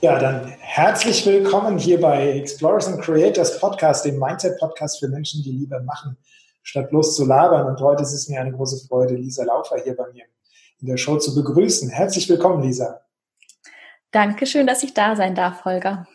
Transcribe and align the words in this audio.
Ja, 0.00 0.16
dann 0.16 0.46
herzlich 0.60 1.26
willkommen 1.26 1.76
hier 1.76 2.00
bei 2.00 2.38
Explorers 2.38 2.86
and 2.86 3.02
Creators 3.02 3.58
Podcast, 3.58 4.04
dem 4.04 4.16
Mindset-Podcast 4.20 5.00
für 5.00 5.08
Menschen, 5.08 5.42
die 5.42 5.50
lieber 5.50 5.80
machen, 5.80 6.16
statt 6.62 6.90
bloß 6.90 7.16
zu 7.16 7.24
labern. 7.24 7.66
Und 7.66 7.80
heute 7.80 8.04
ist 8.04 8.12
es 8.12 8.28
mir 8.28 8.40
eine 8.40 8.52
große 8.52 8.86
Freude, 8.86 9.16
Lisa 9.16 9.42
Laufer 9.42 9.82
hier 9.82 9.96
bei 9.96 10.04
mir 10.12 10.22
in 10.80 10.86
der 10.86 10.98
Show 10.98 11.16
zu 11.16 11.34
begrüßen. 11.34 11.90
Herzlich 11.90 12.28
willkommen, 12.28 12.62
Lisa. 12.62 13.00
Dankeschön, 14.12 14.68
dass 14.68 14.84
ich 14.84 14.94
da 14.94 15.16
sein 15.16 15.34
darf, 15.34 15.64
Holger. 15.64 16.06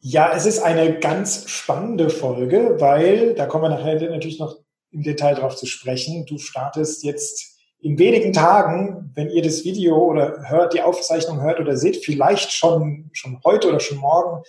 Ja, 0.00 0.32
es 0.34 0.46
ist 0.46 0.60
eine 0.60 0.98
ganz 0.98 1.50
spannende 1.50 2.08
Folge, 2.08 2.76
weil, 2.78 3.34
da 3.34 3.44
kommen 3.44 3.64
wir 3.64 3.68
nachher 3.68 4.00
natürlich 4.08 4.38
noch 4.38 4.56
im 4.92 5.02
Detail 5.02 5.34
drauf 5.34 5.56
zu 5.56 5.66
sprechen, 5.66 6.24
du 6.24 6.38
startest 6.38 7.04
jetzt 7.04 7.55
in 7.80 7.98
wenigen 7.98 8.32
Tagen, 8.32 9.12
wenn 9.14 9.30
ihr 9.30 9.42
das 9.42 9.64
Video 9.64 9.96
oder 9.96 10.48
hört, 10.48 10.74
die 10.74 10.82
Aufzeichnung 10.82 11.40
hört 11.40 11.60
oder 11.60 11.76
seht, 11.76 12.04
vielleicht 12.04 12.52
schon, 12.52 13.10
schon 13.12 13.40
heute 13.44 13.68
oder 13.68 13.80
schon 13.80 13.98
morgen 13.98 14.42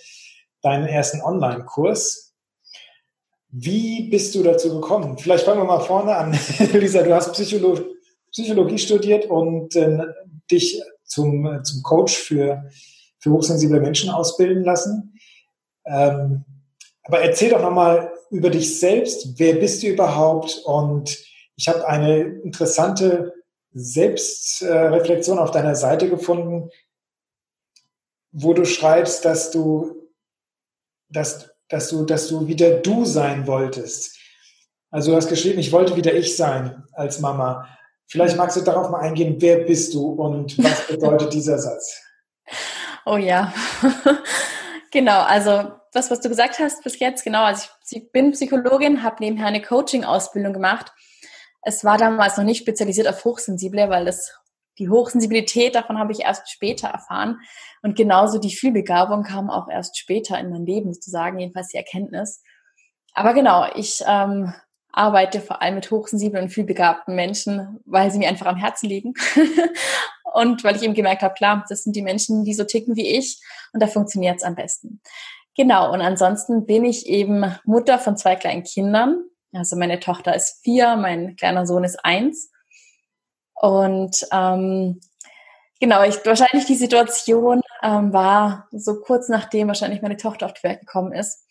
deinen 0.62 0.86
ersten 0.86 1.20
Online-Kurs. 1.20 2.34
Wie 3.50 4.08
bist 4.10 4.34
du 4.34 4.42
dazu 4.42 4.80
gekommen? 4.80 5.16
Vielleicht 5.18 5.44
fangen 5.44 5.60
wir 5.60 5.64
mal 5.64 5.80
vorne 5.80 6.14
an. 6.14 6.32
Lisa, 6.72 7.02
du 7.02 7.14
hast 7.14 7.32
Psycholo 7.32 7.78
Psychologie 8.30 8.78
studiert 8.78 9.24
und 9.24 9.74
äh, 9.74 10.00
dich 10.50 10.82
zum, 11.04 11.60
zum 11.64 11.82
Coach 11.82 12.14
für, 12.14 12.68
für 13.18 13.30
hochsensible 13.30 13.80
Menschen 13.80 14.10
ausbilden 14.10 14.64
lassen. 14.64 15.18
Ähm, 15.86 16.44
aber 17.04 17.22
erzähl 17.22 17.50
doch 17.50 17.62
nochmal 17.62 18.12
über 18.30 18.50
dich 18.50 18.78
selbst. 18.78 19.38
Wer 19.38 19.54
bist 19.54 19.82
du 19.82 19.86
überhaupt? 19.86 20.60
Und 20.66 21.18
ich 21.58 21.66
habe 21.66 21.86
eine 21.88 22.20
interessante 22.20 23.34
Selbstreflexion 23.72 25.40
auf 25.40 25.50
deiner 25.50 25.74
Seite 25.74 26.08
gefunden, 26.08 26.70
wo 28.30 28.54
du 28.54 28.64
schreibst, 28.64 29.24
dass 29.24 29.50
du, 29.50 30.08
dass, 31.08 31.50
dass 31.68 31.88
du, 31.88 32.04
dass 32.04 32.28
du 32.28 32.46
wieder 32.46 32.78
du 32.78 33.04
sein 33.04 33.48
wolltest. 33.48 34.16
Also 34.90 35.10
du 35.10 35.16
hast 35.16 35.28
geschrieben, 35.28 35.58
ich 35.58 35.72
wollte 35.72 35.96
wieder 35.96 36.14
ich 36.14 36.36
sein 36.36 36.84
als 36.92 37.18
Mama. 37.18 37.68
Vielleicht 38.06 38.36
magst 38.36 38.56
du 38.56 38.60
darauf 38.60 38.90
mal 38.90 39.00
eingehen, 39.00 39.36
wer 39.40 39.58
bist 39.64 39.92
du 39.94 40.12
und 40.12 40.56
was 40.62 40.86
bedeutet 40.86 41.32
dieser 41.34 41.58
Satz? 41.58 42.00
Oh 43.06 43.16
ja, 43.16 43.54
genau. 44.90 45.22
Also 45.22 45.72
das, 45.94 46.10
was 46.10 46.20
du 46.20 46.28
gesagt 46.28 46.58
hast 46.58 46.84
bis 46.84 46.98
jetzt, 46.98 47.24
genau. 47.24 47.44
Also 47.44 47.68
ich 47.90 48.12
bin 48.12 48.32
Psychologin, 48.32 49.02
habe 49.02 49.16
nebenher 49.20 49.46
eine 49.46 49.62
Coaching-Ausbildung 49.62 50.52
gemacht 50.52 50.92
es 51.68 51.84
war 51.84 51.98
damals 51.98 52.38
noch 52.38 52.44
nicht 52.44 52.60
spezialisiert 52.60 53.08
auf 53.08 53.24
Hochsensible, 53.24 53.90
weil 53.90 54.06
das 54.06 54.34
die 54.78 54.88
Hochsensibilität, 54.88 55.74
davon 55.74 55.98
habe 55.98 56.12
ich 56.12 56.20
erst 56.20 56.50
später 56.50 56.88
erfahren. 56.88 57.40
Und 57.82 57.96
genauso 57.96 58.38
die 58.38 58.54
Fühlbegabung 58.54 59.22
kam 59.22 59.50
auch 59.50 59.68
erst 59.68 59.98
später 59.98 60.38
in 60.38 60.50
mein 60.50 60.64
Leben 60.64 60.92
sozusagen, 60.94 61.38
jedenfalls 61.38 61.68
die 61.68 61.76
Erkenntnis. 61.76 62.42
Aber 63.12 63.34
genau, 63.34 63.66
ich 63.74 64.02
ähm, 64.06 64.54
arbeite 64.92 65.40
vor 65.40 65.60
allem 65.60 65.74
mit 65.74 65.90
hochsensiblen 65.90 66.44
und 66.44 66.50
vielbegabten 66.50 67.14
Menschen, 67.14 67.80
weil 67.84 68.10
sie 68.10 68.18
mir 68.18 68.28
einfach 68.28 68.46
am 68.46 68.56
Herzen 68.56 68.88
liegen. 68.88 69.14
und 70.32 70.62
weil 70.64 70.76
ich 70.76 70.82
eben 70.82 70.94
gemerkt 70.94 71.22
habe, 71.22 71.34
klar, 71.34 71.64
das 71.68 71.82
sind 71.82 71.96
die 71.96 72.02
Menschen, 72.02 72.44
die 72.44 72.54
so 72.54 72.64
ticken 72.64 72.96
wie 72.96 73.16
ich 73.18 73.42
und 73.72 73.82
da 73.82 73.88
funktioniert 73.88 74.36
es 74.36 74.44
am 74.44 74.54
besten. 74.54 75.00
Genau, 75.56 75.92
und 75.92 76.00
ansonsten 76.00 76.66
bin 76.66 76.84
ich 76.84 77.06
eben 77.06 77.44
Mutter 77.64 77.98
von 77.98 78.16
zwei 78.16 78.36
kleinen 78.36 78.62
Kindern 78.62 79.24
also 79.52 79.76
meine 79.76 80.00
Tochter 80.00 80.34
ist 80.34 80.62
vier, 80.62 80.96
mein 80.96 81.36
kleiner 81.36 81.66
Sohn 81.66 81.84
ist 81.84 82.04
eins. 82.04 82.50
Und 83.54 84.26
ähm, 84.32 85.00
genau, 85.80 86.02
ich, 86.04 86.24
wahrscheinlich 86.24 86.66
die 86.66 86.74
Situation 86.74 87.60
ähm, 87.82 88.12
war 88.12 88.68
so 88.72 89.00
kurz 89.00 89.28
nachdem 89.28 89.68
wahrscheinlich 89.68 90.02
meine 90.02 90.16
Tochter 90.16 90.46
auf 90.46 90.54
die 90.54 90.62
Welt 90.62 90.80
gekommen 90.80 91.12
ist. 91.12 91.44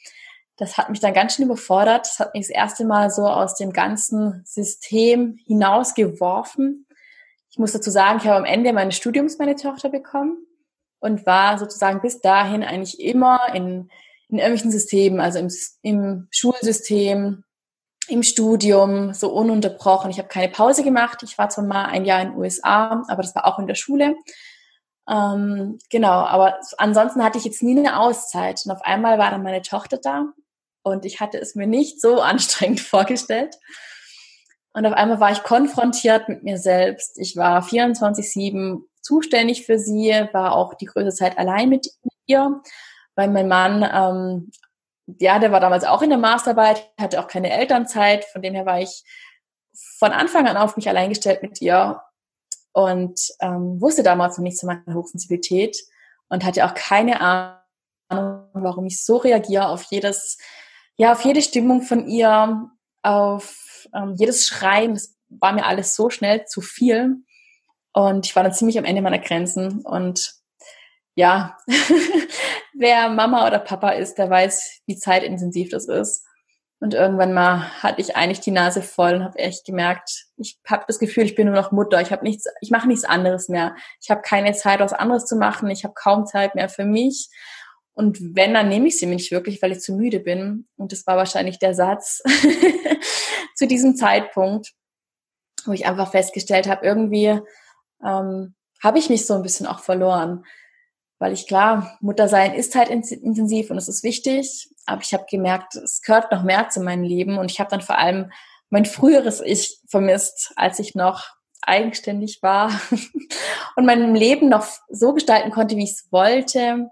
Das 0.57 0.77
hat 0.77 0.89
mich 0.89 0.99
dann 0.99 1.13
ganz 1.13 1.35
schön 1.35 1.45
überfordert. 1.45 2.07
Das 2.07 2.19
hat 2.19 2.33
mich 2.33 2.47
das 2.47 2.55
erste 2.55 2.85
Mal 2.85 3.11
so 3.11 3.27
aus 3.27 3.55
dem 3.55 3.73
ganzen 3.73 4.43
System 4.45 5.37
hinausgeworfen. 5.45 6.87
Ich 7.51 7.59
muss 7.59 7.73
dazu 7.73 7.91
sagen, 7.91 8.19
ich 8.19 8.27
habe 8.27 8.37
am 8.37 8.45
Ende 8.45 8.73
meines 8.73 8.95
Studiums 8.97 9.37
meine 9.37 9.55
Tochter 9.55 9.89
bekommen 9.89 10.37
und 10.99 11.25
war 11.25 11.57
sozusagen 11.57 12.01
bis 12.01 12.21
dahin 12.21 12.63
eigentlich 12.63 12.99
immer 12.99 13.53
in, 13.53 13.89
in 14.29 14.39
irgendwelchen 14.39 14.71
Systemen, 14.71 15.19
also 15.19 15.39
im, 15.39 15.49
im 15.83 16.27
Schulsystem, 16.31 17.43
im 18.07 18.23
Studium 18.23 19.13
so 19.13 19.31
ununterbrochen. 19.31 20.09
Ich 20.09 20.17
habe 20.17 20.27
keine 20.27 20.49
Pause 20.49 20.83
gemacht. 20.83 21.23
Ich 21.23 21.37
war 21.37 21.49
zwar 21.49 21.65
mal 21.65 21.85
ein 21.85 22.05
Jahr 22.05 22.21
in 22.21 22.29
den 22.29 22.37
USA, 22.37 23.03
aber 23.07 23.21
das 23.21 23.35
war 23.35 23.45
auch 23.45 23.59
in 23.59 23.67
der 23.67 23.75
Schule. 23.75 24.15
Ähm, 25.09 25.79
genau, 25.89 26.09
aber 26.11 26.59
ansonsten 26.77 27.23
hatte 27.23 27.37
ich 27.37 27.45
jetzt 27.45 27.63
nie 27.63 27.77
eine 27.77 27.99
Auszeit. 27.99 28.61
Und 28.65 28.71
auf 28.71 28.81
einmal 28.81 29.17
war 29.17 29.31
dann 29.31 29.43
meine 29.43 29.61
Tochter 29.61 29.97
da 29.97 30.25
und 30.83 31.05
ich 31.05 31.19
hatte 31.19 31.39
es 31.39 31.55
mir 31.55 31.67
nicht 31.67 32.01
so 32.01 32.21
anstrengend 32.21 32.79
vorgestellt. 32.79 33.55
Und 34.73 34.85
auf 34.85 34.93
einmal 34.93 35.19
war 35.19 35.31
ich 35.31 35.43
konfrontiert 35.43 36.29
mit 36.29 36.43
mir 36.43 36.57
selbst. 36.57 37.17
Ich 37.17 37.35
war 37.35 37.63
24-7 37.63 38.81
zuständig 39.01 39.65
für 39.65 39.79
sie, 39.79 40.11
war 40.33 40.53
auch 40.53 40.75
die 40.75 40.85
größte 40.85 41.13
Zeit 41.13 41.37
allein 41.37 41.69
mit 41.69 41.89
ihr, 42.27 42.61
weil 43.15 43.29
mein 43.29 43.47
Mann 43.47 43.83
ähm, 43.91 44.51
ja, 45.19 45.39
der 45.39 45.51
war 45.51 45.59
damals 45.59 45.85
auch 45.85 46.01
in 46.01 46.09
der 46.09 46.19
Masterarbeit, 46.19 46.91
hatte 46.99 47.19
auch 47.19 47.27
keine 47.27 47.51
Elternzeit, 47.51 48.25
von 48.25 48.41
dem 48.41 48.53
her 48.53 48.65
war 48.65 48.81
ich 48.81 49.03
von 49.97 50.11
Anfang 50.11 50.47
an 50.47 50.57
auf 50.57 50.75
mich 50.75 50.89
allein 50.89 51.09
gestellt 51.09 51.41
mit 51.41 51.61
ihr 51.61 52.01
und 52.73 53.19
ähm, 53.39 53.79
wusste 53.81 54.03
damals 54.03 54.37
noch 54.37 54.43
nichts 54.43 54.59
zu 54.59 54.65
meiner 54.65 54.93
Hochsensibilität 54.93 55.77
und 56.29 56.43
hatte 56.43 56.65
auch 56.65 56.73
keine 56.73 57.21
Ahnung, 57.21 58.49
warum 58.53 58.85
ich 58.85 59.03
so 59.03 59.17
reagiere 59.17 59.69
auf 59.69 59.83
jedes, 59.83 60.37
ja, 60.97 61.13
auf 61.13 61.23
jede 61.23 61.41
Stimmung 61.41 61.81
von 61.81 62.07
ihr, 62.07 62.69
auf 63.01 63.87
ähm, 63.93 64.15
jedes 64.17 64.45
Schreien. 64.45 64.93
Das 64.93 65.15
war 65.29 65.53
mir 65.53 65.65
alles 65.65 65.95
so 65.95 66.09
schnell 66.09 66.45
zu 66.45 66.61
viel. 66.61 67.23
Und 67.93 68.25
ich 68.25 68.35
war 68.35 68.43
dann 68.43 68.53
ziemlich 68.53 68.77
am 68.77 68.85
Ende 68.85 69.01
meiner 69.01 69.19
Grenzen 69.19 69.81
und 69.81 70.36
ja, 71.17 71.57
wer 72.75 73.09
Mama 73.09 73.47
oder 73.47 73.57
Papa 73.57 73.89
ist, 73.89 74.19
der 74.19 74.29
weiß, 74.29 74.81
wie 74.85 74.97
zeitintensiv 74.97 75.69
das 75.69 75.87
ist. 75.87 76.23
Und 76.79 76.93
irgendwann 76.93 77.33
mal 77.33 77.73
hatte 77.81 78.01
ich 78.01 78.15
eigentlich 78.15 78.39
die 78.39 78.51
Nase 78.51 78.83
voll 78.83 79.15
und 79.15 79.23
habe 79.23 79.39
echt 79.39 79.65
gemerkt, 79.65 80.27
ich 80.37 80.59
habe 80.67 80.85
das 80.87 80.99
Gefühl, 80.99 81.23
ich 81.23 81.33
bin 81.33 81.47
nur 81.47 81.55
noch 81.55 81.71
Mutter. 81.71 81.99
Ich 82.01 82.11
habe 82.11 82.23
nichts, 82.23 82.45
ich 82.61 82.69
mache 82.69 82.87
nichts 82.87 83.03
anderes 83.03 83.49
mehr. 83.49 83.75
Ich 83.99 84.11
habe 84.11 84.21
keine 84.21 84.53
Zeit, 84.53 84.79
was 84.79 84.93
anderes 84.93 85.25
zu 85.25 85.37
machen. 85.37 85.71
Ich 85.71 85.83
habe 85.83 85.95
kaum 85.95 86.27
Zeit 86.27 86.53
mehr 86.53 86.69
für 86.69 86.85
mich. 86.85 87.29
Und 87.95 88.19
wenn, 88.35 88.53
dann 88.53 88.69
nehme 88.69 88.87
ich 88.87 88.99
sie 88.99 89.07
mir 89.07 89.15
nicht 89.15 89.31
wirklich, 89.31 89.59
weil 89.63 89.71
ich 89.71 89.79
zu 89.79 89.95
müde 89.95 90.19
bin. 90.19 90.67
Und 90.77 90.91
das 90.91 91.07
war 91.07 91.17
wahrscheinlich 91.17 91.57
der 91.57 91.73
Satz 91.73 92.21
zu 93.55 93.65
diesem 93.65 93.95
Zeitpunkt, 93.95 94.73
wo 95.65 95.71
ich 95.71 95.87
einfach 95.87 96.11
festgestellt 96.11 96.67
habe, 96.67 96.85
irgendwie 96.85 97.41
ähm, 98.05 98.53
habe 98.83 98.99
ich 98.99 99.09
mich 99.09 99.25
so 99.25 99.33
ein 99.33 99.41
bisschen 99.41 99.65
auch 99.65 99.79
verloren 99.79 100.45
weil 101.19 101.33
ich 101.33 101.47
klar, 101.47 101.97
Muttersein 101.99 102.53
ist 102.53 102.75
halt 102.75 102.89
intensiv 102.89 103.71
und 103.71 103.77
es 103.77 103.87
ist 103.87 104.03
wichtig, 104.03 104.69
aber 104.85 105.01
ich 105.01 105.13
habe 105.13 105.25
gemerkt, 105.29 105.75
es 105.75 106.01
gehört 106.01 106.31
noch 106.31 106.43
mehr 106.43 106.69
zu 106.69 106.81
meinem 106.81 107.03
Leben 107.03 107.37
und 107.37 107.51
ich 107.51 107.59
habe 107.59 107.69
dann 107.69 107.81
vor 107.81 107.97
allem 107.97 108.31
mein 108.69 108.85
früheres 108.85 109.41
Ich 109.41 109.79
vermisst, 109.87 110.51
als 110.55 110.79
ich 110.79 110.93
noch 110.93 111.25
eigenständig 111.61 112.39
war 112.41 112.71
und 113.75 113.85
mein 113.85 114.15
Leben 114.15 114.49
noch 114.49 114.67
so 114.89 115.13
gestalten 115.13 115.51
konnte, 115.51 115.75
wie 115.75 115.83
ich 115.83 115.91
es 115.91 116.11
wollte, 116.11 116.89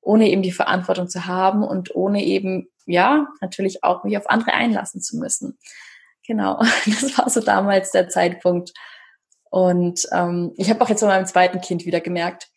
ohne 0.00 0.28
eben 0.28 0.42
die 0.42 0.52
Verantwortung 0.52 1.08
zu 1.08 1.26
haben 1.26 1.62
und 1.62 1.94
ohne 1.94 2.24
eben, 2.24 2.68
ja, 2.86 3.26
natürlich 3.40 3.84
auch 3.84 4.04
mich 4.04 4.16
auf 4.16 4.28
andere 4.28 4.52
einlassen 4.52 5.00
zu 5.00 5.16
müssen. 5.18 5.58
Genau, 6.26 6.58
das 6.86 7.16
war 7.16 7.30
so 7.30 7.40
damals 7.40 7.90
der 7.92 8.08
Zeitpunkt. 8.08 8.72
Und 9.50 10.06
ähm, 10.12 10.52
ich 10.56 10.68
habe 10.68 10.82
auch 10.82 10.88
jetzt 10.88 11.00
bei 11.00 11.06
meinem 11.06 11.26
zweiten 11.26 11.60
Kind 11.60 11.86
wieder 11.86 12.00
gemerkt, 12.00 12.48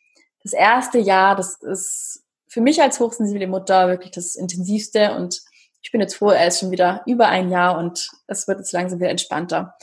das 0.43 0.53
erste 0.53 0.99
Jahr, 0.99 1.35
das 1.35 1.61
ist 1.61 2.23
für 2.47 2.61
mich 2.61 2.81
als 2.81 2.99
hochsensible 2.99 3.47
Mutter 3.47 3.87
wirklich 3.87 4.11
das 4.11 4.35
intensivste 4.35 5.15
und 5.15 5.41
ich 5.81 5.91
bin 5.91 6.01
jetzt 6.01 6.15
froh, 6.15 6.29
er 6.29 6.47
ist 6.47 6.59
schon 6.59 6.71
wieder 6.71 7.01
über 7.05 7.27
ein 7.27 7.49
Jahr 7.49 7.77
und 7.77 8.09
es 8.27 8.47
wird 8.47 8.59
jetzt 8.59 8.71
langsam 8.71 8.99
wieder 8.99 9.09
entspannter. 9.09 9.75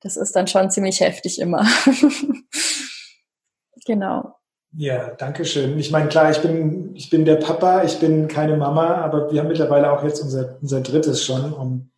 Das 0.00 0.16
ist 0.16 0.34
dann 0.34 0.46
schon 0.46 0.70
ziemlich 0.70 1.00
heftig 1.00 1.40
immer. 1.40 1.66
genau. 3.86 4.36
Ja, 4.74 5.10
danke 5.10 5.44
schön. 5.44 5.78
Ich 5.78 5.90
meine, 5.90 6.08
klar, 6.08 6.30
ich 6.30 6.38
bin, 6.38 6.96
ich 6.96 7.10
bin 7.10 7.26
der 7.26 7.36
Papa, 7.36 7.84
ich 7.84 7.98
bin 7.98 8.26
keine 8.26 8.56
Mama, 8.56 8.96
aber 8.96 9.30
wir 9.30 9.40
haben 9.40 9.48
mittlerweile 9.48 9.92
auch 9.92 10.02
jetzt 10.02 10.22
unser, 10.22 10.56
unser 10.62 10.80
drittes 10.80 11.24
schon. 11.24 11.52
Und 11.52 11.92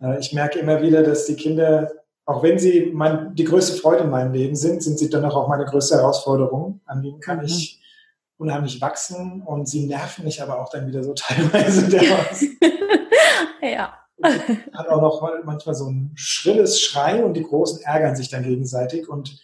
äh, 0.00 0.20
ich 0.20 0.32
merke 0.32 0.60
immer 0.60 0.80
wieder, 0.80 1.02
dass 1.02 1.26
die 1.26 1.34
Kinder, 1.34 1.90
auch 2.24 2.42
wenn 2.42 2.58
sie 2.58 2.90
mein, 2.92 3.34
die 3.34 3.44
größte 3.44 3.80
Freude 3.80 4.04
in 4.04 4.10
meinem 4.10 4.32
Leben 4.32 4.54
sind, 4.54 4.82
sind 4.82 4.98
sie 4.98 5.10
dann 5.10 5.24
auch 5.24 5.48
meine 5.48 5.64
größte 5.64 5.96
Herausforderung. 5.96 6.80
An 6.86 7.02
denen 7.02 7.20
kann 7.20 7.44
ich 7.44 7.80
mhm. 8.38 8.46
unheimlich 8.46 8.80
wachsen 8.80 9.42
und 9.42 9.68
sie 9.68 9.86
nerven 9.86 10.24
mich 10.24 10.40
aber 10.40 10.60
auch 10.60 10.70
dann 10.70 10.86
wieder 10.86 11.02
so 11.02 11.14
teilweise 11.16 11.88
dermaßen. 11.88 12.58
ja. 13.62 13.98
Hat 14.72 14.88
auch 14.88 15.00
noch 15.00 15.42
manchmal 15.44 15.74
so 15.74 15.90
ein 15.90 16.12
schrilles 16.14 16.80
Schreien 16.80 17.24
und 17.24 17.34
die 17.34 17.42
Großen 17.42 17.82
ärgern 17.82 18.14
sich 18.14 18.28
dann 18.28 18.44
gegenseitig 18.44 19.08
und 19.08 19.40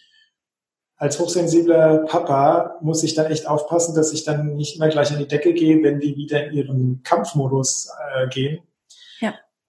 als 0.95 1.17
hochsensibler 1.17 1.99
Papa 1.99 2.77
muss 2.81 3.03
ich 3.03 3.15
dann 3.15 3.31
echt 3.31 3.47
aufpassen, 3.47 3.95
dass 3.95 4.11
ich 4.11 4.25
dann 4.25 4.55
nicht 4.55 4.75
immer 4.75 4.89
gleich 4.89 5.11
an 5.11 5.19
die 5.19 5.29
Decke 5.29 5.53
gehe, 5.53 5.81
wenn 5.81 6.01
die 6.01 6.17
wieder 6.17 6.45
in 6.47 6.53
ihren 6.53 7.03
Kampfmodus 7.03 7.89
äh, 8.15 8.27
gehen. 8.27 8.59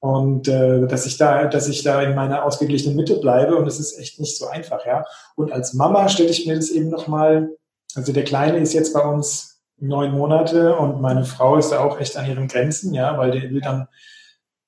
Und 0.00 0.49
äh, 0.49 0.87
dass 0.87 1.05
ich 1.05 1.19
da, 1.19 1.47
dass 1.47 1.69
ich 1.69 1.82
da 1.82 2.00
in 2.02 2.14
meiner 2.14 2.44
ausgeglichenen 2.44 2.97
Mitte 2.97 3.20
bleibe 3.20 3.56
und 3.56 3.67
das 3.67 3.79
ist 3.79 3.99
echt 3.99 4.19
nicht 4.19 4.37
so 4.37 4.47
einfach, 4.47 4.87
ja. 4.87 5.05
Und 5.37 5.52
als 5.52 5.75
Mama 5.75 6.08
stelle 6.08 6.31
ich 6.31 6.47
mir 6.47 6.56
das 6.56 6.70
eben 6.70 6.88
nochmal, 6.88 7.50
also 7.94 8.12
der 8.12 8.25
Kleine 8.25 8.58
ist 8.58 8.73
jetzt 8.73 8.94
bei 8.94 9.02
uns 9.02 9.61
neun 9.76 10.12
Monate 10.12 10.75
und 10.76 11.02
meine 11.02 11.25
Frau 11.25 11.56
ist 11.56 11.70
da 11.70 11.81
auch 11.81 12.00
echt 12.00 12.17
an 12.17 12.26
ihren 12.26 12.49
Grenzen, 12.49 12.94
ja, 12.94 13.19
weil 13.19 13.31
der 13.31 13.50
will 13.50 13.61
dann 13.61 13.88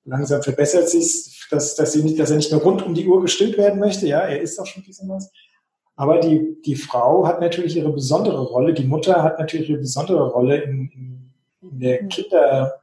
langsam 0.05 0.43
verbessert 0.43 0.91
sich, 0.91 1.47
dass, 1.51 1.77
dass, 1.77 1.93
sie 1.93 2.03
nicht, 2.03 2.19
dass 2.19 2.31
er 2.31 2.37
nicht 2.37 2.53
nur 2.53 2.61
rund 2.61 2.85
um 2.85 2.95
die 2.95 3.07
Uhr 3.07 3.23
gestillt 3.23 3.57
werden 3.57 3.81
möchte, 3.81 4.07
ja, 4.07 4.21
er 4.21 4.41
ist 4.41 4.59
auch 4.59 4.67
schon 4.67 4.83
ein 4.83 4.87
bisschen 4.87 5.09
was. 5.09 5.31
Aber 5.97 6.19
die, 6.19 6.61
die 6.65 6.77
Frau 6.77 7.27
hat 7.27 7.41
natürlich 7.41 7.77
ihre 7.77 7.93
besondere 7.93 8.43
Rolle, 8.43 8.75
die 8.75 8.85
Mutter 8.85 9.23
hat 9.23 9.39
natürlich 9.39 9.71
ihre 9.71 9.81
besondere 9.81 10.29
Rolle 10.29 10.59
in, 10.59 10.91
in, 10.91 11.33
in 11.71 11.81
der 11.81 12.07
Kinder, 12.09 12.82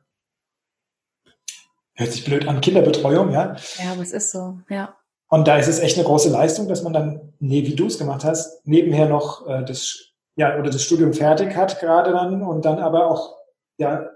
hört 2.00 2.14
sich 2.14 2.24
blöd 2.24 2.48
an, 2.48 2.62
Kinderbetreuung, 2.62 3.32
ja. 3.32 3.56
Ja, 3.78 3.92
aber 3.92 4.02
es 4.02 4.14
ist 4.14 4.32
so, 4.32 4.60
ja. 4.70 4.96
Und 5.28 5.48
da 5.48 5.58
ist 5.58 5.68
es 5.68 5.80
echt 5.80 5.98
eine 5.98 6.06
große 6.06 6.30
Leistung, 6.30 6.68
dass 6.68 6.82
man 6.82 6.94
dann, 6.94 7.34
nee, 7.40 7.66
wie 7.66 7.76
du 7.76 7.88
es 7.88 7.98
gemacht 7.98 8.24
hast, 8.24 8.66
nebenher 8.66 9.08
noch 9.08 9.48
äh, 9.48 9.64
das, 9.64 10.14
ja, 10.36 10.58
oder 10.58 10.72
das 10.72 10.82
Studium 10.82 11.14
fertig 11.14 11.56
hat 11.56 11.80
gerade 11.80 12.12
dann 12.12 12.42
und 12.42 12.64
dann 12.64 12.80
aber 12.80 13.08
auch, 13.08 13.38
ja, 13.78 14.10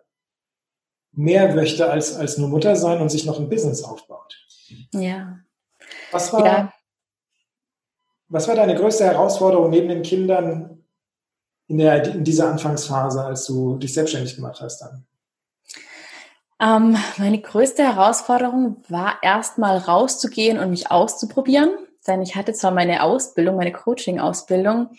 mehr 1.12 1.54
möchte 1.54 1.92
als, 1.92 2.16
als 2.16 2.38
nur 2.38 2.48
Mutter 2.48 2.76
sein 2.76 3.02
und 3.02 3.10
sich 3.10 3.26
noch 3.26 3.38
ein 3.38 3.50
Business 3.50 3.84
aufbaut. 3.84 4.34
Ja. 4.94 5.40
Was 6.12 6.34
war, 6.34 6.46
ja. 6.46 6.74
Was 8.30 8.48
war 8.48 8.56
deine 8.56 8.76
größte 8.76 9.04
Herausforderung 9.04 9.70
neben 9.70 9.90
den 9.90 10.02
Kindern 10.02 10.84
in, 11.68 11.78
der, 11.78 12.04
in 12.16 12.24
dieser 12.24 12.50
Anfangsphase, 12.50 13.24
als 13.24 13.46
du 13.46 13.76
dich 13.76 13.94
selbstständig 13.94 14.36
gemacht 14.36 14.62
hast 14.62 14.80
dann? 14.80 15.06
Ähm, 16.64 16.96
meine 17.18 17.42
größte 17.42 17.84
Herausforderung 17.84 18.78
war 18.88 19.18
erstmal 19.22 19.78
rauszugehen 19.78 20.60
und 20.60 20.70
mich 20.70 20.90
auszuprobieren. 20.90 21.72
Denn 22.08 22.22
ich 22.22 22.36
hatte 22.36 22.54
zwar 22.54 22.72
meine 22.72 23.04
Ausbildung, 23.04 23.58
meine 23.58 23.74
Coaching-Ausbildung, 23.74 24.90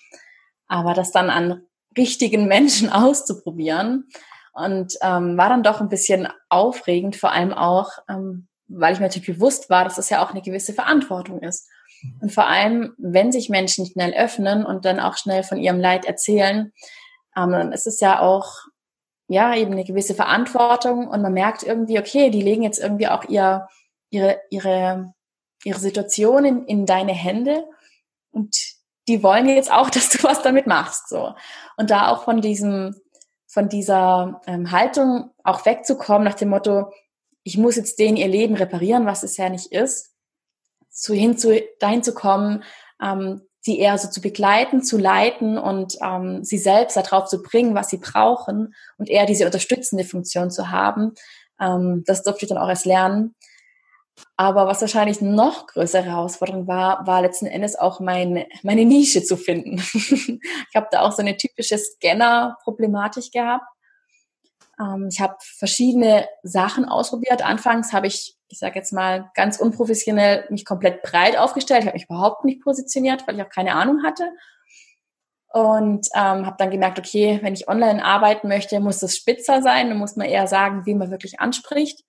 aber 0.67 0.93
das 0.93 1.11
dann 1.11 1.31
an 1.31 1.63
richtigen 1.97 2.47
Menschen 2.49 2.89
auszuprobieren 2.93 4.09
und 4.53 4.95
ähm, 5.01 5.39
war 5.39 5.49
dann 5.49 5.63
doch 5.63 5.81
ein 5.81 5.89
bisschen 5.89 6.29
aufregend, 6.51 7.17
vor 7.17 7.33
allem 7.33 7.55
auch, 7.55 7.91
ähm, 8.09 8.47
weil 8.69 8.93
ich 8.93 9.01
mir 9.01 9.07
natürlich 9.07 9.39
bewusst 9.39 9.71
war, 9.71 9.85
dass 9.85 9.97
das 9.97 10.11
ja 10.11 10.23
auch 10.25 10.31
eine 10.31 10.43
gewisse 10.43 10.75
Verantwortung 10.75 11.41
ist. 11.41 11.69
Und 12.21 12.33
vor 12.33 12.47
allem, 12.47 12.95
wenn 12.99 13.33
sich 13.33 13.49
Menschen 13.49 13.87
schnell 13.87 14.13
öffnen 14.13 14.67
und 14.67 14.85
dann 14.85 15.01
auch 15.01 15.17
schnell 15.17 15.43
von 15.43 15.59
ihrem 15.59 15.81
Leid 15.81 16.05
erzählen, 16.05 16.73
ähm, 17.37 17.53
dann 17.53 17.73
ist 17.73 17.87
es 17.87 18.01
ja 18.01 18.21
auch 18.21 18.67
ja 19.29 19.55
eben 19.55 19.73
eine 19.73 19.85
gewisse 19.85 20.15
Verantwortung 20.15 21.09
und 21.09 21.23
man 21.23 21.33
merkt 21.33 21.63
irgendwie, 21.63 21.99
okay, 21.99 22.31
die 22.31 22.43
legen 22.43 22.63
jetzt 22.63 22.79
irgendwie 22.79 23.09
auch 23.09 23.25
ihr, 23.25 23.69
ihre, 24.11 24.41
ihre, 24.51 25.15
ihre 25.65 25.79
Situation 25.79 26.45
in, 26.45 26.65
in 26.67 26.87
deine 26.87 27.13
Hände 27.13 27.65
und 28.31 28.57
die 29.09 29.23
wollen 29.23 29.49
jetzt 29.49 29.73
auch, 29.73 29.91
dass 29.91 30.11
du 30.11 30.23
was 30.23 30.43
damit 30.43 30.67
machst. 30.67 31.09
So. 31.09 31.35
Und 31.77 31.91
da 31.91 32.09
auch 32.09 32.25
von 32.25 32.41
diesem, 32.41 32.95
von 33.47 33.69
dieser 33.69 34.41
ähm, 34.47 34.71
Haltung 34.71 35.31
auch 35.43 35.65
wegzukommen 35.65 36.25
nach 36.25 36.35
dem 36.35 36.51
Motto, 36.51 36.93
ich 37.45 37.59
muss 37.59 37.77
jetzt 37.77 37.99
denen 37.99 38.17
ihr 38.17 38.29
Leben 38.29 38.55
reparieren, 38.55 39.07
was 39.07 39.23
es 39.23 39.37
ja 39.37 39.49
nicht 39.49 39.71
ist, 39.71 40.15
zu 40.91 41.13
hin 41.13 41.37
zu 41.37 41.61
dahin 41.79 42.03
zu 42.03 42.15
kommen, 42.15 42.65
ähm, 43.03 43.43
sie 43.65 43.79
eher 43.79 43.97
so 43.97 44.09
zu 44.09 44.21
begleiten, 44.21 44.83
zu 44.83 44.99
leiten 44.99 45.57
und 45.57 45.97
ähm, 46.03 46.45
sie 46.45 46.59
selbst 46.59 46.97
darauf 46.97 47.27
zu 47.27 47.43
bringen, 47.43 47.75
was 47.75 47.89
sie 47.89 47.97
brauchen 47.97 48.75
und 48.99 49.09
eher 49.09 49.25
diese 49.25 49.47
unterstützende 49.47 50.05
Funktion 50.05 50.51
zu 50.51 50.71
haben. 50.71 51.15
Ähm, 51.59 52.05
das 52.07 52.23
durfte 52.23 52.45
ich 52.45 52.51
dann 52.51 52.59
auch 52.59 52.69
erst 52.69 52.85
lernen. 52.85 53.35
Aber 54.37 54.67
was 54.67 54.81
wahrscheinlich 54.81 55.21
noch 55.21 55.67
größere 55.67 56.05
Herausforderung 56.05 56.69
war, 56.69 57.07
war 57.07 57.23
letzten 57.23 57.47
Endes 57.47 57.75
auch 57.77 58.01
meine, 58.01 58.47
meine 58.63 58.85
Nische 58.85 59.25
zu 59.25 59.37
finden. 59.37 59.77
ich 59.95 60.77
habe 60.77 60.89
da 60.91 61.01
auch 61.01 61.13
so 61.13 61.23
eine 61.23 61.37
typische 61.37 61.79
Scanner-Problematik 61.79 63.33
gehabt. 63.33 63.65
Ähm, 64.79 65.09
ich 65.11 65.21
habe 65.21 65.37
verschiedene 65.41 66.29
Sachen 66.43 66.85
ausprobiert. 66.85 67.43
Anfangs 67.43 67.95
habe 67.95 68.09
ich 68.09 68.37
ich 68.55 68.61
sage 68.61 68.77
jetzt 68.77 68.93
mal 68.93 69.33
ganz 69.35 69.59
unprofessionell, 69.59 70.47
mich 70.49 70.65
komplett 70.65 71.03
breit 71.03 71.37
aufgestellt. 71.37 71.81
Ich 71.81 71.87
habe 71.89 71.97
mich 71.97 72.05
überhaupt 72.05 72.45
nicht 72.45 72.63
positioniert, 72.63 73.27
weil 73.27 73.35
ich 73.35 73.43
auch 73.43 73.49
keine 73.49 73.75
Ahnung 73.75 74.05
hatte. 74.05 74.31
Und 75.49 76.07
ähm, 76.15 76.47
habe 76.47 76.55
dann 76.57 76.71
gemerkt, 76.71 77.01
okay, 77.01 77.41
wenn 77.43 77.55
ich 77.55 77.67
online 77.67 78.05
arbeiten 78.05 78.47
möchte, 78.47 78.79
muss 78.79 79.01
das 79.01 79.17
spitzer 79.17 79.61
sein. 79.61 79.89
Dann 79.89 79.99
muss 79.99 80.15
man 80.15 80.29
eher 80.29 80.47
sagen, 80.47 80.87
wie 80.87 80.95
man 80.95 81.11
wirklich 81.11 81.41
anspricht. 81.41 82.05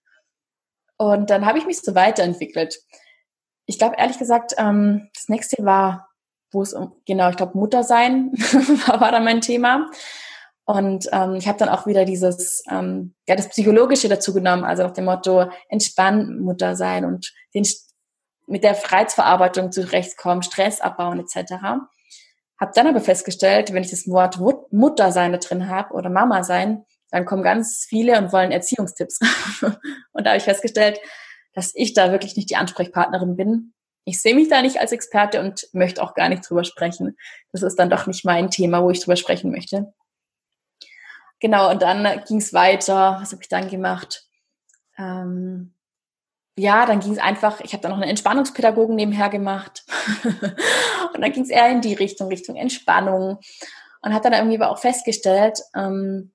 Und 0.97 1.31
dann 1.31 1.47
habe 1.47 1.57
ich 1.57 1.65
mich 1.65 1.81
so 1.81 1.95
weiterentwickelt. 1.95 2.77
Ich 3.65 3.80
glaube, 3.80 3.95
ehrlich 3.97 4.19
gesagt, 4.19 4.53
ähm, 4.59 5.09
das 5.15 5.27
nächste 5.27 5.65
war, 5.65 6.09
wo 6.51 6.62
es 6.62 6.75
um, 6.75 6.94
genau, 7.07 7.31
ich 7.31 7.38
glaube, 7.38 7.57
Mutter 7.57 7.83
sein 7.83 8.31
war 8.86 9.12
dann 9.12 9.24
mein 9.24 9.42
Thema. 9.42 9.89
Und 10.65 11.07
ähm, 11.12 11.35
ich 11.35 11.47
habe 11.47 11.59
dann 11.59 11.69
auch 11.69 11.85
wieder 11.85 12.06
dieses, 12.06 12.63
ähm, 12.69 13.13
ja, 13.27 13.35
das 13.35 13.50
Psychologische 13.50 14.09
dazu 14.09 14.33
genommen, 14.33 14.63
also 14.63 14.83
nach 14.83 14.94
dem 14.94 15.06
Motto, 15.06 15.50
entspann 15.69 16.39
Mutter 16.39 16.75
sein 16.75 17.06
und 17.06 17.31
den, 17.53 17.65
mit 18.47 18.63
der 18.63 18.75
Reizverarbeitung 18.75 19.71
zurechtkommen, 19.71 20.41
Stress 20.41 20.81
abbauen 20.81 21.19
etc. 21.19 21.54
Hab 22.59 22.73
dann 22.73 22.87
aber 22.87 22.99
festgestellt, 22.99 23.73
wenn 23.73 23.83
ich 23.83 23.92
das 23.92 24.07
Wort 24.07 24.40
Mutter 24.71 25.11
sein 25.11 25.33
da 25.33 25.37
drin 25.37 25.69
habe 25.69 25.94
oder 25.94 26.09
Mama 26.09 26.44
sein, 26.44 26.83
dann 27.11 27.25
kommen 27.25 27.44
ganz 27.44 27.85
viele 27.87 28.18
und 28.18 28.33
wollen 28.33 28.51
Erziehungstipps. 28.51 29.19
und 30.13 30.23
da 30.25 30.31
habe 30.31 30.37
ich 30.37 30.44
festgestellt, 30.44 30.99
dass 31.54 31.71
ich 31.75 31.94
da 31.94 32.11
wirklich 32.11 32.35
nicht 32.35 32.49
die 32.49 32.56
Ansprechpartnerin 32.56 33.35
bin. 33.35 33.73
Ich 34.04 34.21
sehe 34.21 34.35
mich 34.35 34.49
da 34.49 34.61
nicht 34.61 34.80
als 34.80 34.92
Experte 34.92 35.42
und 35.42 35.68
möchte 35.73 36.01
auch 36.01 36.16
gar 36.16 36.30
nicht 36.30 36.47
drüber 36.47 36.63
sprechen. 36.63 37.18
Das 37.51 37.61
ist 37.61 37.78
dann 37.78 37.90
doch 37.90 38.07
nicht 38.07 38.25
mein 38.25 38.49
Thema, 38.49 38.83
wo 38.83 38.90
ich 38.90 38.99
drüber 38.99 39.16
sprechen 39.16 39.51
möchte. 39.51 39.94
Genau, 41.39 41.69
und 41.69 41.81
dann 41.81 42.23
ging 42.25 42.37
es 42.37 42.54
weiter. 42.54 43.18
Was 43.21 43.31
habe 43.31 43.42
ich 43.42 43.49
dann 43.49 43.69
gemacht? 43.69 44.25
Ähm, 44.97 45.73
ja, 46.57 46.85
dann 46.85 47.01
ging 47.01 47.11
es 47.11 47.19
einfach, 47.19 47.59
ich 47.61 47.73
habe 47.73 47.81
dann 47.81 47.92
noch 47.92 47.97
einen 47.99 48.09
Entspannungspädagogen 48.09 48.95
nebenher 48.95 49.30
gemacht. 49.30 49.83
und 51.13 51.21
dann 51.21 51.31
ging 51.33 51.44
es 51.44 51.49
eher 51.49 51.69
in 51.69 51.81
die 51.81 51.94
Richtung, 51.94 52.30
Richtung 52.30 52.56
Entspannung. 52.56 53.39
Und 54.01 54.13
hat 54.13 54.23
dann 54.23 54.33
irgendwie 54.33 54.56
aber 54.56 54.69
auch 54.69 54.80
festgestellt, 54.80 55.59
ähm, 55.75 56.31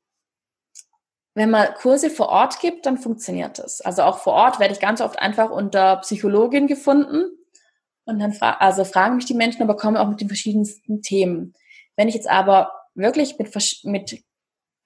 wenn 1.34 1.50
man 1.50 1.72
Kurse 1.74 2.10
vor 2.10 2.28
Ort 2.28 2.60
gibt, 2.60 2.86
dann 2.86 2.98
funktioniert 2.98 3.58
das. 3.58 3.80
Also 3.80 4.02
auch 4.02 4.18
vor 4.18 4.34
Ort 4.34 4.58
werde 4.58 4.74
ich 4.74 4.80
ganz 4.80 5.00
oft 5.00 5.18
einfach 5.18 5.50
unter 5.50 5.96
Psychologin 5.98 6.66
gefunden. 6.66 7.30
Und 8.04 8.18
dann 8.18 8.32
fra 8.32 8.54
also 8.54 8.84
fragen 8.84 9.16
mich 9.16 9.26
die 9.26 9.34
Menschen, 9.34 9.62
aber 9.62 9.76
kommen 9.76 9.96
auch 9.96 10.08
mit 10.08 10.20
den 10.20 10.28
verschiedensten 10.28 11.00
Themen. 11.00 11.54
Wenn 11.96 12.08
ich 12.08 12.14
jetzt 12.14 12.28
aber 12.28 12.72
wirklich 12.94 13.38
mit, 13.38 13.54
mit 13.84 14.24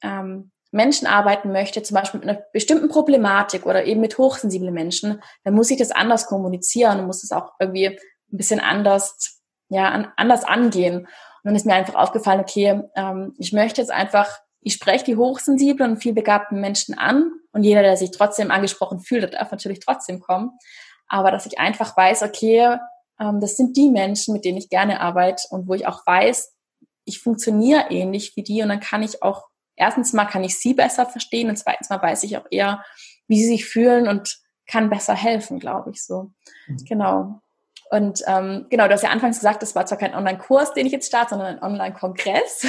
ähm, 0.04 0.52
Menschen 0.70 1.06
arbeiten 1.06 1.52
möchte, 1.52 1.82
zum 1.82 1.94
Beispiel 1.94 2.20
mit 2.20 2.28
einer 2.28 2.42
bestimmten 2.52 2.88
Problematik 2.88 3.64
oder 3.64 3.84
eben 3.84 4.00
mit 4.00 4.18
hochsensiblen 4.18 4.74
Menschen, 4.74 5.22
dann 5.44 5.54
muss 5.54 5.70
ich 5.70 5.78
das 5.78 5.92
anders 5.92 6.26
kommunizieren 6.26 6.98
und 6.98 7.06
muss 7.06 7.22
es 7.22 7.30
auch 7.30 7.52
irgendwie 7.60 7.86
ein 7.86 7.98
bisschen 8.36 8.58
anders, 8.60 9.40
ja, 9.68 9.88
an, 9.88 10.12
anders 10.16 10.44
angehen. 10.44 10.98
Und 10.98 11.08
dann 11.44 11.54
ist 11.54 11.64
mir 11.64 11.74
einfach 11.74 11.94
aufgefallen, 11.94 12.40
okay, 12.40 12.82
ähm, 12.96 13.34
ich 13.38 13.52
möchte 13.52 13.80
jetzt 13.80 13.92
einfach, 13.92 14.40
ich 14.60 14.74
spreche 14.74 15.04
die 15.04 15.16
hochsensiblen 15.16 15.92
und 15.92 16.02
vielbegabten 16.02 16.60
Menschen 16.60 16.98
an 16.98 17.30
und 17.52 17.62
jeder, 17.62 17.82
der 17.82 17.96
sich 17.96 18.10
trotzdem 18.10 18.50
angesprochen 18.50 18.98
fühlt, 18.98 19.34
darf 19.34 19.52
natürlich 19.52 19.78
trotzdem 19.78 20.20
kommen. 20.20 20.58
Aber 21.06 21.30
dass 21.30 21.46
ich 21.46 21.60
einfach 21.60 21.96
weiß, 21.96 22.24
okay, 22.24 22.78
ähm, 23.20 23.40
das 23.40 23.56
sind 23.56 23.76
die 23.76 23.90
Menschen, 23.90 24.34
mit 24.34 24.44
denen 24.44 24.58
ich 24.58 24.70
gerne 24.70 25.00
arbeite 25.00 25.44
und 25.50 25.68
wo 25.68 25.74
ich 25.74 25.86
auch 25.86 26.04
weiß, 26.04 26.52
ich 27.04 27.20
funktioniere 27.20 27.90
ähnlich 27.90 28.34
wie 28.34 28.42
die 28.42 28.62
und 28.62 28.70
dann 28.70 28.80
kann 28.80 29.04
ich 29.04 29.22
auch 29.22 29.44
erstens 29.76 30.12
mal 30.12 30.24
kann 30.26 30.44
ich 30.44 30.58
sie 30.58 30.74
besser 30.74 31.06
verstehen 31.06 31.48
und 31.48 31.56
zweitens 31.56 31.90
mal 31.90 32.02
weiß 32.02 32.22
ich 32.24 32.36
auch 32.36 32.46
eher, 32.50 32.84
wie 33.26 33.40
sie 33.40 33.48
sich 33.48 33.64
fühlen 33.64 34.08
und 34.08 34.38
kann 34.66 34.90
besser 34.90 35.14
helfen, 35.14 35.58
glaube 35.58 35.90
ich 35.90 36.04
so. 36.04 36.32
Mhm. 36.66 36.84
Genau. 36.88 37.40
Und 37.90 38.22
ähm, 38.26 38.66
genau, 38.70 38.88
du 38.88 38.94
hast 38.94 39.02
ja 39.02 39.10
anfangs 39.10 39.38
gesagt, 39.38 39.62
das 39.62 39.74
war 39.74 39.86
zwar 39.86 39.98
kein 39.98 40.14
Online-Kurs, 40.14 40.72
den 40.72 40.86
ich 40.86 40.92
jetzt 40.92 41.06
starte, 41.06 41.30
sondern 41.30 41.56
ein 41.58 41.62
Online-Kongress. 41.62 42.66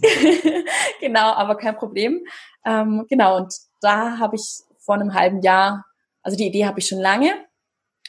genau, 1.00 1.32
aber 1.34 1.56
kein 1.56 1.76
Problem. 1.76 2.20
Ähm, 2.64 3.06
genau, 3.08 3.36
und 3.36 3.54
da 3.80 4.18
habe 4.18 4.36
ich 4.36 4.62
vor 4.78 4.94
einem 4.94 5.14
halben 5.14 5.40
Jahr, 5.42 5.84
also 6.22 6.36
die 6.36 6.46
Idee 6.46 6.66
habe 6.66 6.80
ich 6.80 6.86
schon 6.86 6.98
lange, 6.98 7.32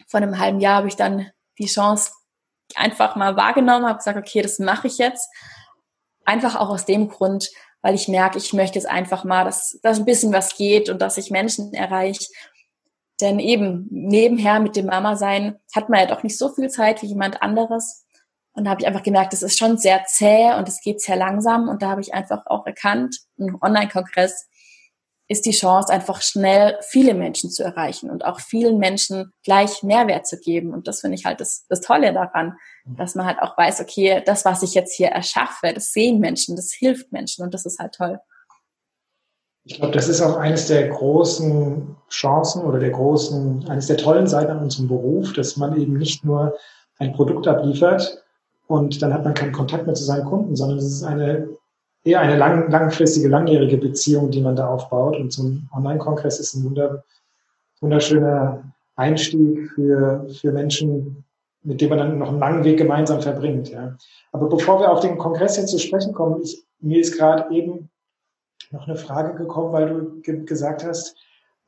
vor 0.07 0.19
einem 0.19 0.39
halben 0.39 0.60
Jahr 0.60 0.77
habe 0.77 0.88
ich 0.88 0.95
dann 0.95 1.29
die 1.60 1.67
Chance 1.67 2.12
einfach 2.75 3.15
mal 3.15 3.36
wahrgenommen, 3.36 3.86
habe 3.86 3.98
gesagt, 3.98 4.17
okay, 4.17 4.41
das 4.41 4.60
mache 4.60 4.88
ich 4.88 4.98
jetzt. 4.98 5.29
Einfach 6.31 6.55
auch 6.55 6.69
aus 6.69 6.85
dem 6.85 7.09
Grund, 7.09 7.50
weil 7.81 7.93
ich 7.93 8.07
merke, 8.07 8.38
ich 8.38 8.53
möchte 8.53 8.79
jetzt 8.79 8.88
einfach 8.88 9.25
mal, 9.25 9.43
dass, 9.43 9.77
dass 9.83 10.00
ein 10.00 10.05
bisschen 10.05 10.31
was 10.31 10.55
geht 10.55 10.88
und 10.88 11.01
dass 11.01 11.17
ich 11.17 11.29
Menschen 11.29 11.73
erreiche. 11.73 12.25
Denn 13.19 13.38
eben 13.39 13.88
nebenher 13.91 14.61
mit 14.61 14.77
dem 14.77 14.85
Mama 14.85 15.17
sein 15.17 15.59
hat 15.75 15.89
man 15.89 16.00
ja 16.00 16.05
doch 16.05 16.23
nicht 16.23 16.38
so 16.38 16.47
viel 16.47 16.69
Zeit 16.69 17.01
wie 17.01 17.07
jemand 17.07 17.41
anderes. 17.41 18.05
Und 18.53 18.63
da 18.63 18.71
habe 18.71 18.81
ich 18.81 18.88
einfach 18.88 19.03
gemerkt, 19.03 19.33
es 19.33 19.43
ist 19.43 19.57
schon 19.57 19.77
sehr 19.77 20.05
zäh 20.05 20.53
und 20.53 20.69
es 20.69 20.79
geht 20.81 21.01
sehr 21.01 21.17
langsam. 21.17 21.67
Und 21.67 21.81
da 21.81 21.89
habe 21.89 22.01
ich 22.01 22.13
einfach 22.13 22.45
auch 22.45 22.65
erkannt, 22.65 23.17
ein 23.38 23.57
Online-Kongress 23.61 24.47
ist 25.27 25.45
die 25.45 25.51
Chance, 25.51 25.91
einfach 25.91 26.21
schnell 26.21 26.77
viele 26.81 27.13
Menschen 27.13 27.50
zu 27.50 27.63
erreichen 27.63 28.09
und 28.09 28.23
auch 28.23 28.39
vielen 28.39 28.77
Menschen 28.77 29.33
gleich 29.43 29.83
Mehrwert 29.83 30.27
zu 30.27 30.39
geben. 30.39 30.73
Und 30.73 30.88
das 30.88 31.01
finde 31.01 31.15
ich 31.15 31.25
halt 31.25 31.41
das, 31.41 31.65
das 31.67 31.81
Tolle 31.81 32.13
daran, 32.13 32.57
dass 32.85 33.15
man 33.15 33.25
halt 33.25 33.39
auch 33.41 33.57
weiß, 33.57 33.81
okay, 33.81 34.21
das, 34.25 34.45
was 34.45 34.63
ich 34.63 34.73
jetzt 34.73 34.93
hier 34.93 35.07
erschaffe, 35.07 35.73
das 35.73 35.91
sehen 35.91 36.19
Menschen, 36.19 36.55
das 36.55 36.71
hilft 36.71 37.11
Menschen 37.11 37.43
und 37.43 37.53
das 37.53 37.65
ist 37.65 37.79
halt 37.79 37.93
toll. 37.93 38.19
Ich 39.63 39.75
glaube, 39.77 39.93
das 39.93 40.07
ist 40.07 40.21
auch 40.21 40.38
eines 40.38 40.67
der 40.67 40.88
großen 40.89 41.95
Chancen 42.09 42.63
oder 42.63 42.79
der 42.79 42.89
großen, 42.89 43.69
eines 43.69 43.88
der 43.88 43.97
tollen 43.97 44.27
Seiten 44.27 44.51
an 44.51 44.63
unserem 44.63 44.88
Beruf, 44.88 45.33
dass 45.33 45.57
man 45.57 45.79
eben 45.79 45.97
nicht 45.97 46.25
nur 46.25 46.55
ein 46.97 47.13
Produkt 47.13 47.47
abliefert 47.47 48.23
und 48.67 49.01
dann 49.01 49.13
hat 49.13 49.23
man 49.23 49.33
keinen 49.33 49.51
Kontakt 49.51 49.85
mehr 49.85 49.95
zu 49.95 50.03
seinen 50.03 50.25
Kunden, 50.25 50.55
sondern 50.55 50.79
es 50.79 50.85
ist 50.85 51.03
eine 51.03 51.50
eher 52.03 52.21
eine 52.21 52.38
lang, 52.38 52.71
langfristige, 52.71 53.27
langjährige 53.27 53.77
Beziehung, 53.77 54.31
die 54.31 54.41
man 54.41 54.55
da 54.55 54.67
aufbaut. 54.67 55.17
Und 55.17 55.38
ein 55.38 55.69
Online-Kongress 55.73 56.39
ist 56.39 56.55
ein 56.55 56.63
wunder, 56.63 57.03
wunderschöner 57.79 58.63
Einstieg 58.95 59.71
für, 59.71 60.27
für 60.39 60.51
Menschen, 60.51 61.23
mit 61.63 61.82
denen 61.82 61.89
man 61.91 62.00
dann 62.00 62.18
noch 62.18 62.30
einen 62.30 62.39
langen 62.39 62.63
Weg 62.63 62.77
gemeinsam 62.77 63.22
verbringt. 63.22 63.70
Ja. 63.70 63.96
Aber 64.32 64.50
bevor 64.50 64.80
wir 64.80 64.91
auf 64.91 65.00
den 65.00 65.18
Kongress 65.18 65.58
jetzt 65.58 65.72
zu 65.72 65.80
sprechen 65.80 66.13
kommen, 66.13 66.41
ich, 66.41 66.63
mir 66.80 67.00
ist 67.00 67.18
gerade 67.18 67.53
eben 67.53 67.89
noch 68.72 68.88
eine 68.88 68.96
Frage 68.96 69.38
gekommen, 69.38 69.74
weil 69.74 69.89
du 69.89 70.22
ge 70.22 70.44
gesagt 70.46 70.84
hast, 70.84 71.15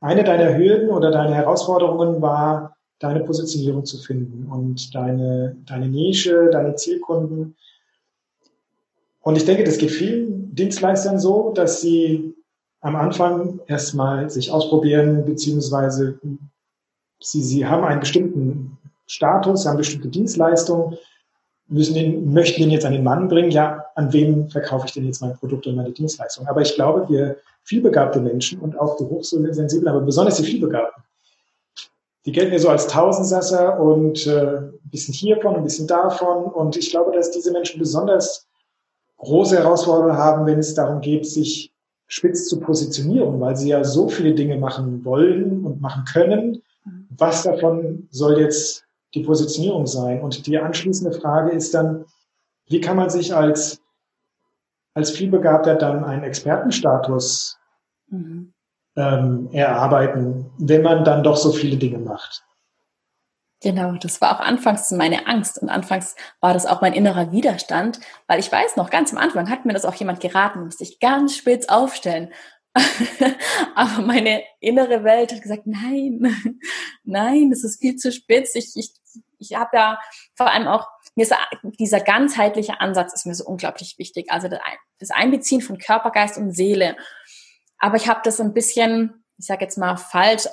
eine 0.00 0.24
deiner 0.24 0.56
Hürden 0.56 0.90
oder 0.90 1.10
deine 1.10 1.34
Herausforderungen 1.34 2.20
war, 2.20 2.76
deine 2.98 3.20
Positionierung 3.20 3.84
zu 3.84 3.98
finden 3.98 4.50
und 4.50 4.94
deine, 4.94 5.56
deine 5.66 5.88
Nische, 5.88 6.48
deine 6.50 6.74
Zielkunden 6.74 7.56
und 9.24 9.36
ich 9.36 9.46
denke, 9.46 9.64
das 9.64 9.78
geht 9.78 9.90
vielen 9.90 10.54
Dienstleistern 10.54 11.18
so, 11.18 11.50
dass 11.54 11.80
sie 11.80 12.34
am 12.82 12.94
Anfang 12.94 13.58
erstmal 13.66 14.28
sich 14.28 14.52
ausprobieren, 14.52 15.24
beziehungsweise 15.24 16.20
sie, 17.20 17.42
sie 17.42 17.66
haben 17.66 17.84
einen 17.84 18.00
bestimmten 18.00 18.76
Status, 19.06 19.66
haben 19.66 19.76
bestimmte 19.76 20.08
Dienstleistungen, 20.08 20.96
müssen 21.68 21.94
den, 21.94 22.32
möchten 22.32 22.62
den 22.62 22.70
jetzt 22.70 22.84
an 22.84 22.92
den 22.92 23.04
Mann 23.04 23.28
bringen, 23.28 23.50
ja, 23.50 23.86
an 23.94 24.12
wem 24.12 24.48
verkaufe 24.50 24.86
ich 24.86 24.92
denn 24.92 25.06
jetzt 25.06 25.20
mein 25.20 25.36
Produkt 25.36 25.66
und 25.66 25.76
meine 25.76 25.92
Dienstleistung? 25.92 26.46
Aber 26.46 26.60
ich 26.60 26.74
glaube, 26.74 27.08
wir 27.08 27.36
vielbegabte 27.62 28.20
Menschen 28.20 28.60
und 28.60 28.78
auch 28.78 28.96
die 28.96 29.04
hochsensiblen, 29.04 29.88
aber 29.88 30.00
besonders 30.00 30.36
die 30.36 30.44
vielbegabten, 30.44 31.02
die 32.26 32.32
gelten 32.32 32.52
ja 32.52 32.58
so 32.58 32.68
als 32.68 32.86
Tausendsasser 32.86 33.78
und 33.78 34.26
äh, 34.26 34.56
ein 34.56 34.90
bisschen 34.90 35.12
hiervon, 35.12 35.56
ein 35.56 35.64
bisschen 35.64 35.86
davon. 35.86 36.44
Und 36.44 36.76
ich 36.76 36.90
glaube, 36.90 37.12
dass 37.12 37.30
diese 37.30 37.52
Menschen 37.52 37.78
besonders 37.78 38.46
große 39.18 39.58
Herausforderungen 39.58 40.16
haben, 40.16 40.46
wenn 40.46 40.58
es 40.58 40.74
darum 40.74 41.00
geht, 41.00 41.26
sich 41.26 41.72
spitz 42.06 42.48
zu 42.48 42.60
positionieren, 42.60 43.40
weil 43.40 43.56
sie 43.56 43.70
ja 43.70 43.84
so 43.84 44.08
viele 44.08 44.34
Dinge 44.34 44.56
machen 44.56 45.04
wollen 45.04 45.64
und 45.64 45.80
machen 45.80 46.04
können. 46.04 46.62
Was 47.16 47.42
davon 47.42 48.08
soll 48.10 48.40
jetzt 48.40 48.84
die 49.14 49.22
Positionierung 49.22 49.86
sein? 49.86 50.20
Und 50.20 50.46
die 50.46 50.58
anschließende 50.58 51.18
Frage 51.18 51.52
ist 51.52 51.74
dann, 51.74 52.04
wie 52.66 52.80
kann 52.80 52.96
man 52.96 53.10
sich 53.10 53.34
als, 53.34 53.80
als 54.94 55.10
vielbegabter 55.10 55.76
dann 55.76 56.04
einen 56.04 56.24
Expertenstatus 56.24 57.58
mhm. 58.08 58.52
ähm, 58.96 59.48
erarbeiten, 59.52 60.50
wenn 60.58 60.82
man 60.82 61.04
dann 61.04 61.22
doch 61.22 61.36
so 61.36 61.52
viele 61.52 61.76
Dinge 61.76 61.98
macht? 61.98 62.44
Genau, 63.64 63.94
das 63.94 64.20
war 64.20 64.36
auch 64.36 64.44
anfangs 64.44 64.90
meine 64.90 65.26
Angst 65.26 65.56
und 65.56 65.70
anfangs 65.70 66.16
war 66.40 66.52
das 66.52 66.66
auch 66.66 66.82
mein 66.82 66.92
innerer 66.92 67.32
Widerstand, 67.32 67.98
weil 68.26 68.38
ich 68.38 68.52
weiß 68.52 68.76
noch, 68.76 68.90
ganz 68.90 69.10
am 69.10 69.18
Anfang 69.18 69.48
hat 69.48 69.64
mir 69.64 69.72
das 69.72 69.86
auch 69.86 69.94
jemand 69.94 70.20
geraten, 70.20 70.64
musste 70.64 70.82
ich 70.84 71.00
ganz 71.00 71.34
spitz 71.34 71.66
aufstellen. 71.68 72.30
Aber 73.74 74.02
meine 74.02 74.42
innere 74.60 75.02
Welt 75.02 75.32
hat 75.32 75.40
gesagt, 75.40 75.66
nein, 75.66 76.36
nein, 77.04 77.48
das 77.48 77.64
ist 77.64 77.80
viel 77.80 77.96
zu 77.96 78.12
spitz. 78.12 78.54
Ich, 78.54 78.72
ich, 78.74 78.92
ich 79.50 79.58
habe 79.58 79.76
ja 79.76 79.98
vor 80.34 80.50
allem 80.50 80.66
auch, 80.66 80.88
mir 81.14 81.22
ist 81.22 81.34
dieser 81.78 82.00
ganzheitliche 82.00 82.80
Ansatz 82.80 83.14
ist 83.14 83.26
mir 83.26 83.34
so 83.34 83.44
unglaublich 83.44 83.98
wichtig. 83.98 84.30
Also 84.30 84.48
das 84.98 85.10
Einbeziehen 85.10 85.60
von 85.60 85.78
Körper, 85.78 86.10
Geist 86.10 86.38
und 86.38 86.52
Seele. 86.52 86.96
Aber 87.78 87.96
ich 87.96 88.08
habe 88.08 88.20
das 88.24 88.40
ein 88.40 88.54
bisschen, 88.54 89.24
ich 89.38 89.46
sage 89.46 89.64
jetzt 89.64 89.78
mal, 89.78 89.96
falsch 89.96 90.48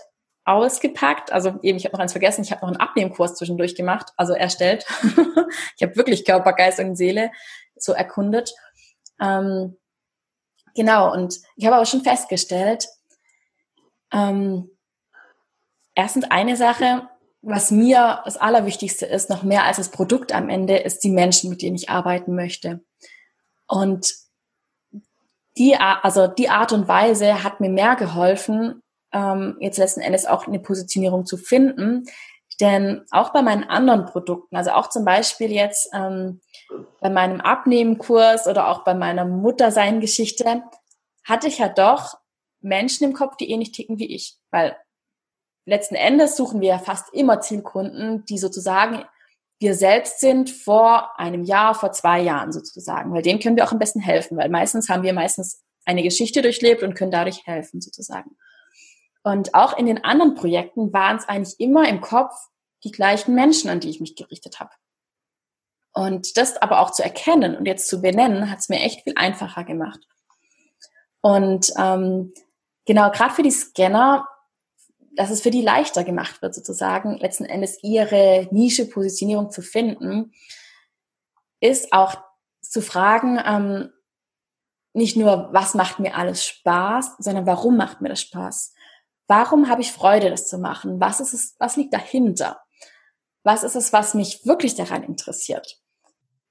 ausgepackt. 0.46 1.32
Also 1.32 1.60
eben, 1.62 1.78
ich 1.78 1.86
habe 1.86 1.94
noch 1.94 2.02
eins 2.02 2.12
vergessen, 2.12 2.44
ich 2.44 2.52
habe 2.52 2.62
noch 2.62 2.70
einen 2.70 2.82
Abnehmkurs 2.82 3.36
zwischendurch 3.36 3.76
gemacht, 3.76 4.12
also 4.18 4.34
erstellt. 4.34 4.86
ich 5.78 5.84
habe 5.84 5.96
wirklich 5.96 6.26
Körper, 6.26 6.54
Geist 6.54 6.80
und 6.80 6.96
Seele 6.96 7.32
so 7.76 7.94
erkundet. 7.94 8.54
Ähm, 9.20 9.78
genau, 10.76 11.14
und 11.14 11.40
ich 11.56 11.66
habe 11.66 11.76
aber 11.76 11.86
schon 11.86 12.02
festgestellt, 12.02 12.88
ähm, 14.12 14.70
erstens 15.96 16.26
eine 16.30 16.58
Sache, 16.58 17.08
was 17.42 17.72
mir 17.72 18.22
das 18.26 18.38
Allerwichtigste 18.38 19.06
ist, 19.06 19.30
noch 19.30 19.44
mehr 19.44 19.66
als 19.66 19.78
das 19.78 19.90
Produkt 19.90 20.34
am 20.34 20.50
Ende, 20.50 20.78
ist 20.78 21.04
die 21.04 21.10
Menschen, 21.10 21.50
mit 21.50 21.62
denen 21.62 21.76
ich 21.76 21.90
arbeiten 21.90 22.36
möchte. 22.36 22.82
Und 23.68 24.14
die, 25.58 25.76
also 25.76 26.28
die 26.28 26.50
Art 26.50 26.72
und 26.72 26.88
Weise 26.88 27.44
hat 27.44 27.60
mir 27.60 27.70
mehr 27.70 27.96
geholfen, 27.96 28.82
ähm, 29.12 29.58
jetzt 29.60 29.78
letzten 29.78 30.02
Endes 30.02 30.26
auch 30.26 30.48
eine 30.48 30.60
Positionierung 30.60 31.26
zu 31.26 31.38
finden. 31.38 32.06
Denn 32.60 33.06
auch 33.10 33.34
bei 33.34 33.42
meinen 33.42 33.64
anderen 33.64 34.06
Produkten, 34.06 34.56
also 34.56 34.72
auch 34.72 34.90
zum 34.90 35.04
Beispiel 35.04 35.52
jetzt 35.52 35.90
ähm, 35.94 36.42
bei 37.00 37.10
meinem 37.10 37.42
Abnehmenkurs 37.42 38.48
oder 38.48 38.68
auch 38.68 38.84
bei 38.84 38.94
meiner 38.94 39.26
Muttersein-Geschichte, 39.26 40.64
hatte 41.24 41.48
ich 41.48 41.58
ja 41.58 41.70
doch 41.70 42.20
Menschen 42.60 43.06
im 43.06 43.14
Kopf, 43.14 43.36
die 43.38 43.50
ähnlich 43.50 43.72
ticken 43.72 43.98
wie 43.98 44.14
ich. 44.14 44.38
Weil 44.52 44.76
letzten 45.72 45.96
Endes 45.96 46.36
suchen 46.36 46.62
wir 46.62 46.70
ja 46.70 46.80
fast 46.80 47.12
immer 47.13 47.42
Zielkunden, 47.42 48.25
die 48.25 48.38
sozusagen 48.38 49.06
wir 49.60 49.75
selbst 49.75 50.20
sind 50.20 50.50
vor 50.50 51.20
einem 51.20 51.44
Jahr, 51.44 51.75
vor 51.75 51.92
zwei 51.92 52.20
Jahren 52.20 52.51
sozusagen, 52.51 53.13
weil 53.13 53.22
denen 53.22 53.40
können 53.40 53.56
wir 53.56 53.63
auch 53.63 53.72
am 53.72 53.80
besten 53.80 54.00
helfen, 54.00 54.36
weil 54.38 54.50
meistens 54.50 54.90
haben 54.90 55.04
wir 55.04 55.13
meistens 55.13 55.63
eine 55.86 56.04
Geschichte 56.04 56.42
durchlebt 56.42 56.84
und 56.84 56.96
können 56.96 57.12
dadurch 57.12 57.46
helfen 57.46 57.80
sozusagen. 57.80 58.36
Und 59.24 59.54
auch 59.54 59.78
in 59.78 59.86
den 59.86 60.04
anderen 60.04 60.34
Projekten 60.34 60.92
waren 60.94 61.18
es 61.18 61.30
eigentlich 61.30 61.60
immer 61.60 61.88
im 61.88 62.01
Kopf 62.01 62.34
die 62.84 62.92
gleichen 62.92 63.36
Menschen, 63.36 63.70
an 63.70 63.80
die 63.80 63.90
ich 63.90 64.01
mich 64.01 64.16
gerichtet 64.16 64.60
habe. 64.60 64.72
Und 65.94 66.38
das 66.38 66.60
aber 66.60 66.80
auch 66.80 66.92
zu 66.92 67.04
erkennen 67.04 67.56
und 67.56 67.66
jetzt 67.66 67.88
zu 67.88 68.01
benennen, 68.01 68.50
hat 68.50 68.60
es 68.60 68.70
mir 68.70 68.80
echt 68.80 69.04
viel 69.04 69.13
einfacher 69.16 69.63
gemacht. 69.63 70.00
Und 71.22 71.72
ähm, 71.78 72.34
genau, 72.86 73.12
gerade 73.12 73.34
für 73.36 73.44
die 73.44 73.51
Scanner, 73.51 74.28
dass 75.15 75.30
es 75.30 75.41
für 75.41 75.51
die 75.51 75.62
leichter 75.62 76.03
gemacht 76.03 76.41
wird, 76.41 76.56
sozusagen, 76.56 77.18
letzten 77.18 77.46
Endes 77.46 77.84
ihre 77.84 78.48
Nische-Positionierung 78.51 79.50
zu 79.51 79.62
finden, 79.62 80.34
ist 81.60 81.94
auch 81.94 82.15
zu 82.62 82.82
fragen, 82.82 83.39
ähm, 83.46 83.89
nicht 84.94 85.15
nur, 85.15 85.50
was 85.51 85.74
macht 85.74 86.00
mir 86.00 86.15
alles 86.15 86.46
Spaß, 86.46 87.15
sondern 87.20 87.46
warum 87.46 87.77
macht 87.77 88.01
mir 88.01 88.10
das 88.10 88.22
Spaß? 88.22 88.74
Warum 89.27 89.70
habe 89.70 89.82
ich 89.82 89.91
Freude, 89.91 90.30
das 90.30 90.48
zu 90.48 90.58
machen? 90.58 91.00
Was 91.00 91.20
ist 91.20 91.34
es, 91.34 91.56
was 91.60 91.77
liegt 91.77 91.94
dahinter? 91.94 92.62
Was 93.44 93.63
ist 93.63 93.75
es, 93.75 93.94
was 93.94 94.13
mich 94.13 94.46
wirklich 94.46 94.75
daran 94.75 95.03
interessiert? 95.03 95.80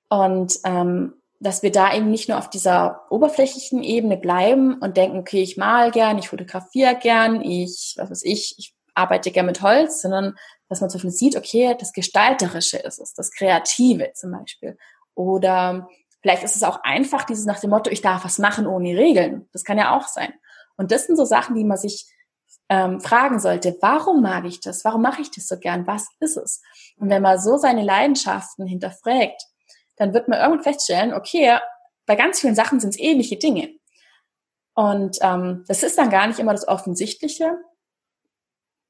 Und 0.08 0.58
ähm, 0.64 1.19
dass 1.40 1.62
wir 1.62 1.72
da 1.72 1.94
eben 1.94 2.10
nicht 2.10 2.28
nur 2.28 2.38
auf 2.38 2.50
dieser 2.50 3.06
oberflächlichen 3.10 3.82
Ebene 3.82 4.18
bleiben 4.18 4.74
und 4.74 4.98
denken, 4.98 5.18
okay, 5.18 5.42
ich 5.42 5.56
mal 5.56 5.90
gern, 5.90 6.18
ich 6.18 6.28
fotografiere 6.28 6.96
gern, 6.96 7.40
ich, 7.40 7.94
was 7.96 8.10
weiß 8.10 8.22
ich, 8.24 8.54
ich 8.58 8.74
arbeite 8.94 9.30
gern 9.30 9.46
mit 9.46 9.62
Holz, 9.62 10.02
sondern 10.02 10.36
dass 10.68 10.82
man 10.82 10.90
zum 10.90 10.98
Beispiel 10.98 11.10
sieht, 11.10 11.36
okay, 11.36 11.74
das 11.78 11.92
Gestalterische 11.92 12.76
ist 12.76 13.00
es, 13.00 13.14
das 13.14 13.30
Kreative 13.32 14.12
zum 14.14 14.32
Beispiel. 14.32 14.76
Oder 15.14 15.88
vielleicht 16.20 16.44
ist 16.44 16.56
es 16.56 16.62
auch 16.62 16.82
einfach 16.82 17.24
dieses 17.24 17.46
nach 17.46 17.58
dem 17.58 17.70
Motto, 17.70 17.90
ich 17.90 18.02
darf 18.02 18.24
was 18.24 18.38
machen 18.38 18.66
ohne 18.66 18.96
Regeln. 18.96 19.48
Das 19.52 19.64
kann 19.64 19.78
ja 19.78 19.96
auch 19.96 20.06
sein. 20.06 20.32
Und 20.76 20.92
das 20.92 21.06
sind 21.06 21.16
so 21.16 21.24
Sachen, 21.24 21.56
die 21.56 21.64
man 21.64 21.78
sich 21.78 22.06
ähm, 22.68 23.00
fragen 23.00 23.40
sollte, 23.40 23.76
warum 23.80 24.22
mag 24.22 24.44
ich 24.44 24.60
das? 24.60 24.84
Warum 24.84 25.02
mache 25.02 25.22
ich 25.22 25.30
das 25.30 25.48
so 25.48 25.58
gern? 25.58 25.86
Was 25.86 26.06
ist 26.20 26.36
es? 26.36 26.62
Und 26.98 27.08
wenn 27.08 27.22
man 27.22 27.40
so 27.40 27.56
seine 27.56 27.82
Leidenschaften 27.82 28.66
hinterfragt, 28.66 29.42
dann 30.00 30.14
wird 30.14 30.28
man 30.28 30.40
irgendwann 30.40 30.64
feststellen, 30.64 31.12
okay, 31.12 31.58
bei 32.06 32.16
ganz 32.16 32.40
vielen 32.40 32.54
Sachen 32.54 32.80
sind 32.80 32.90
es 32.90 32.98
ähnliche 32.98 33.36
Dinge. 33.36 33.74
Und 34.74 35.18
ähm, 35.20 35.64
das 35.68 35.82
ist 35.82 35.98
dann 35.98 36.08
gar 36.08 36.26
nicht 36.26 36.38
immer 36.38 36.52
das 36.52 36.66
Offensichtliche, 36.66 37.54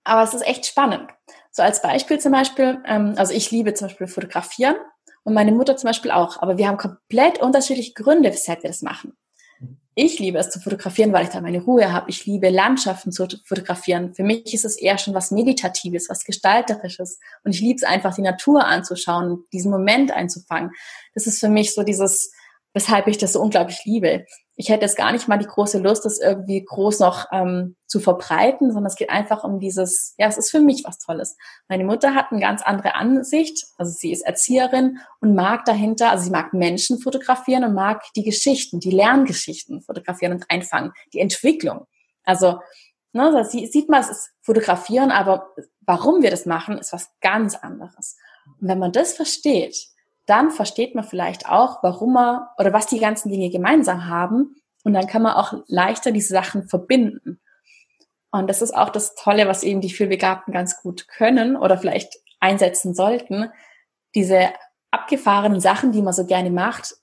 aber 0.04 0.22
es 0.22 0.34
ist 0.34 0.46
echt 0.46 0.66
spannend. 0.66 1.10
So 1.50 1.62
als 1.62 1.82
Beispiel 1.82 2.20
zum 2.20 2.30
Beispiel, 2.30 2.80
ähm, 2.86 3.14
also 3.16 3.34
ich 3.34 3.50
liebe 3.50 3.74
zum 3.74 3.88
Beispiel 3.88 4.06
fotografieren 4.06 4.76
und 5.24 5.34
meine 5.34 5.50
Mutter 5.50 5.76
zum 5.76 5.88
Beispiel 5.88 6.12
auch, 6.12 6.40
aber 6.40 6.58
wir 6.58 6.68
haben 6.68 6.78
komplett 6.78 7.40
unterschiedliche 7.40 7.92
Gründe, 7.92 8.30
weshalb 8.30 8.62
wir 8.62 8.70
das 8.70 8.82
machen. 8.82 9.16
Ich 9.94 10.18
liebe 10.18 10.38
es 10.38 10.50
zu 10.50 10.60
fotografieren, 10.60 11.12
weil 11.12 11.24
ich 11.24 11.30
da 11.30 11.40
meine 11.40 11.62
Ruhe 11.62 11.92
habe. 11.92 12.08
Ich 12.08 12.24
liebe 12.24 12.48
Landschaften 12.48 13.12
zu 13.12 13.26
fotografieren. 13.44 14.14
Für 14.14 14.22
mich 14.22 14.54
ist 14.54 14.64
es 14.64 14.76
eher 14.76 14.96
schon 14.98 15.14
was 15.14 15.30
Meditatives, 15.30 16.08
was 16.08 16.24
Gestalterisches. 16.24 17.18
Und 17.44 17.54
ich 17.54 17.60
liebe 17.60 17.76
es 17.76 17.82
einfach, 17.82 18.14
die 18.14 18.22
Natur 18.22 18.64
anzuschauen, 18.64 19.44
diesen 19.52 19.70
Moment 19.70 20.10
einzufangen. 20.12 20.70
Das 21.14 21.26
ist 21.26 21.40
für 21.40 21.48
mich 21.48 21.74
so 21.74 21.82
dieses, 21.82 22.32
weshalb 22.72 23.06
ich 23.08 23.18
das 23.18 23.32
so 23.32 23.40
unglaublich 23.40 23.84
liebe 23.84 24.24
ich 24.60 24.68
hätte 24.68 24.82
jetzt 24.82 24.98
gar 24.98 25.10
nicht 25.10 25.26
mal 25.26 25.38
die 25.38 25.46
große 25.46 25.78
Lust, 25.78 26.04
das 26.04 26.20
irgendwie 26.20 26.62
groß 26.62 26.98
noch 27.00 27.24
ähm, 27.32 27.76
zu 27.86 27.98
verbreiten, 27.98 28.72
sondern 28.72 28.90
es 28.90 28.96
geht 28.96 29.08
einfach 29.08 29.42
um 29.42 29.58
dieses, 29.58 30.14
ja, 30.18 30.26
es 30.26 30.36
ist 30.36 30.50
für 30.50 30.60
mich 30.60 30.84
was 30.84 30.98
Tolles. 30.98 31.38
Meine 31.68 31.84
Mutter 31.84 32.14
hat 32.14 32.26
eine 32.30 32.42
ganz 32.42 32.60
andere 32.60 32.94
Ansicht, 32.94 33.64
also 33.78 33.90
sie 33.90 34.12
ist 34.12 34.20
Erzieherin 34.20 34.98
und 35.20 35.34
mag 35.34 35.64
dahinter, 35.64 36.10
also 36.10 36.24
sie 36.24 36.30
mag 36.30 36.52
Menschen 36.52 36.98
fotografieren 36.98 37.64
und 37.64 37.72
mag 37.72 38.02
die 38.14 38.22
Geschichten, 38.22 38.80
die 38.80 38.90
Lerngeschichten 38.90 39.80
fotografieren 39.80 40.34
und 40.34 40.44
einfangen, 40.50 40.92
die 41.14 41.20
Entwicklung. 41.20 41.86
Also, 42.24 42.60
ne, 43.14 43.32
da 43.32 43.44
sieht 43.44 43.88
man, 43.88 44.02
es 44.02 44.10
ist 44.10 44.30
fotografieren, 44.42 45.10
aber 45.10 45.54
warum 45.86 46.20
wir 46.20 46.30
das 46.30 46.44
machen, 46.44 46.76
ist 46.76 46.92
was 46.92 47.08
ganz 47.22 47.54
anderes. 47.54 48.18
Und 48.60 48.68
wenn 48.68 48.78
man 48.78 48.92
das 48.92 49.14
versteht, 49.14 49.86
dann 50.30 50.50
versteht 50.50 50.94
man 50.94 51.04
vielleicht 51.04 51.48
auch, 51.48 51.82
warum 51.82 52.14
man 52.14 52.46
oder 52.56 52.72
was 52.72 52.86
die 52.86 53.00
ganzen 53.00 53.30
Dinge 53.30 53.50
gemeinsam 53.50 54.06
haben. 54.06 54.56
Und 54.84 54.94
dann 54.94 55.06
kann 55.06 55.22
man 55.22 55.34
auch 55.34 55.52
leichter 55.66 56.12
diese 56.12 56.32
Sachen 56.32 56.68
verbinden. 56.68 57.40
Und 58.30 58.48
das 58.48 58.62
ist 58.62 58.74
auch 58.74 58.90
das 58.90 59.14
Tolle, 59.16 59.48
was 59.48 59.64
eben 59.64 59.80
die 59.80 59.90
Vielbegabten 59.90 60.54
ganz 60.54 60.80
gut 60.80 61.08
können 61.08 61.56
oder 61.56 61.76
vielleicht 61.76 62.16
einsetzen 62.38 62.94
sollten, 62.94 63.50
diese 64.14 64.50
abgefahrenen 64.90 65.60
Sachen, 65.60 65.92
die 65.92 66.02
man 66.02 66.14
so 66.14 66.24
gerne 66.24 66.50
macht, 66.50 66.94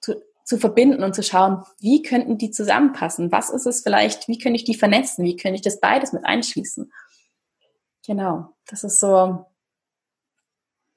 zu, 0.00 0.22
zu 0.44 0.58
verbinden 0.58 1.02
und 1.02 1.14
zu 1.14 1.22
schauen, 1.22 1.64
wie 1.80 2.02
könnten 2.02 2.38
die 2.38 2.50
zusammenpassen? 2.50 3.32
Was 3.32 3.50
ist 3.50 3.66
es 3.66 3.82
vielleicht? 3.82 4.28
Wie 4.28 4.38
könnte 4.38 4.56
ich 4.56 4.64
die 4.64 4.74
vernetzen? 4.74 5.24
Wie 5.24 5.36
könnte 5.36 5.56
ich 5.56 5.62
das 5.62 5.80
beides 5.80 6.12
mit 6.12 6.24
einschließen? 6.24 6.92
Genau, 8.06 8.50
das 8.66 8.84
ist 8.84 9.00
so 9.00 9.46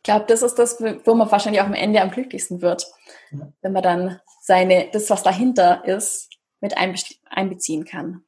glaube, 0.04 0.26
das 0.28 0.42
ist 0.42 0.56
das, 0.56 0.82
wo 0.82 1.16
man 1.16 1.32
wahrscheinlich 1.32 1.62
auch 1.62 1.68
am 1.68 1.74
Ende 1.74 2.02
am 2.02 2.12
glücklichsten 2.12 2.62
wird, 2.62 2.86
ja. 3.32 3.52
wenn 3.62 3.74
man 3.74 3.84
dann 3.84 4.20
seine, 4.42 4.88
das, 4.92 5.10
was 5.10 5.24
dahinter 5.24 5.84
ist, 5.86 6.30
mit 6.62 6.76
einbeziehen 6.78 7.86
kann. 7.86 8.24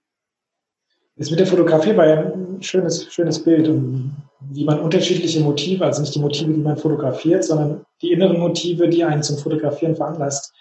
Das 1.16 1.32
mit 1.32 1.40
der 1.40 1.48
Fotografie 1.48 1.96
war 1.98 2.08
ja 2.08 2.32
ein 2.32 2.62
schönes, 2.62 3.12
schönes 3.12 3.44
Bild 3.44 3.68
und 3.68 4.16
wie 4.52 4.64
man 4.64 4.80
unterschiedliche 4.80 5.42
Motive, 5.42 5.86
also 5.86 6.02
nicht 6.02 6.16
die 6.16 6.20
Motive, 6.20 6.54
die 6.54 6.62
man 6.62 6.78
fotografiert, 6.78 7.44
sondern 7.44 7.86
die 8.02 8.12
inneren 8.12 8.40
Motive, 8.40 8.88
die 8.88 9.04
einen 9.04 9.24
zum 9.24 9.38
Fotografieren 9.38 9.96
veranlasst, 9.96 10.54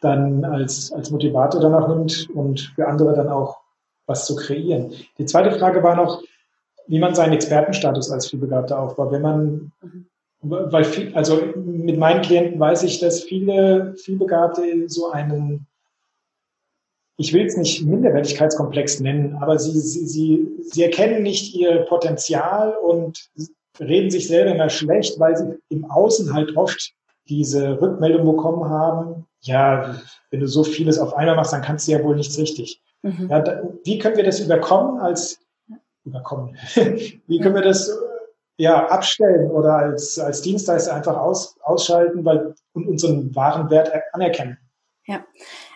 dann 0.00 0.44
als, 0.44 0.90
als 0.92 1.10
Motivator 1.10 1.60
dann 1.60 1.74
auch 1.74 1.88
nimmt 1.88 2.28
und 2.34 2.72
für 2.74 2.86
andere 2.86 3.14
dann 3.14 3.28
auch 3.28 3.58
was 4.06 4.24
zu 4.24 4.36
kreieren. 4.36 4.92
Die 5.18 5.26
zweite 5.26 5.52
Frage 5.58 5.82
war 5.82 5.96
noch, 5.96 6.22
wie 6.86 6.98
man 6.98 7.14
seinen 7.14 7.34
Expertenstatus 7.34 8.10
als 8.10 8.28
Vielbegabter 8.28 8.78
aufbaut. 8.78 9.12
Wenn 9.12 9.22
man 9.22 9.72
mhm 9.82 10.09
weil 10.42 10.84
viel, 10.84 11.14
also 11.14 11.42
mit 11.54 11.98
meinen 11.98 12.22
Klienten 12.22 12.58
weiß 12.58 12.82
ich, 12.84 12.98
dass 12.98 13.22
viele 13.22 13.94
vielbegabte 13.96 14.88
so 14.88 15.10
einen, 15.10 15.66
ich 17.16 17.34
will 17.34 17.44
es 17.44 17.56
nicht 17.56 17.84
Minderwertigkeitskomplex 17.84 19.00
nennen, 19.00 19.36
aber 19.40 19.58
sie, 19.58 19.78
sie, 19.78 20.06
sie, 20.06 20.48
sie 20.62 20.82
erkennen 20.82 21.22
nicht 21.22 21.54
ihr 21.54 21.82
Potenzial 21.82 22.74
und 22.74 23.30
reden 23.78 24.10
sich 24.10 24.28
selber 24.28 24.52
immer 24.52 24.70
schlecht, 24.70 25.20
weil 25.20 25.36
sie 25.36 25.58
im 25.68 25.84
Außen 25.90 26.32
halt 26.32 26.56
oft 26.56 26.94
diese 27.28 27.80
Rückmeldung 27.80 28.24
bekommen 28.24 28.68
haben, 28.68 29.26
ja, 29.42 29.96
wenn 30.30 30.40
du 30.40 30.46
so 30.46 30.64
vieles 30.64 30.98
auf 30.98 31.14
einmal 31.14 31.36
machst, 31.36 31.52
dann 31.52 31.62
kannst 31.62 31.86
du 31.86 31.92
ja 31.92 32.02
wohl 32.02 32.16
nichts 32.16 32.38
richtig. 32.38 32.80
Mhm. 33.02 33.28
Ja, 33.30 33.40
da, 33.40 33.62
wie 33.84 33.98
können 33.98 34.16
wir 34.16 34.24
das 34.24 34.40
überkommen 34.40 35.00
als 35.00 35.38
überkommen? 36.04 36.56
wie 37.26 37.40
können 37.40 37.54
wir 37.54 37.62
das 37.62 37.90
ja, 38.60 38.88
abstellen 38.88 39.50
oder 39.50 39.74
als, 39.76 40.18
als 40.18 40.42
Dienstleister 40.42 40.94
einfach 40.94 41.16
aus, 41.16 41.58
ausschalten 41.62 42.26
weil, 42.26 42.54
und 42.74 42.86
unseren 42.86 43.34
wahren 43.34 43.70
Wert 43.70 43.90
anerkennen. 44.12 44.58
Ja, 45.06 45.24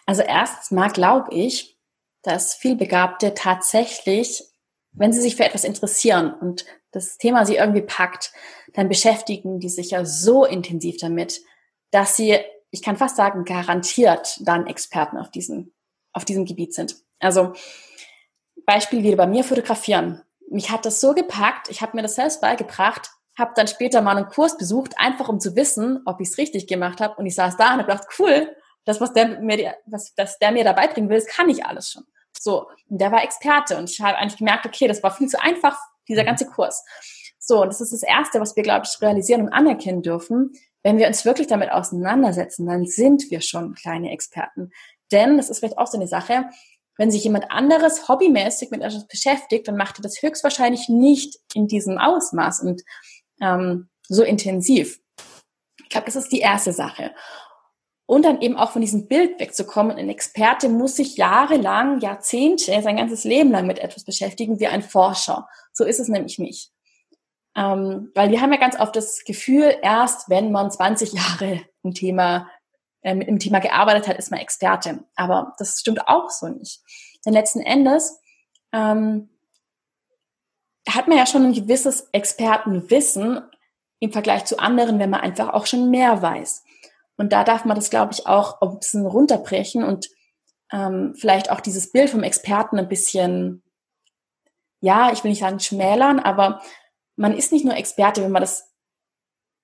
also 0.04 0.20
erstens 0.20 0.70
mal 0.70 0.90
glaube 0.90 1.34
ich, 1.34 1.78
dass 2.22 2.54
Vielbegabte 2.54 3.32
tatsächlich, 3.32 4.44
wenn 4.92 5.14
sie 5.14 5.22
sich 5.22 5.36
für 5.36 5.44
etwas 5.44 5.64
interessieren 5.64 6.34
und 6.34 6.66
das 6.90 7.16
Thema 7.16 7.46
sie 7.46 7.56
irgendwie 7.56 7.80
packt, 7.80 8.32
dann 8.74 8.90
beschäftigen 8.90 9.60
die 9.60 9.70
sich 9.70 9.92
ja 9.92 10.04
so 10.04 10.44
intensiv 10.44 10.98
damit, 10.98 11.40
dass 11.90 12.16
sie, 12.16 12.38
ich 12.70 12.82
kann 12.82 12.98
fast 12.98 13.16
sagen, 13.16 13.46
garantiert 13.46 14.40
dann 14.46 14.66
Experten 14.66 15.16
auf 15.16 15.30
diesem, 15.30 15.72
auf 16.12 16.26
diesem 16.26 16.44
Gebiet 16.44 16.74
sind. 16.74 16.96
Also 17.18 17.54
Beispiel 18.66 19.02
wieder 19.02 19.16
bei 19.16 19.26
mir 19.26 19.42
fotografieren 19.42 20.23
mich 20.50 20.70
hat 20.70 20.84
das 20.86 21.00
so 21.00 21.14
gepackt, 21.14 21.70
ich 21.70 21.82
habe 21.82 21.96
mir 21.96 22.02
das 22.02 22.14
selbst 22.16 22.40
beigebracht, 22.40 23.10
habe 23.38 23.52
dann 23.56 23.66
später 23.66 24.00
mal 24.02 24.16
einen 24.16 24.28
Kurs 24.28 24.56
besucht, 24.56 24.94
einfach 24.96 25.28
um 25.28 25.40
zu 25.40 25.56
wissen, 25.56 26.00
ob 26.06 26.20
ich 26.20 26.28
es 26.28 26.38
richtig 26.38 26.66
gemacht 26.66 27.00
habe. 27.00 27.16
Und 27.16 27.26
ich 27.26 27.34
saß 27.34 27.56
da 27.56 27.74
und 27.74 27.80
habe 27.80 27.84
gedacht, 27.84 28.06
cool, 28.18 28.54
das, 28.84 29.00
was 29.00 29.12
der 29.12 29.40
mir, 29.40 29.74
was, 29.86 30.14
das 30.14 30.38
der 30.38 30.52
mir 30.52 30.64
dabei 30.64 30.88
bringen 30.88 31.08
will, 31.08 31.18
das 31.18 31.26
kann 31.26 31.48
ich 31.48 31.64
alles 31.64 31.90
schon. 31.90 32.04
So, 32.38 32.68
und 32.88 33.00
der 33.00 33.10
war 33.10 33.24
Experte 33.24 33.76
und 33.76 33.90
ich 33.90 34.00
habe 34.00 34.18
eigentlich 34.18 34.38
gemerkt, 34.38 34.66
okay, 34.66 34.86
das 34.86 35.02
war 35.02 35.10
viel 35.10 35.28
zu 35.28 35.40
einfach, 35.40 35.78
dieser 36.08 36.22
mhm. 36.22 36.26
ganze 36.26 36.46
Kurs. 36.46 36.84
So, 37.38 37.62
und 37.62 37.68
das 37.68 37.80
ist 37.80 37.92
das 37.92 38.02
Erste, 38.02 38.40
was 38.40 38.56
wir, 38.56 38.62
glaube 38.62 38.86
ich, 38.86 39.00
realisieren 39.00 39.42
und 39.42 39.52
anerkennen 39.52 40.02
dürfen. 40.02 40.52
Wenn 40.82 40.98
wir 40.98 41.06
uns 41.06 41.24
wirklich 41.24 41.46
damit 41.46 41.70
auseinandersetzen, 41.70 42.66
dann 42.66 42.86
sind 42.86 43.30
wir 43.30 43.40
schon 43.40 43.74
kleine 43.74 44.12
Experten. 44.12 44.70
Denn, 45.12 45.36
das 45.36 45.50
ist 45.50 45.58
vielleicht 45.58 45.78
auch 45.78 45.86
so 45.86 45.98
eine 45.98 46.06
Sache, 46.06 46.46
wenn 46.96 47.10
sich 47.10 47.24
jemand 47.24 47.50
anderes 47.50 48.08
hobbymäßig 48.08 48.70
mit 48.70 48.82
etwas 48.82 49.06
beschäftigt, 49.06 49.68
dann 49.68 49.76
macht 49.76 49.98
er 49.98 50.02
das 50.02 50.22
höchstwahrscheinlich 50.22 50.88
nicht 50.88 51.38
in 51.54 51.66
diesem 51.66 51.98
Ausmaß 51.98 52.60
und 52.62 52.82
ähm, 53.40 53.88
so 54.08 54.22
intensiv. 54.22 55.00
Ich 55.82 55.88
glaube, 55.88 56.06
das 56.06 56.16
ist 56.16 56.32
die 56.32 56.40
erste 56.40 56.72
Sache. 56.72 57.12
Und 58.06 58.24
dann 58.24 58.42
eben 58.42 58.56
auch 58.56 58.70
von 58.70 58.82
diesem 58.82 59.08
Bild 59.08 59.40
wegzukommen. 59.40 59.96
Ein 59.96 60.10
Experte 60.10 60.68
muss 60.68 60.96
sich 60.96 61.16
jahrelang, 61.16 62.00
Jahrzehnte, 62.00 62.82
sein 62.82 62.96
ganzes 62.96 63.24
Leben 63.24 63.50
lang 63.50 63.66
mit 63.66 63.78
etwas 63.78 64.04
beschäftigen 64.04 64.60
wie 64.60 64.66
ein 64.66 64.82
Forscher. 64.82 65.48
So 65.72 65.84
ist 65.84 66.00
es 66.00 66.08
nämlich 66.08 66.38
nicht. 66.38 66.70
Ähm, 67.56 68.10
weil 68.14 68.30
wir 68.30 68.40
haben 68.40 68.52
ja 68.52 68.58
ganz 68.58 68.78
oft 68.78 68.94
das 68.94 69.24
Gefühl, 69.24 69.74
erst 69.80 70.28
wenn 70.28 70.52
man 70.52 70.70
20 70.70 71.12
Jahre 71.12 71.62
ein 71.82 71.94
Thema 71.94 72.50
mit 73.12 73.28
dem 73.28 73.38
Thema 73.38 73.58
gearbeitet 73.58 74.08
hat, 74.08 74.16
ist 74.16 74.30
man 74.30 74.40
Experte. 74.40 75.04
Aber 75.14 75.54
das 75.58 75.80
stimmt 75.80 76.08
auch 76.08 76.30
so 76.30 76.48
nicht. 76.48 76.80
Denn 77.26 77.34
letzten 77.34 77.60
Endes 77.60 78.18
ähm, 78.72 79.28
hat 80.88 81.08
man 81.08 81.18
ja 81.18 81.26
schon 81.26 81.44
ein 81.44 81.52
gewisses 81.52 82.08
Expertenwissen 82.12 83.42
im 84.00 84.12
Vergleich 84.12 84.44
zu 84.44 84.58
anderen, 84.58 84.98
wenn 84.98 85.10
man 85.10 85.20
einfach 85.20 85.52
auch 85.52 85.66
schon 85.66 85.90
mehr 85.90 86.22
weiß. 86.22 86.64
Und 87.16 87.32
da 87.32 87.44
darf 87.44 87.64
man 87.64 87.76
das, 87.76 87.90
glaube 87.90 88.12
ich, 88.12 88.26
auch 88.26 88.60
ein 88.60 88.78
bisschen 88.78 89.06
runterbrechen 89.06 89.84
und 89.84 90.08
ähm, 90.72 91.14
vielleicht 91.16 91.50
auch 91.50 91.60
dieses 91.60 91.92
Bild 91.92 92.10
vom 92.10 92.22
Experten 92.22 92.78
ein 92.78 92.88
bisschen, 92.88 93.62
ja, 94.80 95.12
ich 95.12 95.22
will 95.22 95.30
nicht 95.30 95.40
sagen 95.40 95.60
schmälern, 95.60 96.18
aber 96.18 96.60
man 97.16 97.36
ist 97.36 97.52
nicht 97.52 97.64
nur 97.64 97.76
Experte, 97.76 98.22
wenn 98.22 98.32
man 98.32 98.42
das 98.42 98.72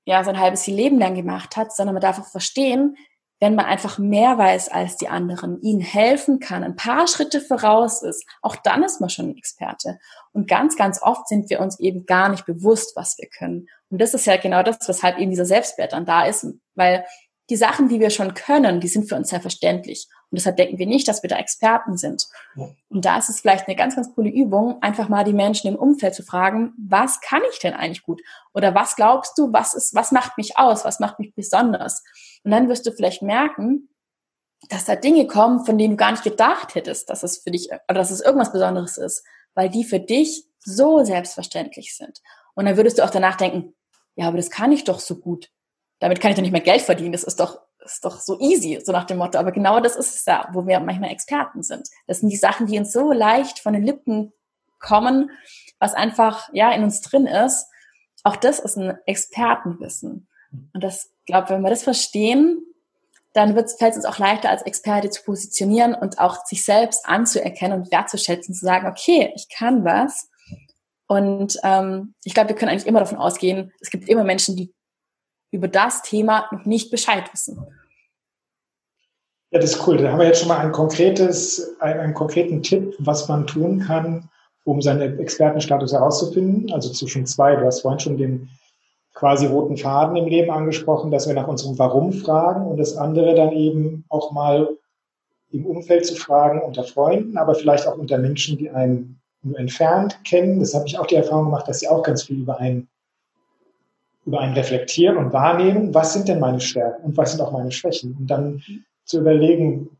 ja 0.07 0.23
sein 0.25 0.39
halbes 0.39 0.67
Leben 0.67 0.99
lang 0.99 1.15
gemacht 1.15 1.57
hat, 1.57 1.75
sondern 1.75 1.95
man 1.95 2.03
darf 2.03 2.19
auch 2.19 2.27
verstehen, 2.27 2.97
wenn 3.41 3.55
man 3.55 3.65
einfach 3.65 3.99
mehr 3.99 4.37
weiß 4.37 4.69
als 4.69 4.97
die 4.99 5.09
anderen, 5.09 5.61
ihnen 5.63 5.81
helfen 5.81 6.41
kann, 6.41 6.63
ein 6.63 6.77
paar 6.77 7.09
Schritte 7.09 7.41
voraus 7.41 8.03
ist, 8.03 8.25
auch 8.43 8.55
dann 8.55 8.83
ist 8.83 9.01
man 9.01 9.09
schon 9.09 9.31
ein 9.31 9.37
Experte. 9.37 9.99
Und 10.33 10.47
ganz, 10.47 10.77
ganz 10.77 11.03
oft 11.03 11.27
sind 11.27 11.49
wir 11.49 11.61
uns 11.61 11.81
eben 11.81 12.05
gar 12.05 12.29
nicht 12.29 12.45
bewusst, 12.45 12.95
was 12.97 13.17
wir 13.19 13.29
können. 13.29 13.67
Und 13.89 14.01
das 14.01 14.13
ist 14.13 14.27
ja 14.27 14.37
genau 14.37 14.63
das, 14.63 14.87
weshalb 14.87 15.19
eben 15.19 15.31
dieser 15.31 15.47
Selbstwert 15.47 15.95
dann 15.95 16.05
da 16.05 16.27
ist, 16.27 16.47
weil 16.75 17.05
die 17.49 17.57
Sachen, 17.57 17.89
die 17.89 17.99
wir 17.99 18.11
schon 18.11 18.35
können, 18.35 18.81
die 18.81 18.89
sind 18.89 19.09
für 19.09 19.17
uns 19.17 19.31
selbstverständlich. 19.31 20.07
Und 20.31 20.39
deshalb 20.39 20.57
denken 20.57 20.79
wir 20.79 20.87
nicht, 20.87 21.09
dass 21.09 21.25
wir 21.25 21.29
da 21.29 21.37
Experten 21.39 21.97
sind. 21.97 22.29
Und 22.89 23.05
da 23.05 23.19
ist 23.19 23.29
es 23.29 23.41
vielleicht 23.41 23.67
eine 23.67 23.75
ganz, 23.75 23.97
ganz 23.97 24.15
coole 24.15 24.31
Übung, 24.31 24.81
einfach 24.81 25.09
mal 25.09 25.25
die 25.25 25.33
Menschen 25.33 25.67
im 25.67 25.75
Umfeld 25.75 26.15
zu 26.15 26.23
fragen, 26.23 26.73
was 26.79 27.21
kann 27.21 27.43
ich 27.51 27.59
denn 27.59 27.75
eigentlich 27.75 28.05
gut? 28.05 28.23
Oder 28.55 28.75
was 28.77 28.95
glaubst 28.95 29.37
du, 29.37 29.53
was 29.53 29.75
ist, 29.75 29.95
was 29.95 30.13
macht 30.13 30.39
mich 30.39 30.57
aus? 30.57 30.85
Was 30.85 31.01
macht 31.01 31.19
mich 31.19 31.35
besonders? 31.35 32.05
Und 32.45 32.51
dann 32.51 32.69
wirst 32.69 32.87
du 32.87 32.93
vielleicht 32.93 33.23
merken, 33.23 33.89
dass 34.69 34.85
da 34.85 34.97
Dinge 34.97 35.27
kommen, 35.27 35.65
von 35.65 35.79
denen 35.79 35.93
du 35.93 35.97
gar 35.97 36.11
nicht 36.11 36.25
gedacht 36.25 36.75
hättest, 36.75 37.09
dass 37.11 37.23
es 37.23 37.39
für 37.39 37.51
dich, 37.51 37.71
oder 37.71 37.99
dass 37.99 38.11
es 38.11 38.21
irgendwas 38.21 38.53
Besonderes 38.53 38.99
ist. 38.99 39.25
weil 39.55 39.69
die 39.69 39.85
für 39.85 40.01
dich 40.01 40.45
so 40.61 41.05
selbstverständlich 41.05 41.97
sind. 41.97 42.21
Und 42.55 42.67
dann 42.67 42.77
würdest 42.77 42.99
du 42.99 43.05
auch 43.05 43.11
danach 43.11 43.37
denken, 43.37 43.75
ja, 44.15 44.29
aber 44.29 44.37
das 44.37 44.51
kann 44.51 44.73
ich 44.73 44.85
doch 44.85 45.01
so 45.01 45.17
gut. 45.17 45.51
Damit 45.99 46.21
kann 46.21 46.31
ich 46.31 46.37
doch 46.37 46.43
nicht 46.43 46.53
mehr 46.53 46.61
Geld 46.61 46.83
verdienen. 46.83 47.13
Das 47.13 47.25
ist 47.25 47.41
doch, 47.41 47.61
ist 47.85 48.05
doch 48.05 48.21
so 48.21 48.39
easy, 48.41 48.81
so 48.85 48.93
nach 48.93 49.05
dem 49.05 49.19
Motto. 49.19 49.39
Aber 49.39 49.53
genau 49.53 49.81
das 49.81 49.97
ist 49.97 50.15
es 50.15 50.25
ja, 50.25 50.49
wo 50.53 50.67
wir 50.67 50.81
manchmal 50.81 51.11
Experten 51.11 51.63
sind. 51.63 51.89
Das 52.07 52.21
sind 52.21 52.31
die 52.31 52.37
Sachen, 52.37 52.67
die 52.67 52.79
uns 52.79 52.93
so 52.93 53.13
leicht 53.13 53.59
von 53.59 53.73
den 53.73 53.83
Lippen 53.83 54.33
kommen, 54.79 55.31
was 55.79 55.95
einfach, 55.95 56.49
ja, 56.53 56.73
in 56.73 56.83
uns 56.83 57.01
drin 57.01 57.27
ist. 57.27 57.67
Auch 58.23 58.37
das 58.37 58.59
ist 58.59 58.77
ein 58.77 58.99
Expertenwissen. 59.07 60.29
Und 60.73 60.85
das, 60.85 61.11
glaube, 61.31 61.51
wenn 61.51 61.63
wir 61.63 61.71
das 61.71 61.83
verstehen, 61.83 62.65
dann 63.33 63.55
fällt 63.55 63.93
es 63.93 63.97
uns 63.97 64.05
auch 64.05 64.19
leichter, 64.19 64.51
als 64.51 64.63
Experte 64.63 65.11
zu 65.11 65.23
positionieren 65.23 65.95
und 65.95 66.19
auch 66.19 66.45
sich 66.47 66.65
selbst 66.65 67.07
anzuerkennen 67.07 67.81
und 67.81 67.93
wertzuschätzen, 67.93 68.55
zu 68.55 68.65
sagen, 68.65 68.89
okay, 68.89 69.33
ich 69.37 69.49
kann 69.49 69.85
was. 69.85 70.29
Und 71.07 71.59
ähm, 71.63 72.15
ich 72.25 72.35
glaube, 72.35 72.51
wir 72.51 72.57
können 72.57 72.71
eigentlich 72.71 72.87
immer 72.87 73.01
davon 73.01 73.19
ausgehen, 73.19 73.73
es 73.81 73.91
gibt 73.91 74.09
immer 74.09 74.25
Menschen, 74.25 74.57
die 74.57 74.73
über 75.53 75.69
das 75.69 76.03
Thema 76.03 76.49
noch 76.53 76.65
nicht 76.65 76.91
Bescheid 76.91 77.33
wissen. 77.33 77.65
Ja, 79.51 79.59
das 79.59 79.73
ist 79.73 79.87
cool. 79.87 79.97
Da 79.97 80.13
haben 80.13 80.21
wir 80.21 80.27
jetzt 80.27 80.39
schon 80.39 80.49
mal 80.49 80.59
ein 80.59 80.71
konkretes, 80.71 81.77
einen, 81.81 82.01
einen 82.01 82.15
konkreten 82.15 82.63
Tipp, 82.63 82.95
was 83.01 83.29
man 83.29 83.47
tun 83.47 83.81
kann, 83.81 84.29
um 84.65 84.81
seinen 84.81 85.19
Expertenstatus 85.19 85.93
herauszufinden. 85.93 86.73
Also 86.73 86.93
zwischen 86.93 87.27
zwei. 87.27 87.57
Du 87.57 87.67
hast 87.67 87.81
vorhin 87.81 87.99
schon 87.99 88.17
den 88.17 88.49
quasi 89.15 89.47
roten 89.47 89.77
Faden 89.77 90.17
im 90.17 90.27
Leben 90.27 90.51
angesprochen, 90.51 91.11
dass 91.11 91.27
wir 91.27 91.35
nach 91.35 91.49
unserem 91.49 91.79
Warum 91.79 92.13
fragen 92.13 92.67
und 92.67 92.77
das 92.79 92.97
andere 92.97 93.35
dann 93.35 93.53
eben 93.53 94.05
auch 94.09 94.33
mal 94.33 94.69
im 95.51 95.67
Umfeld 95.67 96.07
zu 96.07 96.15
fragen, 96.15 96.63
unter 96.63 96.85
Freunden, 96.85 97.37
aber 97.37 97.55
vielleicht 97.55 97.87
auch 97.87 97.99
unter 97.99 98.19
Menschen, 98.19 98.57
die 98.57 98.71
einen 98.71 99.21
nur 99.43 99.59
entfernt 99.59 100.19
kennen. 100.25 100.61
Das 100.61 100.75
habe 100.75 100.87
ich 100.87 100.99
auch 100.99 101.07
die 101.07 101.17
Erfahrung 101.17 101.47
gemacht, 101.47 101.67
dass 101.69 101.81
sie 101.81 101.89
auch 101.89 102.03
ganz 102.03 102.23
viel 102.23 102.41
über 102.41 102.59
einen, 102.59 102.89
über 104.27 104.41
einen 104.41 104.55
reflektieren 104.55 105.17
und 105.17 105.33
wahrnehmen, 105.33 105.93
was 105.95 106.13
sind 106.13 106.29
denn 106.29 106.41
meine 106.41 106.61
Stärken 106.61 107.05
und 107.05 107.17
was 107.17 107.33
sind 107.33 107.41
auch 107.41 107.53
meine 107.53 107.73
Schwächen. 107.73 108.17
Und 108.19 108.27
dann 108.29 108.63
zu 109.05 109.19
überlegen, 109.19 109.91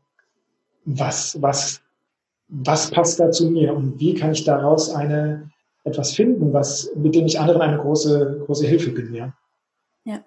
was, 0.85 1.41
was, 1.41 1.81
was 2.47 2.91
passt 2.91 3.19
da 3.19 3.31
zu 3.31 3.49
mir 3.49 3.75
und 3.75 3.99
wie 3.99 4.13
kann 4.13 4.31
ich 4.31 4.43
daraus 4.43 4.93
eine, 4.93 5.49
etwas 5.83 6.13
finden, 6.13 6.53
was, 6.53 6.91
mit 6.95 7.15
dem 7.15 7.25
ich 7.25 7.39
anderen 7.39 7.61
eine 7.61 7.77
große, 7.77 8.43
große 8.45 8.67
Hilfe 8.67 8.91
bin, 8.91 9.13
ja. 9.13 9.33
Ja. 10.03 10.23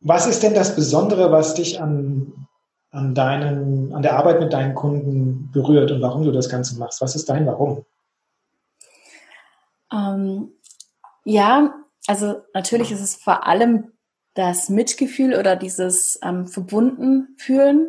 Was 0.00 0.26
ist 0.26 0.42
denn 0.42 0.54
das 0.54 0.74
Besondere, 0.74 1.30
was 1.30 1.54
dich 1.54 1.80
an, 1.80 2.46
an 2.90 3.14
deinen, 3.14 3.92
an 3.94 4.02
der 4.02 4.16
Arbeit 4.16 4.40
mit 4.40 4.52
deinen 4.52 4.74
Kunden 4.74 5.50
berührt 5.52 5.90
und 5.90 6.02
warum 6.02 6.24
du 6.24 6.32
das 6.32 6.48
Ganze 6.48 6.78
machst? 6.78 7.00
Was 7.00 7.14
ist 7.14 7.28
dein 7.28 7.46
Warum? 7.46 7.84
Ähm, 9.92 10.52
ja, 11.24 11.74
also 12.06 12.42
natürlich 12.54 12.90
ist 12.92 13.02
es 13.02 13.16
vor 13.16 13.46
allem 13.46 13.92
das 14.34 14.68
Mitgefühl 14.68 15.34
oder 15.34 15.56
dieses 15.56 16.18
ähm, 16.22 16.46
verbunden 16.46 17.34
fühlen 17.36 17.88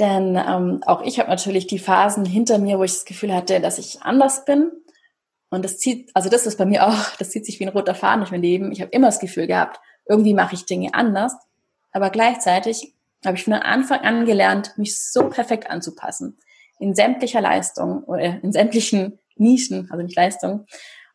denn 0.00 0.36
ähm, 0.36 0.82
auch 0.86 1.02
ich 1.02 1.18
habe 1.20 1.30
natürlich 1.30 1.66
die 1.66 1.78
Phasen 1.78 2.24
hinter 2.24 2.58
mir, 2.58 2.78
wo 2.78 2.84
ich 2.84 2.92
das 2.92 3.04
Gefühl 3.04 3.34
hatte, 3.34 3.60
dass 3.60 3.78
ich 3.78 4.02
anders 4.02 4.44
bin. 4.44 4.72
Und 5.50 5.64
das 5.64 5.78
zieht, 5.78 6.10
also 6.14 6.30
das 6.30 6.46
ist 6.46 6.56
bei 6.56 6.64
mir 6.64 6.86
auch, 6.86 7.16
das 7.18 7.30
zieht 7.30 7.46
sich 7.46 7.60
wie 7.60 7.66
ein 7.66 7.72
roter 7.72 7.94
Faden 7.94 8.20
durch 8.20 8.30
mein 8.30 8.42
Leben. 8.42 8.72
Ich 8.72 8.80
habe 8.80 8.90
immer 8.90 9.08
das 9.08 9.20
Gefühl 9.20 9.46
gehabt, 9.46 9.78
irgendwie 10.06 10.34
mache 10.34 10.54
ich 10.54 10.66
Dinge 10.66 10.94
anders. 10.94 11.34
Aber 11.92 12.10
gleichzeitig 12.10 12.94
habe 13.24 13.36
ich 13.36 13.44
von 13.44 13.52
Anfang 13.52 14.00
an 14.00 14.24
gelernt, 14.24 14.72
mich 14.76 14.98
so 14.98 15.28
perfekt 15.28 15.70
anzupassen. 15.70 16.38
In 16.78 16.94
sämtlicher 16.94 17.40
Leistung 17.40 18.04
oder 18.04 18.42
in 18.42 18.52
sämtlichen 18.52 19.18
Nischen, 19.36 19.88
also 19.90 20.02
nicht 20.02 20.16
Leistung. 20.16 20.66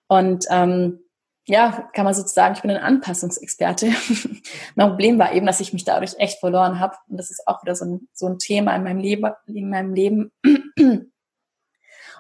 Und 0.08 0.46
ähm, 0.52 1.00
ja, 1.48 1.90
kann 1.94 2.06
man 2.06 2.14
sozusagen, 2.14 2.56
ich 2.56 2.62
bin 2.62 2.72
ein 2.72 2.82
Anpassungsexperte. 2.82 3.92
mein 4.76 4.90
Problem 4.90 5.20
war 5.20 5.34
eben, 5.34 5.46
dass 5.46 5.60
ich 5.60 5.74
mich 5.74 5.84
dadurch 5.84 6.16
echt 6.18 6.40
verloren 6.40 6.80
habe. 6.80 6.96
Und 7.08 7.18
das 7.18 7.30
ist 7.30 7.48
auch 7.48 7.62
wieder 7.62 7.76
so 7.76 7.86
ein, 7.86 8.08
so 8.14 8.26
ein 8.26 8.40
Thema 8.40 8.76
in 8.76 8.84
meinem 8.84 9.00
Leben, 9.00 9.32
in 9.46 9.70
meinem 9.70 9.94
Leben. 9.94 10.32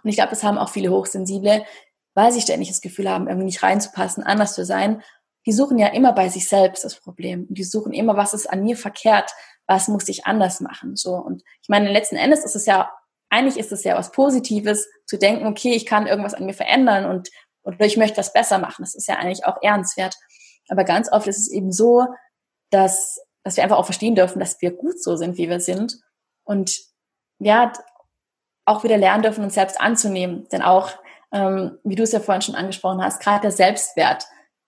Und 0.05 0.09
ich 0.09 0.15
glaube, 0.15 0.29
das 0.29 0.43
haben 0.43 0.59
auch 0.59 0.69
viele 0.69 0.91
Hochsensible, 0.91 1.65
weil 2.13 2.31
sie 2.31 2.41
ständig 2.41 2.69
das 2.69 2.81
Gefühl 2.81 3.09
haben, 3.09 3.27
irgendwie 3.27 3.47
nicht 3.47 3.63
reinzupassen, 3.63 4.23
anders 4.23 4.53
zu 4.53 4.63
sein. 4.63 5.01
Die 5.47 5.51
suchen 5.51 5.79
ja 5.79 5.87
immer 5.87 6.13
bei 6.13 6.29
sich 6.29 6.47
selbst 6.47 6.83
das 6.83 6.95
Problem. 6.99 7.47
Und 7.49 7.57
die 7.57 7.63
suchen 7.63 7.93
immer, 7.93 8.15
was 8.15 8.35
ist 8.35 8.47
an 8.47 8.63
mir 8.63 8.77
verkehrt? 8.77 9.31
Was 9.65 9.87
muss 9.87 10.07
ich 10.07 10.27
anders 10.27 10.61
machen? 10.61 10.95
So. 10.95 11.15
Und 11.15 11.43
ich 11.63 11.69
meine, 11.69 11.91
letzten 11.91 12.15
Endes 12.15 12.45
ist 12.45 12.55
es 12.55 12.67
ja, 12.67 12.91
eigentlich 13.29 13.57
ist 13.57 13.71
es 13.71 13.83
ja 13.83 13.97
was 13.97 14.11
Positives, 14.11 14.87
zu 15.07 15.17
denken, 15.17 15.47
okay, 15.47 15.73
ich 15.73 15.87
kann 15.87 16.05
irgendwas 16.05 16.35
an 16.35 16.45
mir 16.45 16.53
verändern 16.53 17.05
und 17.05 17.29
oder 17.65 17.85
ich 17.85 17.97
möchte 17.97 18.17
was 18.17 18.33
besser 18.33 18.59
machen. 18.59 18.83
Das 18.83 18.95
ist 18.95 19.07
ja 19.07 19.15
eigentlich 19.15 19.45
auch 19.45 19.57
ehrenswert. 19.61 20.15
Aber 20.69 20.83
ganz 20.83 21.11
oft 21.11 21.27
ist 21.27 21.39
es 21.39 21.51
eben 21.51 21.71
so, 21.71 22.05
dass, 22.69 23.19
dass 23.43 23.57
wir 23.57 23.63
einfach 23.63 23.77
auch 23.77 23.85
verstehen 23.85 24.15
dürfen, 24.15 24.39
dass 24.39 24.61
wir 24.61 24.71
gut 24.71 25.01
so 25.01 25.15
sind, 25.15 25.37
wie 25.37 25.49
wir 25.49 25.59
sind. 25.59 25.99
Und 26.43 26.79
ja, 27.39 27.73
auch 28.65 28.83
wieder 28.83 28.97
lernen 28.97 29.23
dürfen, 29.23 29.43
uns 29.43 29.55
selbst 29.55 29.79
anzunehmen. 29.79 30.47
Denn 30.51 30.61
auch, 30.61 30.91
ähm, 31.31 31.77
wie 31.83 31.95
du 31.95 32.03
es 32.03 32.11
ja 32.11 32.19
vorhin 32.19 32.41
schon 32.41 32.55
angesprochen 32.55 33.03
hast, 33.03 33.21
gerade 33.21 33.41
der 33.41 33.51
Selbstwert, 33.51 34.25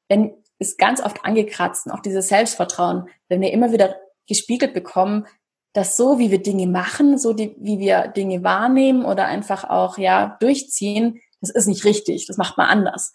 wenn 0.09 0.33
ist 0.59 0.77
ganz 0.77 1.01
oft 1.01 1.23
angekratzt 1.23 1.85
und 1.85 1.91
auch 1.91 2.01
dieses 2.01 2.29
Selbstvertrauen, 2.29 3.09
wenn 3.29 3.41
wir 3.41 3.51
immer 3.51 3.71
wieder 3.71 3.95
gespiegelt 4.27 4.73
bekommen, 4.73 5.27
dass 5.73 5.97
so, 5.97 6.17
wie 6.17 6.31
wir 6.31 6.41
Dinge 6.41 6.67
machen, 6.67 7.17
so 7.17 7.33
die, 7.33 7.55
wie 7.59 7.79
wir 7.79 8.07
Dinge 8.07 8.43
wahrnehmen 8.43 9.05
oder 9.05 9.25
einfach 9.25 9.69
auch 9.69 9.97
ja 9.97 10.37
durchziehen, 10.39 11.21
das 11.41 11.49
ist 11.49 11.67
nicht 11.67 11.85
richtig, 11.85 12.25
das 12.27 12.37
macht 12.37 12.57
man 12.57 12.67
anders. 12.67 13.13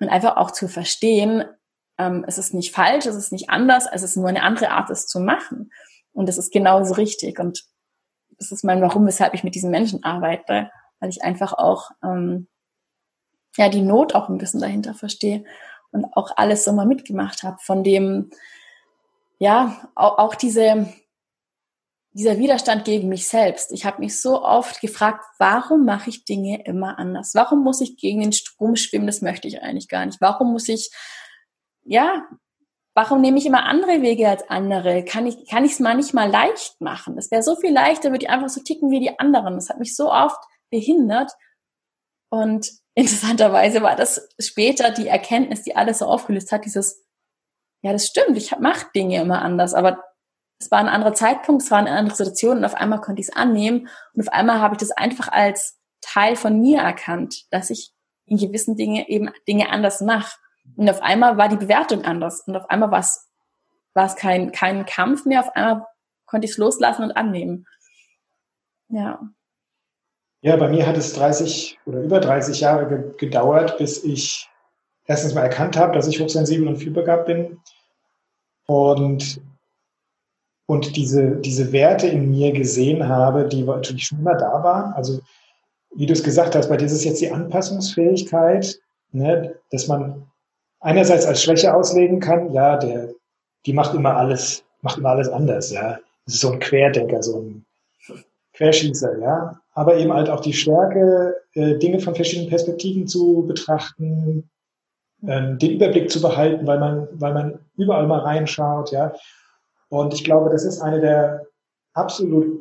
Und 0.00 0.08
einfach 0.08 0.36
auch 0.36 0.50
zu 0.50 0.68
verstehen, 0.68 1.44
ähm, 1.98 2.24
es 2.26 2.38
ist 2.38 2.54
nicht 2.54 2.74
falsch, 2.74 3.06
es 3.06 3.16
ist 3.16 3.32
nicht 3.32 3.50
anders, 3.50 3.86
es 3.90 4.02
ist 4.02 4.16
nur 4.16 4.28
eine 4.28 4.42
andere 4.42 4.70
Art, 4.70 4.90
es 4.90 5.06
zu 5.06 5.20
machen. 5.20 5.72
Und 6.12 6.28
das 6.28 6.38
ist 6.38 6.52
genauso 6.52 6.94
richtig. 6.94 7.38
Und 7.38 7.64
das 8.38 8.52
ist 8.52 8.64
mein 8.64 8.80
Warum, 8.80 9.06
weshalb 9.06 9.34
ich 9.34 9.44
mit 9.44 9.54
diesen 9.54 9.70
Menschen 9.70 10.02
arbeite, 10.02 10.70
weil 11.00 11.10
ich 11.10 11.22
einfach 11.22 11.52
auch 11.52 11.90
ähm, 12.02 12.48
ja 13.56 13.68
die 13.68 13.82
Not 13.82 14.14
auch 14.14 14.28
ein 14.28 14.38
bisschen 14.38 14.60
dahinter 14.60 14.94
verstehe 14.94 15.44
und 15.92 16.04
auch 16.16 16.32
alles 16.36 16.64
so 16.64 16.72
mal 16.72 16.86
mitgemacht 16.86 17.42
habe, 17.42 17.58
von 17.60 17.84
dem 17.84 18.30
ja 19.38 19.90
auch 19.94 20.34
diese 20.34 20.88
dieser 22.14 22.38
Widerstand 22.38 22.84
gegen 22.84 23.08
mich 23.08 23.26
selbst. 23.26 23.72
Ich 23.72 23.84
habe 23.84 23.98
mich 23.98 24.20
so 24.20 24.42
oft 24.42 24.80
gefragt, 24.80 25.24
warum 25.38 25.84
mache 25.84 26.10
ich 26.10 26.24
Dinge 26.24 26.64
immer 26.64 26.96
anders? 26.98 27.34
Warum 27.34 27.64
muss 27.64 27.80
ich 27.80 27.96
gegen 27.96 28.20
den 28.20 28.32
Strom 28.32 28.76
schwimmen? 28.76 29.06
Das 29.06 29.20
möchte 29.20 29.48
ich 29.48 29.62
eigentlich 29.62 29.88
gar 29.88 30.06
nicht. 30.06 30.20
Warum 30.20 30.52
muss 30.52 30.68
ich, 30.68 30.90
ja, 31.82 32.24
warum 32.94 33.20
nehme 33.20 33.38
ich 33.38 33.46
immer 33.46 33.64
andere 33.64 34.00
Wege 34.00 34.28
als 34.28 34.48
andere? 34.48 35.04
Kann 35.04 35.26
ich 35.26 35.48
kann 35.48 35.64
ich 35.64 35.72
es 35.72 35.80
mal 35.80 35.96
nicht 35.96 36.14
mal 36.14 36.30
leicht 36.30 36.80
machen? 36.80 37.18
Es 37.18 37.32
wäre 37.32 37.42
so 37.42 37.56
viel 37.56 37.72
leichter, 37.72 38.10
würde 38.10 38.24
ich 38.24 38.30
einfach 38.30 38.48
so 38.48 38.62
ticken 38.62 38.92
wie 38.92 39.00
die 39.00 39.18
anderen. 39.18 39.56
Das 39.56 39.68
hat 39.68 39.80
mich 39.80 39.96
so 39.96 40.12
oft 40.12 40.38
behindert. 40.70 41.32
Und 42.30 42.70
interessanterweise 42.94 43.82
war 43.82 43.96
das 43.96 44.28
später 44.38 44.92
die 44.92 45.08
Erkenntnis, 45.08 45.62
die 45.62 45.74
alles 45.74 45.98
so 45.98 46.06
aufgelöst 46.06 46.52
hat, 46.52 46.64
dieses, 46.64 47.04
ja, 47.82 47.92
das 47.92 48.06
stimmt, 48.06 48.36
ich 48.36 48.56
mache 48.58 48.86
Dinge 48.94 49.20
immer 49.20 49.42
anders, 49.42 49.74
aber 49.74 49.98
es 50.64 50.70
war 50.70 50.78
ein 50.78 50.88
anderer 50.88 51.12
Zeitpunkt, 51.12 51.62
es 51.62 51.70
war 51.70 51.78
eine 51.78 51.90
andere 51.90 52.16
Situation 52.16 52.58
und 52.58 52.64
auf 52.64 52.74
einmal 52.74 53.00
konnte 53.00 53.20
ich 53.20 53.28
es 53.28 53.36
annehmen 53.36 53.88
und 54.14 54.22
auf 54.22 54.32
einmal 54.32 54.60
habe 54.60 54.74
ich 54.74 54.78
das 54.78 54.90
einfach 54.90 55.28
als 55.28 55.78
Teil 56.00 56.36
von 56.36 56.60
mir 56.60 56.80
erkannt, 56.80 57.44
dass 57.50 57.68
ich 57.68 57.92
in 58.26 58.38
gewissen 58.38 58.76
Dinge 58.76 59.08
eben 59.08 59.30
Dinge 59.46 59.68
anders 59.70 60.00
mache. 60.00 60.38
Und 60.76 60.88
auf 60.88 61.02
einmal 61.02 61.36
war 61.36 61.48
die 61.48 61.56
Bewertung 61.56 62.04
anders 62.04 62.40
und 62.46 62.56
auf 62.56 62.70
einmal 62.70 62.90
war 62.90 63.00
es, 63.00 63.28
war 63.92 64.06
es 64.06 64.16
kein, 64.16 64.52
kein 64.52 64.86
Kampf 64.86 65.26
mehr, 65.26 65.40
auf 65.40 65.54
einmal 65.54 65.86
konnte 66.24 66.46
ich 66.46 66.52
es 66.52 66.58
loslassen 66.58 67.04
und 67.04 67.12
annehmen. 67.12 67.66
Ja. 68.88 69.20
Ja, 70.40 70.56
bei 70.56 70.68
mir 70.68 70.86
hat 70.86 70.96
es 70.96 71.12
30 71.12 71.78
oder 71.84 72.00
über 72.00 72.20
30 72.20 72.60
Jahre 72.60 72.88
ge 72.88 73.16
gedauert, 73.18 73.76
bis 73.76 74.02
ich 74.02 74.48
erstens 75.04 75.34
mal 75.34 75.42
erkannt 75.42 75.76
habe, 75.76 75.92
dass 75.92 76.08
ich 76.08 76.20
hochsensibel 76.20 76.66
und 76.66 76.76
vielbegabt 76.76 77.26
bin 77.26 77.60
und 78.66 79.40
und 80.66 80.96
diese, 80.96 81.36
diese 81.36 81.72
Werte 81.72 82.06
in 82.06 82.30
mir 82.30 82.52
gesehen 82.52 83.08
habe, 83.08 83.46
die 83.46 83.62
natürlich 83.62 84.06
schon 84.06 84.20
immer 84.20 84.36
da 84.36 84.62
waren. 84.62 84.92
Also, 84.94 85.20
wie 85.94 86.06
du 86.06 86.12
es 86.12 86.24
gesagt 86.24 86.54
hast, 86.54 86.68
bei 86.68 86.76
dir 86.76 86.86
ist 86.86 86.92
es 86.92 87.04
jetzt 87.04 87.20
die 87.20 87.30
Anpassungsfähigkeit, 87.30 88.78
ne, 89.12 89.54
dass 89.70 89.86
man 89.86 90.26
einerseits 90.80 91.26
als 91.26 91.42
Schwäche 91.42 91.74
auslegen 91.74 92.20
kann, 92.20 92.52
ja, 92.52 92.76
der, 92.76 93.10
die 93.66 93.72
macht 93.72 93.94
immer 93.94 94.16
alles, 94.16 94.64
macht 94.82 94.98
immer 94.98 95.10
alles 95.10 95.28
anders, 95.28 95.70
ja. 95.70 95.98
Das 96.26 96.34
ist 96.34 96.40
so 96.40 96.52
ein 96.52 96.58
Querdenker, 96.58 97.22
so 97.22 97.40
ein 97.40 97.66
Querschießer, 98.54 99.18
ja. 99.18 99.60
Aber 99.74 99.96
eben 99.96 100.12
halt 100.12 100.30
auch 100.30 100.40
die 100.40 100.52
Stärke, 100.52 101.36
äh, 101.54 101.76
Dinge 101.76 102.00
von 102.00 102.14
verschiedenen 102.14 102.48
Perspektiven 102.48 103.06
zu 103.06 103.44
betrachten, 103.46 104.48
äh, 105.26 105.56
den 105.56 105.72
Überblick 105.72 106.10
zu 106.10 106.20
behalten, 106.22 106.66
weil 106.66 106.78
man, 106.78 107.08
weil 107.12 107.34
man 107.34 107.58
überall 107.76 108.06
mal 108.06 108.20
reinschaut, 108.20 108.92
ja. 108.92 109.14
Und 109.94 110.12
ich 110.12 110.24
glaube, 110.24 110.50
das 110.50 110.64
ist 110.64 110.80
eine 110.80 111.00
der 111.00 111.46
absolut 111.92 112.58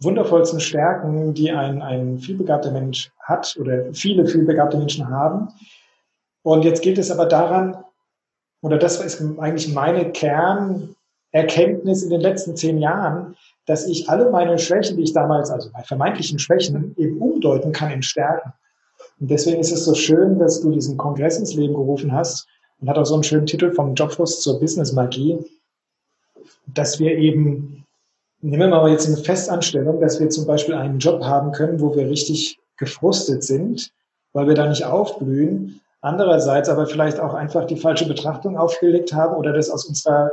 wundervollsten 0.00 0.58
Stärken, 0.58 1.32
die 1.32 1.52
ein, 1.52 1.80
ein 1.80 2.18
vielbegabter 2.18 2.72
Mensch 2.72 3.12
hat 3.20 3.56
oder 3.56 3.92
viele 3.92 4.26
vielbegabte 4.26 4.76
Menschen 4.76 5.08
haben. 5.08 5.46
Und 6.42 6.64
jetzt 6.64 6.82
gilt 6.82 6.98
es 6.98 7.12
aber 7.12 7.26
daran, 7.26 7.76
oder 8.62 8.78
das 8.78 9.00
ist 9.00 9.22
eigentlich 9.38 9.72
meine 9.72 10.10
Kernerkenntnis 10.10 12.02
in 12.02 12.10
den 12.10 12.20
letzten 12.20 12.56
zehn 12.56 12.78
Jahren, 12.78 13.36
dass 13.66 13.86
ich 13.86 14.08
alle 14.10 14.28
meine 14.28 14.58
Schwächen, 14.58 14.96
die 14.96 15.04
ich 15.04 15.12
damals, 15.12 15.52
also 15.52 15.70
bei 15.72 15.84
vermeintlichen 15.84 16.40
Schwächen, 16.40 16.96
eben 16.98 17.18
umdeuten 17.18 17.70
kann 17.70 17.92
in 17.92 18.02
Stärken. 18.02 18.52
Und 19.20 19.30
deswegen 19.30 19.60
ist 19.60 19.70
es 19.70 19.84
so 19.84 19.94
schön, 19.94 20.40
dass 20.40 20.60
du 20.60 20.72
diesen 20.72 20.96
Kongress 20.96 21.38
ins 21.38 21.54
Leben 21.54 21.74
gerufen 21.74 22.10
hast 22.10 22.48
und 22.80 22.90
hat 22.90 22.98
auch 22.98 23.06
so 23.06 23.14
einen 23.14 23.22
schönen 23.22 23.46
Titel 23.46 23.70
vom 23.70 23.94
Jobfluss 23.94 24.40
zur 24.40 24.58
Business 24.58 24.92
Magie, 24.92 25.38
dass 26.66 26.98
wir 26.98 27.16
eben, 27.18 27.84
nehmen 28.40 28.70
wir 28.70 28.80
mal 28.80 28.90
jetzt 28.90 29.06
eine 29.06 29.16
Festanstellung, 29.16 30.00
dass 30.00 30.20
wir 30.20 30.30
zum 30.30 30.46
Beispiel 30.46 30.74
einen 30.74 30.98
Job 30.98 31.22
haben 31.24 31.52
können, 31.52 31.80
wo 31.80 31.94
wir 31.94 32.08
richtig 32.08 32.58
gefrustet 32.76 33.44
sind, 33.44 33.90
weil 34.32 34.48
wir 34.48 34.54
da 34.54 34.68
nicht 34.68 34.84
aufblühen. 34.84 35.80
Andererseits 36.00 36.68
aber 36.68 36.86
vielleicht 36.86 37.18
auch 37.18 37.34
einfach 37.34 37.64
die 37.66 37.76
falsche 37.76 38.06
Betrachtung 38.06 38.58
aufgelegt 38.58 39.14
haben 39.14 39.36
oder 39.36 39.52
das 39.52 39.70
aus 39.70 39.86
unserer 39.86 40.32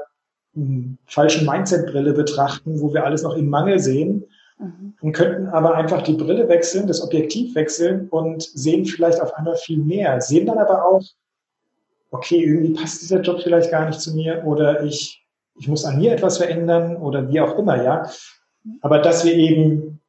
hm, 0.54 0.98
falschen 1.06 1.46
Mindset-Brille 1.46 2.14
betrachten, 2.14 2.82
wo 2.82 2.94
wir 2.94 3.06
alles 3.06 3.24
noch 3.24 3.36
im 3.36 3.50
Mangel 3.50 3.80
sehen 3.80 4.26
mhm. 4.60 4.94
und 5.02 5.14
könnten 5.14 5.48
aber 5.48 5.76
einfach 5.76 6.02
die 6.02 6.14
Brille 6.14 6.50
wechseln, 6.50 6.88
das 6.88 7.02
Objektiv 7.02 7.56
wechseln 7.56 8.10
und 8.10 8.44
sehen 8.44 8.86
vielleicht 8.86 9.22
auf 9.22 9.34
einmal 9.36 9.56
viel 9.56 9.78
mehr, 9.78 10.20
sehen 10.20 10.46
dann 10.46 10.58
aber 10.58 10.86
auch, 10.86 11.04
okay, 12.12 12.44
irgendwie 12.44 12.74
passt 12.74 13.02
dieser 13.02 13.22
Job 13.22 13.40
vielleicht 13.42 13.72
gar 13.72 13.86
nicht 13.88 14.02
zu 14.02 14.14
mir 14.14 14.44
oder 14.46 14.84
ich, 14.84 15.21
ich 15.60 15.68
muss 15.68 15.86
an 15.86 16.00
mir 16.00 16.14
etwas 16.14 16.38
verändern 16.38 16.98
oder 16.98 17.30
wie 17.30 17.42
auch 17.42 17.58
immer, 17.58 17.84
ja. 17.84 18.10
Aber 18.82 19.00
dass 19.00 19.26
wir 19.26 19.34
eben 19.34 20.00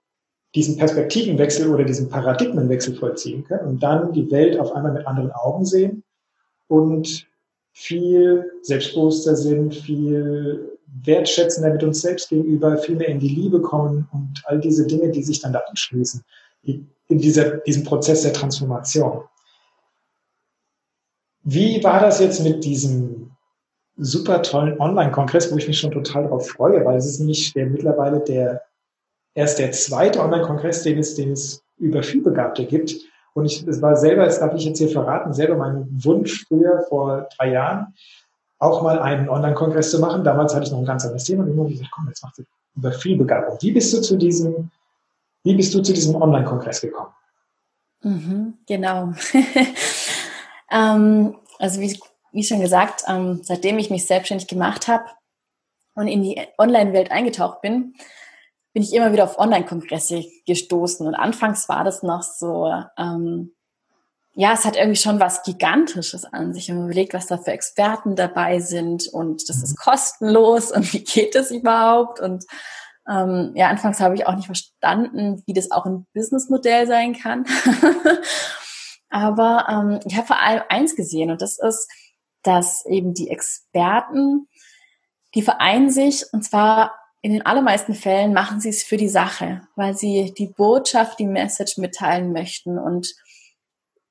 diesen 0.55 0.77
Perspektivenwechsel 0.77 1.69
oder 1.69 1.85
diesen 1.85 2.09
Paradigmenwechsel 2.09 2.95
vollziehen 2.95 3.45
können 3.45 3.67
und 3.67 3.83
dann 3.83 4.13
die 4.13 4.31
Welt 4.31 4.59
auf 4.59 4.73
einmal 4.73 4.93
mit 4.93 5.07
anderen 5.07 5.33
Augen 5.33 5.65
sehen 5.65 6.05
und 6.69 7.27
viel 7.73 8.51
selbstbewusster 8.63 9.35
sind, 9.35 9.75
viel 9.75 10.79
wertschätzender 11.05 11.71
mit 11.71 11.83
uns 11.83 12.03
selbst 12.03 12.29
gegenüber, 12.29 12.77
viel 12.77 12.97
mehr 12.97 13.09
in 13.09 13.19
die 13.19 13.29
Liebe 13.29 13.63
kommen 13.63 14.09
und 14.13 14.43
all 14.45 14.61
diese 14.61 14.87
Dinge, 14.87 15.11
die 15.11 15.23
sich 15.23 15.41
dann 15.41 15.55
da 15.55 15.61
anschließen, 15.61 16.23
in 16.63 16.87
dieser, 17.09 17.59
diesem 17.59 17.85
Prozess 17.85 18.23
der 18.23 18.35
Transformation. 18.35 19.23
Wie 21.45 21.83
war 21.83 22.01
das 22.01 22.21
jetzt 22.21 22.45
mit 22.45 22.63
diesem 22.63 23.22
super 24.03 24.43
tollen 24.43 24.79
Online-Kongress, 24.81 25.53
wo 25.53 25.57
ich 25.57 25.69
mich 25.69 25.79
schon 25.79 25.93
total 25.93 26.25
darauf 26.25 26.49
freue, 26.49 26.85
weil 26.85 26.97
es 26.97 27.07
ist 27.07 27.21
nämlich 27.21 27.53
der 27.53 27.67
mittlerweile 27.67 28.21
der 28.21 28.63
erst 29.35 29.59
der 29.59 29.73
zweite 29.73 30.21
Online-Kongress, 30.21 30.83
den 30.83 30.99
es, 30.99 31.15
den 31.15 31.33
es 31.33 31.63
über 31.79 32.03
Vielbegabte 32.03 32.67
gibt. 32.67 32.95
Und 33.35 33.47
ich, 33.47 33.67
es 33.67 33.81
war 33.81 33.97
selber, 33.97 34.27
das 34.27 34.41
darf 34.41 34.55
ich 34.55 34.65
jetzt 34.65 34.79
hier 34.79 34.91
verraten, 34.91 35.33
selber 35.33 35.57
mein 35.57 35.87
Wunsch 36.05 36.45
früher 36.47 36.85
vor 36.89 37.29
drei 37.37 37.53
Jahren, 37.53 37.95
auch 38.59 38.83
mal 38.83 38.99
einen 38.99 39.29
Online-Kongress 39.29 39.91
zu 39.91 39.99
machen. 40.01 40.23
Damals 40.23 40.55
hatte 40.55 40.67
ich 40.67 40.71
noch 40.71 40.81
ein 40.81 40.85
ganz 40.85 41.05
anderes 41.05 41.25
Thema 41.25 41.45
und 41.45 41.51
immer 41.51 41.65
gesagt, 41.65 41.91
komm, 41.91 42.09
jetzt 42.09 42.23
machst 42.23 42.39
du 42.39 42.43
über 42.77 42.93
Vielbegabung. 42.93 43.59
Wie 43.61 43.73
bist 43.73 43.93
du 43.95 44.01
zu 44.03 44.17
diesem, 44.17 44.71
wie 45.45 45.55
bist 45.55 45.75
du 45.75 45.81
zu 45.81 45.93
diesem 45.93 46.15
Online-Kongress 46.15 46.83
gekommen? 46.83 47.13
Mhm, 48.03 48.55
genau. 48.67 49.13
ähm, 50.71 51.37
also 51.59 51.81
wie, 51.81 51.99
wie 52.33 52.45
schon 52.45 52.61
gesagt, 52.61 53.05
ähm, 53.09 53.41
seitdem 53.43 53.79
ich 53.79 53.91
mich 53.91 54.07
selbstständig 54.07 54.49
gemacht 54.49 54.89
habe 54.89 55.05
und 55.95 56.09
in 56.09 56.23
die 56.23 56.41
Online-Welt 56.59 57.11
eingetaucht 57.11 57.61
bin, 57.61 57.95
bin 58.73 58.83
ich 58.83 58.95
immer 58.95 59.13
wieder 59.13 59.25
auf 59.25 59.39
Online-Kongresse 59.39 60.25
gestoßen. 60.47 61.07
Und 61.07 61.15
anfangs 61.15 61.69
war 61.69 61.85
das 61.85 62.03
noch 62.03 62.23
so, 62.23 62.73
ähm, 62.97 63.55
ja, 64.35 64.55
es 64.55 64.65
hat 64.65 64.77
irgendwie 64.77 64.99
schon 64.99 65.21
was 65.21 65.43
Gigantisches 65.43 66.25
an 66.25 66.55
sich. 66.55 66.71
Und 66.71 66.79
man 66.79 66.87
überlegt, 66.87 67.13
was 67.13 67.27
da 67.27 67.37
für 67.37 67.53
Experten 67.53 68.17
dabei 68.17 68.61
sind 68.61 69.09
und 69.09 69.49
das 69.49 69.63
ist 69.63 69.79
kostenlos 69.79 70.73
und 70.73 70.91
wie 70.93 71.05
geht 71.05 71.35
das 71.35 71.51
überhaupt? 71.51 72.21
Und 72.21 72.45
ähm, 73.09 73.53
ja, 73.55 73.69
anfangs 73.69 74.01
habe 74.01 74.15
ich 74.15 74.27
auch 74.27 74.37
nicht 74.37 74.47
verstanden, 74.47 75.43
wie 75.47 75.53
das 75.53 75.71
auch 75.71 75.85
ein 75.85 76.07
Businessmodell 76.15 76.87
sein 76.87 77.15
kann. 77.15 77.45
Aber 79.11 79.67
ähm, 79.69 80.01
ich 80.07 80.17
habe 80.17 80.27
vor 80.27 80.41
allem 80.41 80.63
eins 80.71 80.97
gesehen 80.97 81.31
und 81.31 81.43
das 81.43 81.59
ist, 81.59 81.91
dass 82.43 82.85
eben 82.87 83.15
die 83.15 83.31
Experten, 83.31 84.49
die 85.35 85.43
vereinen 85.43 85.91
sich 85.91 86.25
und 86.33 86.43
zwar 86.43 86.93
in 87.23 87.33
den 87.33 87.47
allermeisten 87.47 87.95
Fällen 87.95 88.33
machen 88.33 88.61
sie 88.61 88.69
es 88.69 88.83
für 88.83 88.97
die 88.97 89.09
Sache, 89.09 89.63
weil 89.77 89.97
sie 89.97 90.35
die 90.37 90.49
Botschaft, 90.49 91.21
die 91.21 91.27
Message 91.27 91.79
mitteilen 91.79 92.33
möchten. 92.33 92.79
Und 92.79 93.15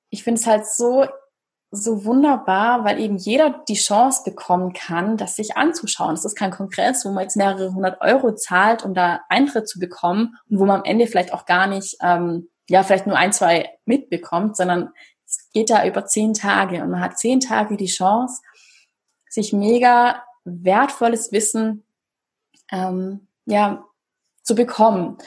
ich 0.09 0.23
finde 0.23 0.39
es 0.39 0.47
halt 0.47 0.65
so, 0.65 1.05
so 1.71 2.05
wunderbar, 2.05 2.85
weil 2.85 3.01
eben 3.01 3.17
jeder 3.17 3.63
die 3.67 3.75
Chance 3.75 4.23
bekommen 4.23 4.71
kann, 4.71 5.17
das 5.17 5.35
sich 5.35 5.57
anzuschauen. 5.57 6.13
Es 6.13 6.23
ist 6.23 6.37
kein 6.37 6.51
Kongress, 6.51 7.05
wo 7.05 7.09
man 7.09 7.23
jetzt 7.23 7.35
mehrere 7.35 7.73
hundert 7.73 7.99
Euro 8.01 8.33
zahlt, 8.33 8.83
um 8.83 8.93
da 8.93 9.21
Eintritt 9.27 9.67
zu 9.67 9.79
bekommen 9.79 10.37
und 10.49 10.59
wo 10.59 10.65
man 10.65 10.79
am 10.79 10.85
Ende 10.85 11.05
vielleicht 11.05 11.33
auch 11.33 11.45
gar 11.45 11.67
nicht, 11.67 11.97
ähm, 12.01 12.49
ja, 12.69 12.83
vielleicht 12.83 13.07
nur 13.07 13.17
ein, 13.17 13.33
zwei 13.33 13.69
mitbekommt, 13.85 14.55
sondern 14.55 14.91
geht 15.53 15.69
da 15.69 15.85
über 15.85 16.05
zehn 16.05 16.33
Tage 16.33 16.83
und 16.83 16.91
man 16.91 17.01
hat 17.01 17.19
zehn 17.19 17.39
Tage 17.39 17.77
die 17.77 17.87
Chance, 17.87 18.41
sich 19.29 19.53
mega 19.53 20.23
wertvolles 20.43 21.31
Wissen 21.31 21.85
ähm, 22.71 23.27
ja, 23.45 23.85
zu 24.43 24.55
bekommen. 24.55 25.17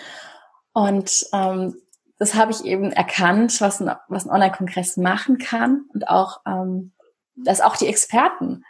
Und 0.73 1.27
ähm, 1.33 1.77
das 2.19 2.35
habe 2.35 2.53
ich 2.53 2.65
eben 2.65 2.93
erkannt, 2.93 3.61
was 3.61 3.81
ein, 3.81 3.95
was 4.09 4.27
ein 4.27 4.31
Online-Kongress 4.31 4.97
machen 4.97 5.39
kann 5.39 5.85
und 5.93 6.09
auch, 6.09 6.41
ähm, 6.47 6.93
dass 7.37 7.61
auch 7.61 7.77
die 7.77 7.87
Experten, 7.87 8.65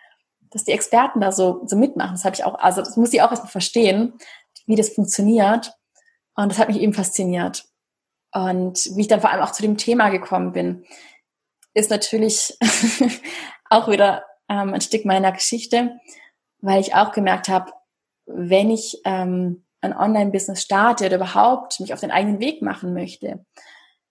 dass 0.50 0.64
die 0.64 0.72
Experten 0.72 1.20
da 1.20 1.32
so, 1.32 1.62
so 1.66 1.76
mitmachen. 1.76 2.14
Das 2.14 2.24
habe 2.24 2.34
ich 2.36 2.44
auch, 2.44 2.58
also 2.58 2.80
das 2.80 2.96
muss 2.96 3.12
ich 3.12 3.22
auch 3.22 3.30
erstmal 3.30 3.50
verstehen, 3.50 4.14
wie 4.66 4.76
das 4.76 4.90
funktioniert. 4.90 5.74
Und 6.36 6.50
das 6.50 6.58
hat 6.58 6.68
mich 6.68 6.80
eben 6.80 6.94
fasziniert. 6.94 7.66
Und 8.32 8.78
wie 8.96 9.02
ich 9.02 9.08
dann 9.08 9.20
vor 9.20 9.30
allem 9.30 9.42
auch 9.42 9.52
zu 9.52 9.62
dem 9.62 9.76
Thema 9.76 10.08
gekommen 10.08 10.52
bin, 10.52 10.84
ist 11.74 11.90
natürlich 11.90 12.56
auch 13.70 13.88
wieder 13.88 14.24
ähm, 14.48 14.74
ein 14.74 14.80
Stück 14.80 15.04
meiner 15.04 15.32
Geschichte, 15.32 15.98
weil 16.60 16.80
ich 16.80 16.94
auch 16.94 17.12
gemerkt 17.12 17.48
habe, 17.48 17.72
wenn 18.26 18.70
ich 18.70 19.00
ähm, 19.04 19.64
ein 19.80 19.96
Online-Business 19.96 20.62
starte 20.62 21.06
oder 21.06 21.16
überhaupt 21.16 21.78
mich 21.80 21.92
auf 21.92 22.00
den 22.00 22.10
eigenen 22.10 22.40
Weg 22.40 22.62
machen 22.62 22.94
möchte, 22.94 23.44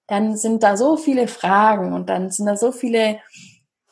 dann 0.08 0.38
sind 0.38 0.63
da 0.63 0.78
so 0.78 0.97
viele 0.97 1.28
Fragen 1.28 1.93
und 1.93 2.10
dann 2.10 2.30
sind 2.30 2.45
da 2.45 2.56
so 2.56 2.71
viele 2.71 3.19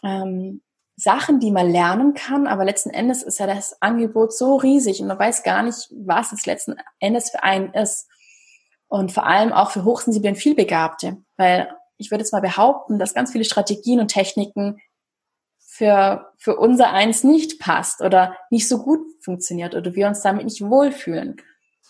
ähm, 0.03 0.61
Sachen, 0.95 1.39
die 1.39 1.51
man 1.51 1.71
lernen 1.71 2.13
kann, 2.13 2.45
aber 2.45 2.65
letzten 2.65 2.91
Endes 2.91 3.23
ist 3.23 3.39
ja 3.39 3.47
das 3.47 3.81
Angebot 3.81 4.33
so 4.33 4.57
riesig 4.57 5.01
und 5.01 5.07
man 5.07 5.17
weiß 5.17 5.41
gar 5.41 5.63
nicht, 5.63 5.89
was 5.91 6.31
es 6.31 6.45
letzten 6.45 6.75
Endes 6.99 7.31
für 7.31 7.41
einen 7.41 7.73
ist. 7.73 8.07
Und 8.87 9.11
vor 9.11 9.25
allem 9.25 9.53
auch 9.53 9.71
für 9.71 9.85
hochsensible 9.85 10.31
und 10.31 10.35
vielbegabte, 10.35 11.17
weil 11.37 11.73
ich 12.01 12.11
würde 12.11 12.23
jetzt 12.23 12.33
mal 12.33 12.41
behaupten, 12.41 12.99
dass 12.99 13.13
ganz 13.13 13.31
viele 13.31 13.45
Strategien 13.45 13.99
und 13.99 14.09
Techniken 14.09 14.81
für, 15.59 16.31
für 16.37 16.57
unser 16.57 16.91
eins 16.91 17.23
nicht 17.23 17.59
passt 17.59 18.01
oder 18.01 18.35
nicht 18.49 18.67
so 18.67 18.83
gut 18.83 18.99
funktioniert 19.23 19.73
oder 19.73 19.95
wir 19.95 20.07
uns 20.07 20.21
damit 20.21 20.43
nicht 20.43 20.61
wohlfühlen. 20.61 21.37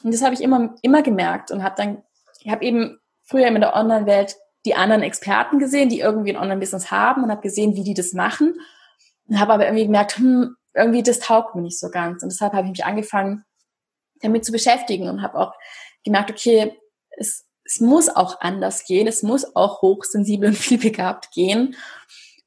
Und 0.04 0.14
das 0.14 0.22
habe 0.22 0.34
ich 0.34 0.42
immer, 0.42 0.76
immer 0.82 1.02
gemerkt 1.02 1.52
und 1.52 1.64
habe 1.64 1.76
dann, 1.76 2.04
ich 2.40 2.52
habe 2.52 2.64
eben 2.64 3.00
früher 3.24 3.48
in 3.48 3.60
der 3.60 3.76
Online-Welt 3.76 4.36
die 4.66 4.76
anderen 4.76 5.02
Experten 5.02 5.58
gesehen, 5.58 5.90
die 5.90 6.00
irgendwie 6.00 6.32
ein 6.32 6.42
Online-Business 6.42 6.92
haben 6.92 7.24
und 7.24 7.32
habe 7.32 7.42
gesehen, 7.42 7.76
wie 7.76 7.84
die 7.84 7.94
das 7.94 8.14
machen 8.14 8.54
und 9.28 9.40
habe 9.40 9.54
aber 9.54 9.66
irgendwie 9.66 9.86
gemerkt, 9.86 10.18
hm, 10.18 10.56
irgendwie 10.74 11.04
das 11.04 11.20
taugt 11.20 11.56
mir 11.56 11.62
nicht 11.62 11.80
so 11.80 11.90
ganz. 11.90 12.24
Und 12.24 12.32
deshalb 12.32 12.54
habe 12.54 12.66
ich 12.66 12.72
mich 12.72 12.86
angefangen, 12.86 13.44
damit 14.22 14.46
zu 14.46 14.52
beschäftigen 14.52 15.10
und 15.10 15.22
habe 15.22 15.40
auch 15.40 15.54
gemerkt, 16.04 16.32
okay, 16.32 16.80
es, 17.18 17.46
es 17.72 17.80
muss 17.80 18.10
auch 18.10 18.42
anders 18.42 18.84
gehen, 18.84 19.08
es 19.08 19.24
muss 19.24 19.56
auch 19.56 19.82
hochsensibel 19.82 20.50
und 20.50 20.58
vielbegabt 20.58 21.32
gehen 21.32 21.76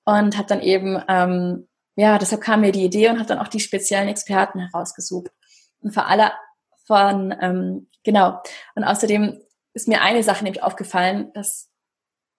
und 0.05 0.37
habe 0.37 0.49
dann 0.49 0.61
eben, 0.61 1.03
ähm, 1.09 1.67
ja, 1.97 2.19
deshalb 2.19 2.43
kam 2.43 2.61
mir 2.61 2.73
die 2.73 2.85
Idee 2.85 3.09
und 3.09 3.17
habe 3.17 3.29
dann 3.29 3.39
auch 3.39 3.49
die 3.49 3.61
speziellen 3.61 4.09
Experten 4.09 4.59
herausgesucht. 4.61 5.31
Und 5.81 5.95
vor 5.95 6.09
aller 6.09 6.35
von, 6.87 7.35
ähm, 7.41 7.89
genau. 8.03 8.43
Und 8.75 8.85
außerdem 8.85 9.41
ist 9.73 9.89
mir 9.89 10.03
eine 10.03 10.23
Sache 10.23 10.45
nämlich 10.45 10.63
aufgefallen, 10.63 11.33
dass 11.33 11.71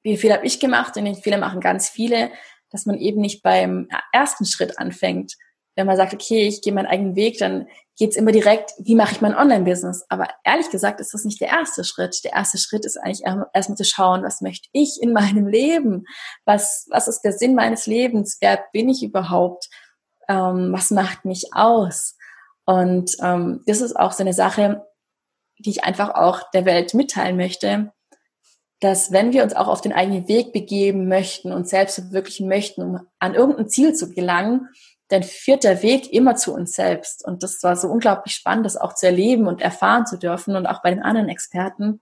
wie 0.03 0.17
viel 0.17 0.31
habe 0.31 0.45
ich 0.45 0.59
gemacht 0.59 0.95
und 0.95 1.05
den 1.05 1.15
Fehler 1.15 1.39
machen 1.39 1.61
ganz 1.61 1.89
viele, 1.89 2.29
dass 2.69 2.85
man 2.85 2.99
eben 2.99 3.19
nicht 3.19 3.41
beim 3.41 3.87
ersten 4.11 4.45
Schritt 4.45 4.77
anfängt, 4.77 5.33
wenn 5.75 5.87
man 5.87 5.97
sagt, 5.97 6.13
okay, 6.13 6.47
ich 6.47 6.61
gehe 6.61 6.73
meinen 6.73 6.85
eigenen 6.85 7.15
Weg, 7.15 7.39
dann 7.39 7.67
geht's 7.97 8.15
immer 8.15 8.31
direkt, 8.31 8.73
wie 8.77 8.95
mache 8.95 9.13
ich 9.13 9.21
mein 9.21 9.35
Online-Business? 9.35 10.05
Aber 10.09 10.27
ehrlich 10.43 10.69
gesagt 10.69 10.99
ist 10.99 11.13
das 11.13 11.23
nicht 11.23 11.39
der 11.39 11.49
erste 11.49 11.83
Schritt. 11.83 12.23
Der 12.23 12.33
erste 12.33 12.57
Schritt 12.57 12.85
ist 12.85 12.97
eigentlich 12.97 13.25
erstmal 13.53 13.77
zu 13.77 13.85
schauen, 13.85 14.23
was 14.23 14.41
möchte 14.41 14.67
ich 14.73 15.01
in 15.01 15.13
meinem 15.13 15.47
Leben? 15.47 16.05
Was, 16.45 16.87
was 16.89 17.07
ist 17.07 17.21
der 17.21 17.33
Sinn 17.33 17.55
meines 17.55 17.87
Lebens? 17.87 18.37
Wer 18.41 18.63
bin 18.73 18.89
ich 18.89 19.03
überhaupt? 19.03 19.69
Ähm, 20.27 20.73
was 20.73 20.91
macht 20.91 21.25
mich 21.25 21.53
aus? 21.53 22.17
Und 22.65 23.11
ähm, 23.21 23.63
das 23.65 23.81
ist 23.81 23.95
auch 23.95 24.11
so 24.11 24.23
eine 24.23 24.33
Sache, 24.33 24.85
die 25.59 25.69
ich 25.69 25.83
einfach 25.83 26.15
auch 26.15 26.49
der 26.51 26.65
Welt 26.65 26.93
mitteilen 26.93 27.37
möchte, 27.37 27.93
dass 28.81 29.11
wenn 29.11 29.31
wir 29.31 29.43
uns 29.43 29.55
auch 29.55 29.67
auf 29.67 29.81
den 29.81 29.93
eigenen 29.93 30.27
Weg 30.27 30.51
begeben 30.51 31.07
möchten 31.07 31.53
und 31.53 31.69
selbst 31.69 31.95
verwirklichen 31.95 32.47
möchten, 32.47 32.81
um 32.81 33.07
an 33.19 33.33
irgendein 33.33 33.69
Ziel 33.69 33.93
zu 33.93 34.13
gelangen, 34.13 34.67
dann 35.09 35.23
führt 35.23 35.63
der 35.63 35.83
Weg 35.83 36.11
immer 36.11 36.35
zu 36.35 36.53
uns 36.53 36.73
selbst. 36.73 37.23
Und 37.25 37.43
das 37.43 37.61
war 37.61 37.75
so 37.75 37.87
unglaublich 37.87 38.33
spannend, 38.33 38.65
das 38.65 38.77
auch 38.77 38.93
zu 38.93 39.05
erleben 39.05 39.47
und 39.47 39.61
erfahren 39.61 40.05
zu 40.05 40.17
dürfen 40.17 40.55
und 40.55 40.65
auch 40.65 40.81
bei 40.81 40.89
den 40.89 41.03
anderen 41.03 41.29
Experten, 41.29 42.01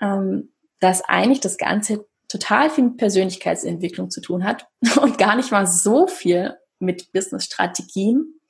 ähm, 0.00 0.52
dass 0.80 1.02
eigentlich 1.02 1.40
das 1.40 1.58
Ganze 1.58 2.06
total 2.28 2.70
viel 2.70 2.84
mit 2.84 2.96
Persönlichkeitsentwicklung 2.96 4.10
zu 4.10 4.20
tun 4.20 4.44
hat 4.44 4.66
und 5.00 5.18
gar 5.18 5.36
nicht 5.36 5.50
mal 5.50 5.66
so 5.66 6.06
viel 6.06 6.56
mit 6.78 7.12
Business-Strategien. 7.12 8.40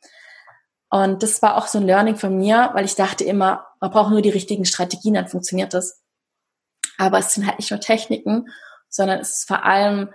Und 0.90 1.22
das 1.22 1.40
war 1.40 1.56
auch 1.56 1.66
so 1.66 1.78
ein 1.78 1.86
Learning 1.86 2.16
von 2.16 2.36
mir, 2.36 2.70
weil 2.74 2.84
ich 2.84 2.94
dachte 2.94 3.24
immer, 3.24 3.66
man 3.80 3.90
braucht 3.90 4.10
nur 4.10 4.20
die 4.20 4.28
richtigen 4.28 4.66
Strategien, 4.66 5.14
dann 5.14 5.28
funktioniert 5.28 5.72
das. 5.72 6.02
Aber 6.98 7.18
es 7.18 7.32
sind 7.32 7.46
halt 7.46 7.58
nicht 7.58 7.70
nur 7.70 7.80
Techniken, 7.80 8.48
sondern 8.90 9.18
es 9.18 9.38
ist 9.38 9.48
vor 9.48 9.64
allem 9.64 10.12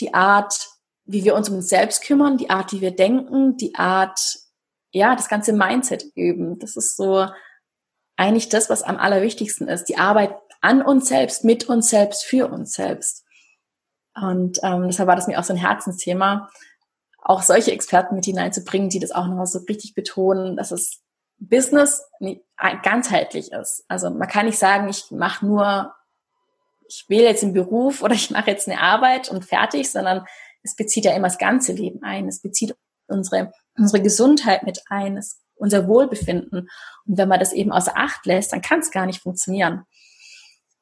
die 0.00 0.12
Art, 0.12 0.68
wie 1.06 1.24
wir 1.24 1.34
uns 1.34 1.48
um 1.48 1.56
uns 1.56 1.68
selbst 1.68 2.02
kümmern, 2.02 2.36
die 2.36 2.50
Art, 2.50 2.72
wie 2.72 2.80
wir 2.80 2.94
denken, 2.94 3.56
die 3.56 3.74
Art, 3.74 4.20
ja, 4.90 5.14
das 5.14 5.28
ganze 5.28 5.52
Mindset 5.52 6.04
üben. 6.14 6.58
Das 6.58 6.76
ist 6.76 6.96
so 6.96 7.26
eigentlich 8.16 8.48
das, 8.48 8.70
was 8.70 8.82
am 8.82 8.96
allerwichtigsten 8.96 9.68
ist. 9.68 9.84
Die 9.84 9.98
Arbeit 9.98 10.34
an 10.60 10.82
uns 10.82 11.08
selbst, 11.08 11.44
mit 11.44 11.68
uns 11.68 11.90
selbst, 11.90 12.24
für 12.24 12.48
uns 12.48 12.72
selbst. 12.72 13.24
Und 14.14 14.58
ähm, 14.62 14.86
deshalb 14.86 15.08
war 15.08 15.16
das 15.16 15.26
mir 15.26 15.38
auch 15.38 15.44
so 15.44 15.52
ein 15.52 15.58
Herzensthema, 15.58 16.50
auch 17.22 17.42
solche 17.42 17.72
Experten 17.72 18.14
mit 18.14 18.24
hineinzubringen, 18.24 18.88
die 18.88 18.98
das 18.98 19.10
auch 19.10 19.26
nochmal 19.26 19.46
so 19.46 19.58
richtig 19.60 19.94
betonen, 19.94 20.56
dass 20.56 20.70
es 20.70 21.02
Business 21.38 22.02
ganzheitlich 22.82 23.52
ist. 23.52 23.84
Also 23.88 24.10
man 24.10 24.28
kann 24.28 24.46
nicht 24.46 24.58
sagen, 24.58 24.88
ich 24.88 25.10
mache 25.10 25.44
nur, 25.44 25.94
ich 26.88 27.04
wähle 27.08 27.26
jetzt 27.26 27.44
einen 27.44 27.52
Beruf 27.52 28.02
oder 28.02 28.14
ich 28.14 28.30
mache 28.30 28.50
jetzt 28.50 28.68
eine 28.68 28.80
Arbeit 28.80 29.28
und 29.28 29.44
fertig, 29.44 29.90
sondern 29.90 30.24
es 30.66 30.74
bezieht 30.74 31.04
ja 31.04 31.14
immer 31.14 31.28
das 31.28 31.38
ganze 31.38 31.72
Leben 31.72 32.02
ein. 32.02 32.28
Es 32.28 32.42
bezieht 32.42 32.76
unsere, 33.06 33.52
unsere 33.76 34.02
Gesundheit 34.02 34.64
mit 34.64 34.82
ein, 34.88 35.16
es, 35.16 35.40
unser 35.54 35.86
Wohlbefinden. 35.86 36.68
Und 37.06 37.18
wenn 37.18 37.28
man 37.28 37.40
das 37.40 37.52
eben 37.52 37.72
außer 37.72 37.96
Acht 37.96 38.26
lässt, 38.26 38.52
dann 38.52 38.62
kann 38.62 38.80
es 38.80 38.90
gar 38.90 39.06
nicht 39.06 39.22
funktionieren. 39.22 39.84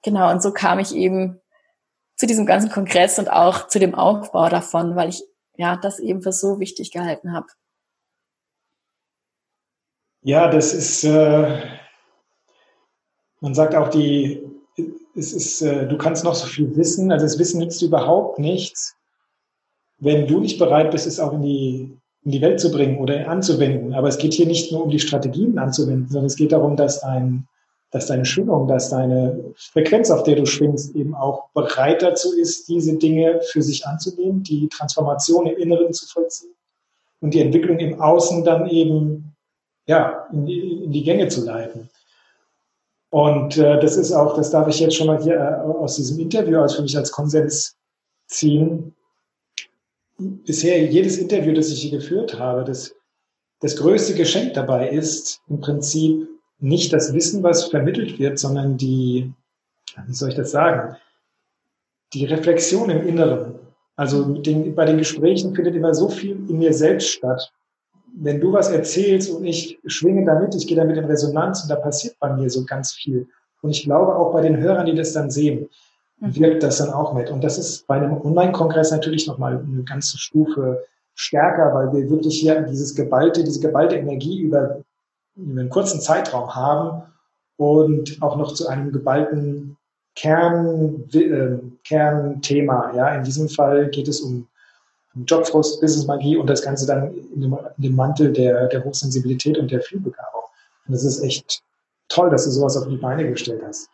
Genau, 0.03 0.31
und 0.31 0.43
so 0.43 0.53
kam 0.53 0.79
ich 0.79 0.95
eben 0.95 1.41
zu 2.17 2.27
diesem 2.27 2.47
ganzen 2.47 2.71
Kongress 2.71 3.19
und 3.19 3.31
auch 3.31 3.69
zu 3.69 3.79
dem 3.79 3.95
Aufbau 3.95 4.49
davon, 4.49 4.97
weil 4.97 5.11
ich 5.11 5.23
ja 5.57 5.77
das 5.77 5.99
eben 5.99 6.23
für 6.23 6.33
so 6.33 6.61
wichtig 6.61 6.91
gehalten 6.91 7.33
habe. 7.33 7.47
Ja, 10.23 10.49
das 10.51 10.73
ist, 10.73 11.05
äh, 11.05 11.63
man 13.41 13.55
sagt 13.55 13.75
auch, 13.75 13.89
die, 13.89 14.43
es 15.15 15.33
ist, 15.35 15.61
äh, 15.61 15.87
du 15.87 15.99
kannst 15.99 16.25
noch 16.25 16.35
so 16.35 16.47
viel 16.47 16.75
wissen, 16.77 17.13
also 17.13 17.27
das 17.27 17.39
Wissen 17.39 17.61
nützt 17.61 17.83
überhaupt 17.83 18.39
nichts, 18.39 18.97
wenn 20.05 20.27
du 20.27 20.39
nicht 20.39 20.59
bereit 20.59 20.91
bist, 20.91 21.07
es 21.07 21.19
auch 21.19 21.33
in 21.33 21.43
die, 21.43 21.99
in 22.25 22.31
die 22.31 22.43
Welt 22.43 22.61
zu 22.61 22.71
bringen 22.71 22.99
oder 22.99 23.27
anzuwenden. 23.29 23.95
Aber 23.95 24.09
es 24.09 24.19
geht 24.19 24.35
hier 24.35 24.47
nicht 24.47 24.71
nur 24.71 24.85
um 24.85 24.91
die 24.91 25.01
Strategien 25.01 25.59
anzuwenden, 25.59 26.09
sondern 26.09 26.27
es 26.27 26.37
geht 26.37 26.53
darum, 26.53 26.77
dass 26.77 27.03
ein, 27.03 27.49
dass 27.91 28.07
deine 28.07 28.27
Schwingung, 28.27 28.69
dass 28.69 28.91
deine 28.91 29.53
Frequenz, 29.57 30.11
auf 30.11 30.23
der 30.23 30.37
du 30.37 30.45
schwingst, 30.45 30.95
eben 30.95 31.15
auch 31.15 31.49
bereit 31.55 32.03
dazu 32.03 32.37
ist, 32.39 32.69
diese 32.69 32.99
Dinge 32.99 33.41
für 33.51 33.63
sich 33.63 33.87
anzunehmen, 33.87 34.43
die 34.43 34.69
Transformation 34.69 35.47
im 35.47 35.57
Inneren 35.57 35.93
zu 35.95 36.07
vollziehen 36.07 36.55
und 37.21 37.33
die 37.33 37.41
Entwicklung 37.41 37.79
im 37.79 37.99
Außen 38.01 38.45
dann 38.45 38.69
eben 38.69 39.35
ja, 39.87 40.27
in 40.33 40.45
die, 40.45 40.85
in 40.85 40.93
die 40.93 41.03
Gänge 41.03 41.29
zu 41.29 41.45
leiten. 41.45 41.89
Und 43.09 43.57
äh, 43.57 43.81
das 43.81 43.97
ist 43.97 44.13
auch, 44.13 44.37
das 44.37 44.51
darf 44.51 44.69
ich 44.69 44.81
jetzt 44.81 44.97
schon 44.97 45.07
mal 45.07 45.23
hier 45.23 45.37
äh, 45.37 45.79
aus 45.79 45.97
diesem 45.97 46.19
Interview 46.19 46.61
als 46.61 46.75
für 46.75 46.83
mich 46.83 46.97
als 46.97 47.11
Konsens 47.11 47.77
ziehen 48.27 48.95
bisher 50.19 50.85
jedes 50.85 51.19
Interview, 51.19 51.53
das 51.53 51.71
ich 51.71 51.83
hier 51.83 51.99
geführt 51.99 52.39
habe, 52.39 52.65
das, 52.65 52.95
das 53.61 53.77
größte 53.77 54.15
Geschenk 54.15 54.55
dabei 54.55 54.89
ist 54.89 55.41
im 55.49 55.61
Prinzip 55.61 56.29
nicht 56.59 56.93
das 56.93 57.13
Wissen, 57.13 57.43
was 57.43 57.65
vermittelt 57.65 58.19
wird, 58.19 58.39
sondern 58.39 58.77
die, 58.77 59.33
wie 60.07 60.15
soll 60.15 60.31
ich 60.31 60.35
das 60.35 60.51
sagen, 60.51 60.97
die 62.13 62.25
Reflexion 62.25 62.91
im 62.91 63.07
Inneren. 63.07 63.55
Also 63.97 64.25
den, 64.25 64.75
bei 64.75 64.85
den 64.85 64.99
Gesprächen 64.99 65.55
findet 65.55 65.75
immer 65.75 65.95
so 65.95 66.09
viel 66.09 66.33
in 66.49 66.59
mir 66.59 66.73
selbst 66.73 67.09
statt. 67.09 67.53
Wenn 68.17 68.41
du 68.41 68.53
was 68.53 68.71
erzählst 68.71 69.31
und 69.31 69.45
ich 69.45 69.79
schwinge 69.87 70.25
damit, 70.25 70.55
ich 70.55 70.67
gehe 70.67 70.77
damit 70.77 70.97
in 70.97 71.05
Resonanz 71.05 71.63
und 71.63 71.69
da 71.69 71.77
passiert 71.77 72.17
bei 72.21 72.33
mir 72.33 72.49
so 72.49 72.65
ganz 72.65 72.93
viel. 72.93 73.29
Und 73.63 73.71
ich 73.71 73.85
glaube 73.85 74.15
auch 74.15 74.33
bei 74.33 74.43
den 74.43 74.59
Hörern, 74.59 74.87
die 74.87 74.95
das 74.95 75.13
dann 75.13 75.31
sehen. 75.31 75.69
Wirkt 76.19 76.63
das 76.63 76.79
dann 76.79 76.91
auch 76.91 77.13
mit. 77.13 77.31
Und 77.31 77.43
das 77.43 77.59
ist 77.59 77.87
bei 77.87 77.97
einem 77.97 78.21
Online-Kongress 78.21 78.91
natürlich 78.91 79.27
nochmal 79.27 79.59
eine 79.59 79.83
ganze 79.83 80.19
Stufe 80.19 80.85
stärker, 81.15 81.75
weil 81.75 81.93
wir 81.93 82.11
wirklich 82.11 82.41
hier 82.41 82.63
dieses 82.63 82.95
geballte, 82.95 83.45
diese 83.45 83.61
geballte 83.61 83.97
Energie 83.97 84.41
über, 84.41 84.81
über 85.37 85.61
einen 85.61 85.71
kurzen 85.71 86.01
Zeitraum 86.01 86.55
haben 86.55 87.03
und 87.57 88.21
auch 88.21 88.37
noch 88.37 88.55
zu 88.55 88.69
einem 88.69 88.93
geballten 88.93 89.77
Kern, 90.17 91.05
äh, 91.13 91.59
Kernthema. 91.85 92.93
Ja, 92.95 93.15
in 93.15 93.25
diesem 93.25 93.49
Fall 93.49 93.89
geht 93.91 94.09
es 94.09 94.21
um 94.21 94.47
Jobfrust, 95.15 95.81
Business 95.81 96.07
Magie 96.07 96.37
und 96.37 96.49
das 96.49 96.63
Ganze 96.63 96.87
dann 96.87 97.15
in 97.15 97.41
dem, 97.41 97.59
in 97.77 97.83
dem 97.83 97.95
Mantel 97.95 98.33
der, 98.33 98.67
der 98.69 98.85
Hochsensibilität 98.85 99.59
und 99.59 99.71
der 99.71 99.81
Vielbegabung. 99.81 100.43
Und 100.87 100.93
das 100.93 101.05
ist 101.05 101.23
echt 101.23 101.63
toll, 102.09 102.31
dass 102.31 102.45
du 102.45 102.51
sowas 102.51 102.77
auf 102.77 102.89
die 102.89 102.97
Beine 102.97 103.29
gestellt 103.29 103.63
hast. 103.65 103.89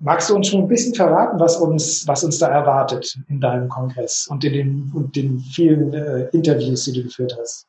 Magst 0.00 0.28
du 0.28 0.34
uns 0.34 0.48
schon 0.48 0.62
ein 0.62 0.68
bisschen 0.68 0.94
verraten, 0.94 1.38
was 1.38 1.56
uns, 1.56 2.06
was 2.06 2.24
uns 2.24 2.38
da 2.38 2.48
erwartet 2.48 3.18
in 3.28 3.40
deinem 3.40 3.68
Kongress 3.68 4.26
und 4.26 4.42
in 4.44 4.52
den, 4.52 4.92
und 4.94 5.14
den 5.14 5.38
vielen 5.38 5.92
äh, 5.94 6.28
Interviews, 6.32 6.84
die 6.84 6.92
du 6.92 7.04
geführt 7.04 7.36
hast? 7.40 7.66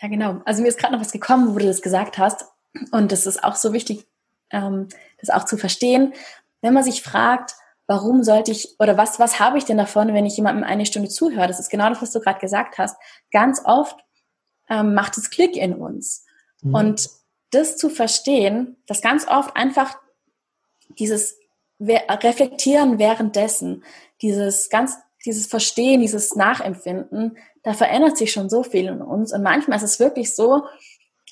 Ja, 0.00 0.08
genau. 0.08 0.42
Also 0.44 0.62
mir 0.62 0.68
ist 0.68 0.78
gerade 0.78 0.92
noch 0.92 1.00
was 1.00 1.12
gekommen, 1.12 1.54
wo 1.54 1.58
du 1.58 1.66
das 1.66 1.80
gesagt 1.80 2.18
hast. 2.18 2.44
Und 2.92 3.10
das 3.10 3.26
ist 3.26 3.42
auch 3.42 3.56
so 3.56 3.72
wichtig, 3.72 4.06
ähm, 4.50 4.88
das 5.20 5.30
auch 5.30 5.44
zu 5.44 5.56
verstehen. 5.56 6.12
Wenn 6.60 6.74
man 6.74 6.84
sich 6.84 7.02
fragt, 7.02 7.54
warum 7.86 8.22
sollte 8.22 8.50
ich 8.50 8.76
oder 8.78 8.98
was, 8.98 9.18
was 9.18 9.40
habe 9.40 9.58
ich 9.58 9.64
denn 9.64 9.78
davon, 9.78 10.12
wenn 10.12 10.26
ich 10.26 10.36
jemandem 10.36 10.64
eine 10.64 10.86
Stunde 10.86 11.08
zuhöre? 11.08 11.46
Das 11.46 11.60
ist 11.60 11.70
genau 11.70 11.88
das, 11.88 12.02
was 12.02 12.12
du 12.12 12.20
gerade 12.20 12.40
gesagt 12.40 12.78
hast. 12.78 12.96
Ganz 13.32 13.62
oft 13.64 13.98
ähm, 14.68 14.94
macht 14.94 15.16
es 15.16 15.30
Klick 15.30 15.56
in 15.56 15.74
uns. 15.74 16.24
Mhm. 16.62 16.74
Und 16.74 17.10
das 17.50 17.76
zu 17.76 17.88
verstehen, 17.88 18.76
dass 18.86 19.00
ganz 19.00 19.26
oft 19.26 19.56
einfach 19.56 19.98
dieses 20.98 21.38
reflektieren 21.80 22.98
währenddessen, 22.98 23.84
dieses 24.22 24.70
ganz, 24.70 24.96
dieses 25.24 25.46
Verstehen, 25.46 26.00
dieses 26.00 26.34
Nachempfinden, 26.34 27.36
da 27.62 27.74
verändert 27.74 28.16
sich 28.16 28.32
schon 28.32 28.48
so 28.48 28.62
viel 28.62 28.86
in 28.86 29.02
uns. 29.02 29.32
Und 29.32 29.42
manchmal 29.42 29.76
ist 29.76 29.82
es 29.82 30.00
wirklich 30.00 30.34
so, 30.34 30.66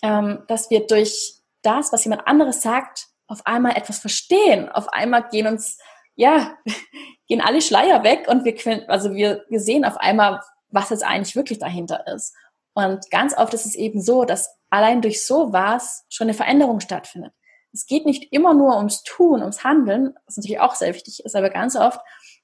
ähm, 0.02 0.42
dass 0.48 0.70
wir 0.70 0.86
durch 0.86 1.36
das, 1.62 1.92
was 1.92 2.04
jemand 2.04 2.26
anderes 2.26 2.60
sagt, 2.60 3.06
auf 3.26 3.46
einmal 3.46 3.76
etwas 3.76 3.98
verstehen. 3.98 4.68
Auf 4.68 4.88
einmal 4.88 5.28
gehen 5.28 5.46
uns, 5.46 5.78
ja, 6.14 6.56
gehen 7.28 7.40
alle 7.40 7.62
Schleier 7.62 8.02
weg 8.02 8.26
und 8.28 8.44
wir 8.44 8.90
also 8.90 9.14
wir, 9.14 9.44
wir 9.48 9.60
sehen 9.60 9.84
auf 9.84 9.96
einmal, 9.96 10.40
was 10.68 10.90
jetzt 10.90 11.04
eigentlich 11.04 11.36
wirklich 11.36 11.58
dahinter 11.58 12.06
ist. 12.14 12.34
Und 12.74 13.08
ganz 13.10 13.36
oft 13.38 13.54
ist 13.54 13.66
es 13.66 13.76
eben 13.76 14.02
so, 14.02 14.24
dass 14.24 14.58
allein 14.68 15.00
durch 15.00 15.24
sowas 15.24 16.04
schon 16.08 16.26
eine 16.26 16.34
Veränderung 16.34 16.80
stattfindet 16.80 17.32
es 17.74 17.86
geht 17.86 18.06
nicht 18.06 18.32
immer 18.32 18.54
nur 18.54 18.76
ums 18.76 19.02
Tun, 19.02 19.40
ums 19.40 19.64
Handeln, 19.64 20.14
was 20.26 20.36
natürlich 20.36 20.60
auch 20.60 20.76
sehr 20.76 20.94
wichtig 20.94 21.24
ist, 21.24 21.34
aber 21.34 21.50
ganz 21.50 21.76
oft 21.76 22.00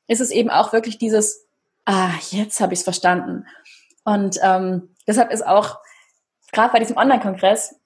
ist 0.09 0.21
es 0.21 0.31
eben 0.31 0.51
auch 0.51 0.73
wirklich 0.73 0.99
dieses, 0.99 1.47
ah, 1.85 2.11
jetzt 2.31 2.61
habe 2.61 2.75
ich 2.75 2.81
es 2.81 2.85
verstanden. 2.85 3.47
Und 4.05 4.39
ähm, 4.43 4.95
deshalb 5.07 5.31
ist 5.31 5.47
auch, 5.47 5.79
gerade 6.53 6.73
bei 6.73 6.81
diesem 6.81 6.97
Online-Kongress, 6.97 7.77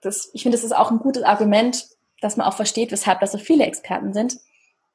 das, 0.00 0.30
ich 0.32 0.42
finde, 0.42 0.56
das 0.56 0.64
ist 0.64 0.72
auch 0.74 0.90
ein 0.90 0.98
gutes 0.98 1.22
Argument, 1.22 1.86
dass 2.20 2.36
man 2.36 2.46
auch 2.46 2.56
versteht, 2.56 2.90
weshalb 2.90 3.20
da 3.20 3.26
so 3.26 3.38
viele 3.38 3.64
Experten 3.64 4.12
sind. 4.12 4.38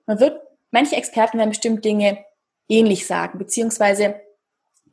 Man 0.06 0.20
wird, 0.20 0.40
manche 0.72 0.98
Experten 0.98 1.38
werden 1.38 1.52
bestimmt 1.52 1.86
Dinge 1.86 2.24
ähnlich 2.68 3.08
sagen, 3.08 3.38
beziehungsweise 3.38 4.20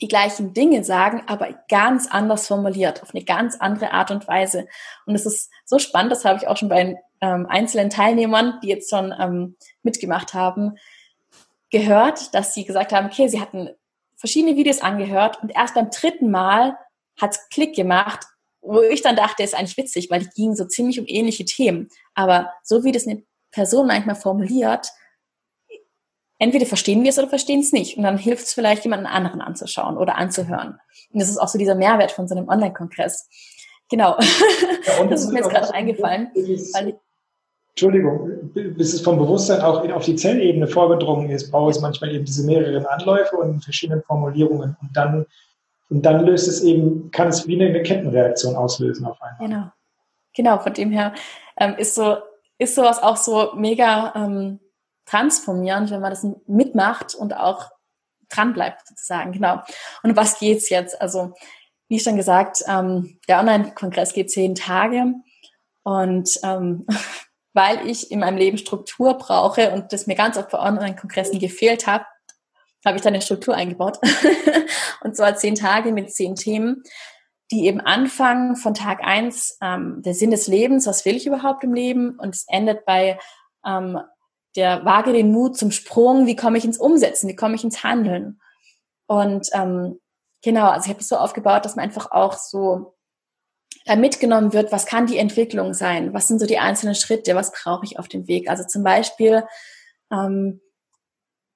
die 0.02 0.08
gleichen 0.08 0.52
Dinge 0.52 0.82
sagen, 0.82 1.22
aber 1.28 1.54
ganz 1.68 2.08
anders 2.10 2.48
formuliert, 2.48 3.02
auf 3.02 3.14
eine 3.14 3.24
ganz 3.24 3.56
andere 3.56 3.92
Art 3.92 4.10
und 4.10 4.26
Weise. 4.26 4.66
Und 5.06 5.14
es 5.14 5.24
ist 5.24 5.50
so 5.64 5.78
spannend, 5.78 6.10
das 6.10 6.24
habe 6.24 6.38
ich 6.38 6.48
auch 6.48 6.56
schon 6.56 6.68
bei 6.68 7.00
ähm, 7.20 7.46
einzelnen 7.48 7.88
Teilnehmern, 7.88 8.58
die 8.62 8.68
jetzt 8.68 8.90
schon 8.90 9.14
ähm, 9.18 9.56
mitgemacht 9.84 10.34
haben, 10.34 10.76
gehört, 11.70 12.34
dass 12.34 12.52
sie 12.52 12.64
gesagt 12.64 12.92
haben, 12.92 13.06
okay, 13.06 13.28
sie 13.28 13.40
hatten 13.40 13.70
verschiedene 14.16 14.56
Videos 14.56 14.82
angehört 14.82 15.40
und 15.40 15.50
erst 15.50 15.74
beim 15.74 15.90
dritten 15.90 16.30
Mal 16.30 16.76
hat 17.20 17.32
es 17.32 17.48
Klick 17.48 17.74
gemacht, 17.74 18.26
wo 18.60 18.80
ich 18.80 19.02
dann 19.02 19.16
dachte, 19.16 19.42
ist 19.42 19.54
eigentlich 19.54 19.76
witzig, 19.76 20.10
weil 20.10 20.20
die 20.20 20.30
gingen 20.30 20.56
so 20.56 20.64
ziemlich 20.64 20.98
um 20.98 21.06
ähnliche 21.06 21.44
Themen. 21.44 21.88
Aber 22.14 22.52
so 22.64 22.84
wie 22.84 22.92
das 22.92 23.06
eine 23.06 23.22
Person 23.52 23.86
manchmal 23.86 24.16
formuliert, 24.16 24.88
entweder 26.42 26.66
verstehen 26.66 27.04
wir 27.04 27.10
es 27.10 27.18
oder 27.18 27.28
verstehen 27.28 27.60
es 27.60 27.72
nicht. 27.72 27.96
Und 27.96 28.02
dann 28.02 28.18
hilft 28.18 28.46
es 28.46 28.52
vielleicht, 28.52 28.82
jemanden 28.82 29.06
anderen 29.06 29.40
anzuschauen 29.40 29.96
oder 29.96 30.16
anzuhören. 30.16 30.80
Und 31.12 31.22
das 31.22 31.28
ist 31.28 31.38
auch 31.38 31.46
so 31.46 31.56
dieser 31.56 31.76
Mehrwert 31.76 32.10
von 32.10 32.26
so 32.26 32.34
einem 32.34 32.48
Online-Kongress. 32.48 33.28
genau. 33.88 34.18
Ja, 34.84 35.04
das 35.04 35.22
ist 35.22 35.32
mir 35.32 35.38
jetzt 35.38 35.50
gerade 35.50 35.72
eingefallen. 35.72 36.32
Weil 36.34 36.98
Entschuldigung, 37.68 38.50
bis 38.52 38.92
es 38.92 39.00
vom 39.00 39.16
Bewusstsein 39.16 39.60
auch 39.60 39.88
auf 39.92 40.04
die 40.04 40.16
Zellebene 40.16 40.66
vorgedrungen 40.66 41.30
ist, 41.30 41.52
braucht 41.52 41.76
es 41.76 41.80
manchmal 41.80 42.12
eben 42.12 42.24
diese 42.24 42.44
mehreren 42.44 42.84
Anläufe 42.84 43.36
und 43.36 43.62
verschiedenen 43.62 44.02
Formulierungen. 44.02 44.76
Und 44.82 44.90
dann, 44.96 45.24
und 45.88 46.04
dann 46.04 46.26
löst 46.26 46.48
es 46.48 46.64
eben, 46.64 47.12
kann 47.12 47.28
es 47.28 47.46
wie 47.46 47.54
eine 47.54 47.80
Kettenreaktion 47.84 48.56
auslösen 48.56 49.06
auf 49.06 49.22
einmal. 49.22 49.48
Genau. 49.48 49.72
Genau, 50.34 50.58
von 50.58 50.72
dem 50.74 50.90
her 50.90 51.14
ähm, 51.56 51.76
ist 51.78 51.94
so, 51.94 52.16
ist 52.58 52.74
sowas 52.74 53.00
auch 53.00 53.16
so 53.16 53.52
mega 53.54 54.12
ähm, 54.16 54.58
transformierend, 55.12 55.90
wenn 55.90 56.00
man 56.00 56.10
das 56.10 56.26
mitmacht 56.46 57.14
und 57.14 57.36
auch 57.36 57.70
dran 58.30 58.54
bleibt 58.54 58.86
sozusagen, 58.88 59.32
genau. 59.32 59.60
Und 60.02 60.16
was 60.16 60.38
geht's 60.38 60.70
jetzt? 60.70 61.00
Also, 61.00 61.34
wie 61.88 62.00
schon 62.00 62.16
gesagt, 62.16 62.64
ähm, 62.66 63.18
der 63.28 63.40
Online-Kongress 63.40 64.14
geht 64.14 64.30
zehn 64.30 64.54
Tage 64.54 65.12
und 65.82 66.30
ähm, 66.42 66.86
weil 67.52 67.86
ich 67.86 68.10
in 68.10 68.20
meinem 68.20 68.38
Leben 68.38 68.56
Struktur 68.56 69.18
brauche 69.18 69.72
und 69.72 69.92
das 69.92 70.06
mir 70.06 70.14
ganz 70.14 70.38
oft 70.38 70.48
bei 70.48 70.58
Online-Kongressen 70.58 71.38
gefehlt 71.38 71.86
hat, 71.86 72.06
habe 72.84 72.96
ich 72.96 73.02
da 73.02 73.08
eine 73.08 73.20
Struktur 73.20 73.54
eingebaut. 73.54 73.98
und 75.02 75.14
zwar 75.14 75.36
zehn 75.36 75.54
Tage 75.54 75.92
mit 75.92 76.10
zehn 76.10 76.34
Themen, 76.34 76.82
die 77.50 77.66
eben 77.66 77.82
anfangen 77.82 78.56
von 78.56 78.72
Tag 78.72 79.04
eins 79.04 79.58
ähm, 79.60 80.00
der 80.02 80.14
Sinn 80.14 80.30
des 80.30 80.46
Lebens, 80.46 80.86
was 80.86 81.04
will 81.04 81.16
ich 81.16 81.26
überhaupt 81.26 81.62
im 81.64 81.74
Leben? 81.74 82.18
Und 82.18 82.34
es 82.34 82.46
endet 82.48 82.86
bei 82.86 83.18
ähm, 83.66 84.00
der 84.56 84.84
Wage 84.84 85.12
den 85.12 85.32
Mut 85.32 85.56
zum 85.56 85.70
Sprung, 85.70 86.26
wie 86.26 86.36
komme 86.36 86.58
ich 86.58 86.64
ins 86.64 86.78
Umsetzen, 86.78 87.28
wie 87.28 87.36
komme 87.36 87.54
ich 87.54 87.64
ins 87.64 87.82
Handeln. 87.82 88.40
Und 89.06 89.48
ähm, 89.52 90.00
genau, 90.42 90.68
also 90.68 90.86
ich 90.86 90.90
habe 90.90 91.00
es 91.00 91.08
so 91.08 91.16
aufgebaut, 91.16 91.64
dass 91.64 91.76
man 91.76 91.84
einfach 91.84 92.10
auch 92.10 92.34
so 92.34 92.96
da 93.84 93.96
mitgenommen 93.96 94.52
wird, 94.52 94.70
was 94.70 94.86
kann 94.86 95.06
die 95.06 95.18
Entwicklung 95.18 95.74
sein, 95.74 96.14
was 96.14 96.28
sind 96.28 96.38
so 96.38 96.46
die 96.46 96.58
einzelnen 96.58 96.94
Schritte, 96.94 97.34
was 97.34 97.52
brauche 97.52 97.84
ich 97.84 97.98
auf 97.98 98.08
dem 98.08 98.28
Weg. 98.28 98.48
Also 98.48 98.64
zum 98.64 98.84
Beispiel, 98.84 99.44
ähm, 100.12 100.60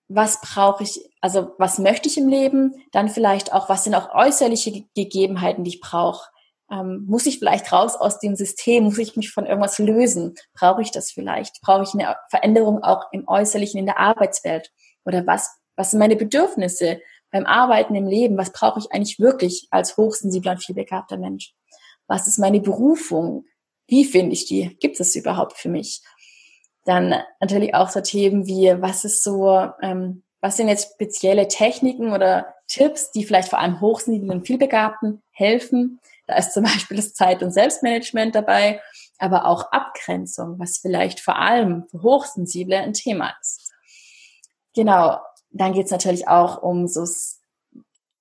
was 0.09 0.41
brauche 0.41 0.83
ich, 0.83 1.11
also 1.21 1.55
was 1.59 1.79
möchte 1.79 2.09
ich 2.09 2.17
im 2.17 2.29
Leben, 2.29 2.75
dann 2.93 3.09
vielleicht 3.09 3.53
auch, 3.53 3.69
was 3.69 3.85
sind 3.85 3.95
auch 3.95 4.15
äußerliche 4.15 4.85
Gegebenheiten, 4.95 5.65
die 5.65 5.71
ich 5.71 5.81
brauche. 5.81 6.31
Ähm, 6.71 7.05
muss 7.07 7.27
ich 7.27 7.39
vielleicht 7.39 7.73
raus 7.73 7.95
aus 7.95 8.19
dem 8.19 8.35
System? 8.35 8.85
Muss 8.85 8.99
ich 8.99 9.17
mich 9.17 9.31
von 9.31 9.47
irgendwas 9.47 9.79
lösen? 9.79 10.35
Brauche 10.55 10.83
ich 10.83 10.91
das 10.91 11.13
vielleicht? 11.13 11.61
Brauche 11.63 11.85
ich 11.85 11.95
eine 11.95 12.17
Veränderung 12.29 12.83
auch 12.83 13.05
im 13.13 13.29
Äußerlichen, 13.29 13.79
in 13.79 13.87
der 13.87 13.99
Arbeitswelt? 13.99 14.73
Oder 15.05 15.27
was, 15.27 15.51
was 15.77 15.93
sind 15.93 16.01
meine 16.01 16.17
Bedürfnisse 16.17 17.01
beim 17.31 17.47
Arbeiten 17.47 17.95
im 17.95 18.07
Leben? 18.07 18.37
Was 18.37 18.53
brauche 18.53 18.81
ich 18.81 18.93
eigentlich 18.93 19.21
wirklich 19.21 19.69
als 19.71 19.97
hochsensibler 19.97 20.53
und 20.53 20.65
vielbegabter 20.65 21.19
Mensch? 21.19 21.55
Was 22.09 22.27
ist 22.27 22.39
meine 22.39 22.61
Berufung? 22.61 23.45
Wie 23.87 24.05
finde 24.05 24.33
ich 24.33 24.47
die? 24.47 24.77
Gibt 24.81 24.99
es 24.99 25.15
überhaupt 25.15 25.57
für 25.57 25.69
mich? 25.69 26.03
Dann 26.85 27.15
natürlich 27.41 27.75
auch 27.75 27.89
so 27.89 28.01
Themen 28.01 28.47
wie, 28.47 28.81
was 28.81 29.05
ist 29.05 29.23
so, 29.23 29.69
ähm, 29.83 30.23
was 30.41 30.57
sind 30.57 30.69
jetzt 30.69 30.93
spezielle 30.95 31.49
Techniken 31.49 32.13
oder 32.13 32.55
Tipps, 32.69 33.11
die 33.13 33.25
vielleicht 33.25 33.49
vor 33.49 33.59
allem 33.59 33.81
hochsensiblen 33.81 34.31
und 34.31 34.47
vielbegabten 34.47 35.23
helfen? 35.31 36.01
Da 36.27 36.37
ist 36.37 36.53
zum 36.53 36.65
Beispiel 36.65 36.97
das 36.97 37.15
Zeit- 37.15 37.43
und 37.43 37.53
Selbstmanagement 37.53 38.35
dabei, 38.35 38.81
aber 39.19 39.47
auch 39.47 39.73
Abgrenzung, 39.73 40.59
was 40.59 40.79
vielleicht 40.79 41.21
vor 41.21 41.37
allem 41.39 41.87
für 41.91 42.03
Hochsensible 42.03 42.79
ein 42.79 42.93
Thema 42.93 43.35
ist. 43.41 43.73
Genau. 44.75 45.21
Dann 45.51 45.73
geht 45.73 45.87
es 45.87 45.91
natürlich 45.91 46.29
auch 46.29 46.63
um 46.63 46.87
so, 46.87 47.07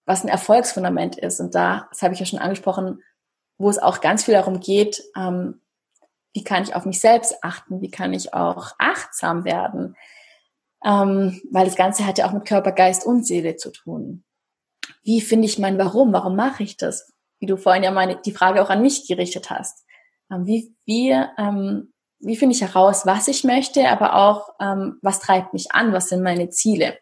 was 0.05 0.23
ein 0.23 0.29
Erfolgsfundament 0.29 1.17
ist. 1.17 1.39
Und 1.39 1.53
da, 1.55 1.87
das 1.89 2.01
habe 2.01 2.13
ich 2.13 2.19
ja 2.19 2.25
schon 2.25 2.39
angesprochen, 2.39 3.01
wo 3.57 3.69
es 3.69 3.79
auch 3.79 4.01
ganz 4.01 4.23
viel 4.23 4.33
darum 4.33 4.59
geht, 4.59 5.03
ähm, 5.17 5.61
wie 6.33 6.43
kann 6.43 6.63
ich 6.63 6.75
auf 6.75 6.85
mich 6.85 6.99
selbst 6.99 7.43
achten, 7.43 7.81
wie 7.81 7.89
kann 7.89 8.13
ich 8.13 8.33
auch 8.33 8.73
achtsam 8.77 9.45
werden, 9.45 9.95
ähm, 10.83 11.41
weil 11.49 11.65
das 11.65 11.77
Ganze 11.77 12.05
hat 12.05 12.17
ja 12.17 12.27
auch 12.27 12.33
mit 12.33 12.45
Körper, 12.45 12.73
Geist 12.73 13.05
und 13.05 13.25
Seele 13.25 13.55
zu 13.55 13.71
tun. 13.71 14.23
Wie 15.03 15.21
finde 15.21 15.45
ich 15.45 15.59
mein 15.59 15.77
Warum? 15.77 16.11
Warum 16.13 16.35
mache 16.35 16.63
ich 16.63 16.77
das? 16.77 17.14
Wie 17.45 17.47
du 17.47 17.57
vorhin 17.57 17.83
ja 17.83 17.91
meine, 17.91 18.19
die 18.25 18.31
Frage 18.31 18.59
auch 18.59 18.71
an 18.71 18.81
mich 18.81 19.07
gerichtet 19.07 19.51
hast. 19.51 19.85
Ähm, 20.31 20.47
wie, 20.47 20.75
wie, 20.85 21.11
ähm, 21.37 21.93
wie 22.17 22.35
finde 22.35 22.55
ich 22.55 22.61
heraus, 22.61 23.05
was 23.05 23.27
ich 23.27 23.43
möchte, 23.43 23.87
aber 23.87 24.15
auch, 24.15 24.49
ähm, 24.59 24.97
was 25.03 25.19
treibt 25.19 25.53
mich 25.53 25.71
an, 25.71 25.93
was 25.93 26.09
sind 26.09 26.23
meine 26.23 26.49
Ziele? 26.49 26.97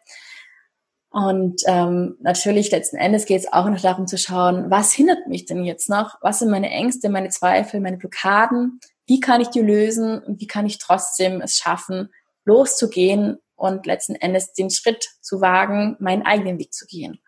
Und 1.08 1.62
ähm, 1.64 2.18
natürlich 2.20 2.70
letzten 2.70 2.98
Endes 2.98 3.24
geht 3.24 3.40
es 3.40 3.50
auch 3.50 3.64
noch 3.70 3.80
darum 3.80 4.06
zu 4.06 4.18
schauen, 4.18 4.70
was 4.70 4.92
hindert 4.92 5.26
mich 5.28 5.46
denn 5.46 5.64
jetzt 5.64 5.88
noch? 5.88 6.18
Was 6.20 6.40
sind 6.40 6.50
meine 6.50 6.68
Ängste, 6.68 7.08
meine 7.08 7.30
Zweifel, 7.30 7.80
meine 7.80 7.96
Blockaden? 7.96 8.80
Wie 9.06 9.20
kann 9.20 9.40
ich 9.40 9.48
die 9.48 9.62
lösen 9.62 10.22
und 10.22 10.42
wie 10.42 10.46
kann 10.46 10.66
ich 10.66 10.78
trotzdem 10.78 11.40
es 11.40 11.56
schaffen, 11.56 12.10
loszugehen 12.44 13.38
und 13.54 13.86
letzten 13.86 14.14
Endes 14.14 14.52
den 14.52 14.68
Schritt 14.68 15.08
zu 15.22 15.40
wagen, 15.40 15.96
meinen 16.00 16.26
eigenen 16.26 16.58
Weg 16.58 16.74
zu 16.74 16.84
gehen? 16.84 17.18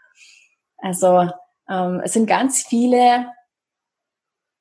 Also 0.76 1.30
ähm, 1.68 2.00
es 2.04 2.12
sind 2.12 2.26
ganz 2.26 2.62
viele, 2.62 3.32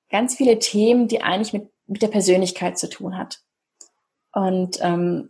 ganz 0.09 0.35
viele 0.35 0.59
Themen, 0.59 1.07
die 1.07 1.21
eigentlich 1.21 1.53
mit, 1.53 1.69
mit 1.87 2.01
der 2.01 2.07
Persönlichkeit 2.07 2.77
zu 2.77 2.89
tun 2.89 3.17
hat. 3.17 3.39
Und 4.31 4.79
ähm, 4.81 5.29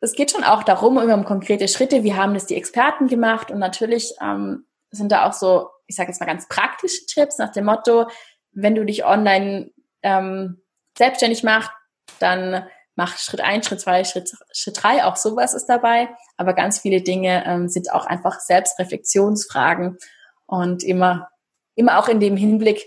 es 0.00 0.14
geht 0.14 0.30
schon 0.30 0.44
auch 0.44 0.62
darum, 0.62 0.96
um 0.96 1.24
konkrete 1.24 1.68
Schritte. 1.68 2.04
Wie 2.04 2.14
haben 2.14 2.34
das 2.34 2.46
die 2.46 2.56
Experten 2.56 3.08
gemacht? 3.08 3.50
Und 3.50 3.58
natürlich 3.58 4.14
ähm, 4.22 4.66
sind 4.90 5.12
da 5.12 5.28
auch 5.28 5.32
so, 5.32 5.68
ich 5.86 5.96
sage 5.96 6.10
jetzt 6.10 6.20
mal 6.20 6.26
ganz 6.26 6.48
praktische 6.48 7.06
Tipps 7.06 7.38
nach 7.38 7.52
dem 7.52 7.64
Motto, 7.64 8.08
wenn 8.52 8.74
du 8.74 8.84
dich 8.84 9.04
online 9.04 9.70
ähm, 10.02 10.62
selbstständig 10.96 11.42
machst, 11.42 11.70
dann 12.18 12.66
mach 12.94 13.18
Schritt 13.18 13.42
eins, 13.42 13.66
Schritt 13.66 13.80
zwei, 13.80 14.04
Schritt, 14.04 14.32
Schritt 14.52 14.82
drei, 14.82 15.04
auch 15.04 15.16
sowas 15.16 15.54
ist 15.54 15.66
dabei. 15.66 16.08
Aber 16.36 16.54
ganz 16.54 16.78
viele 16.80 17.02
Dinge 17.02 17.44
ähm, 17.46 17.68
sind 17.68 17.92
auch 17.92 18.06
einfach 18.06 18.40
Selbstreflexionsfragen 18.40 19.98
und 20.46 20.82
immer, 20.82 21.28
immer 21.74 21.98
auch 21.98 22.08
in 22.08 22.20
dem 22.20 22.36
Hinblick, 22.36 22.84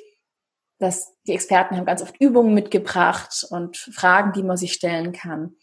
dass 0.79 1.13
die 1.27 1.33
Experten 1.33 1.75
haben 1.75 1.85
ganz 1.85 2.01
oft 2.01 2.19
Übungen 2.19 2.53
mitgebracht 2.53 3.45
und 3.49 3.77
Fragen, 3.77 4.31
die 4.33 4.43
man 4.43 4.57
sich 4.57 4.73
stellen 4.73 5.11
kann. 5.11 5.55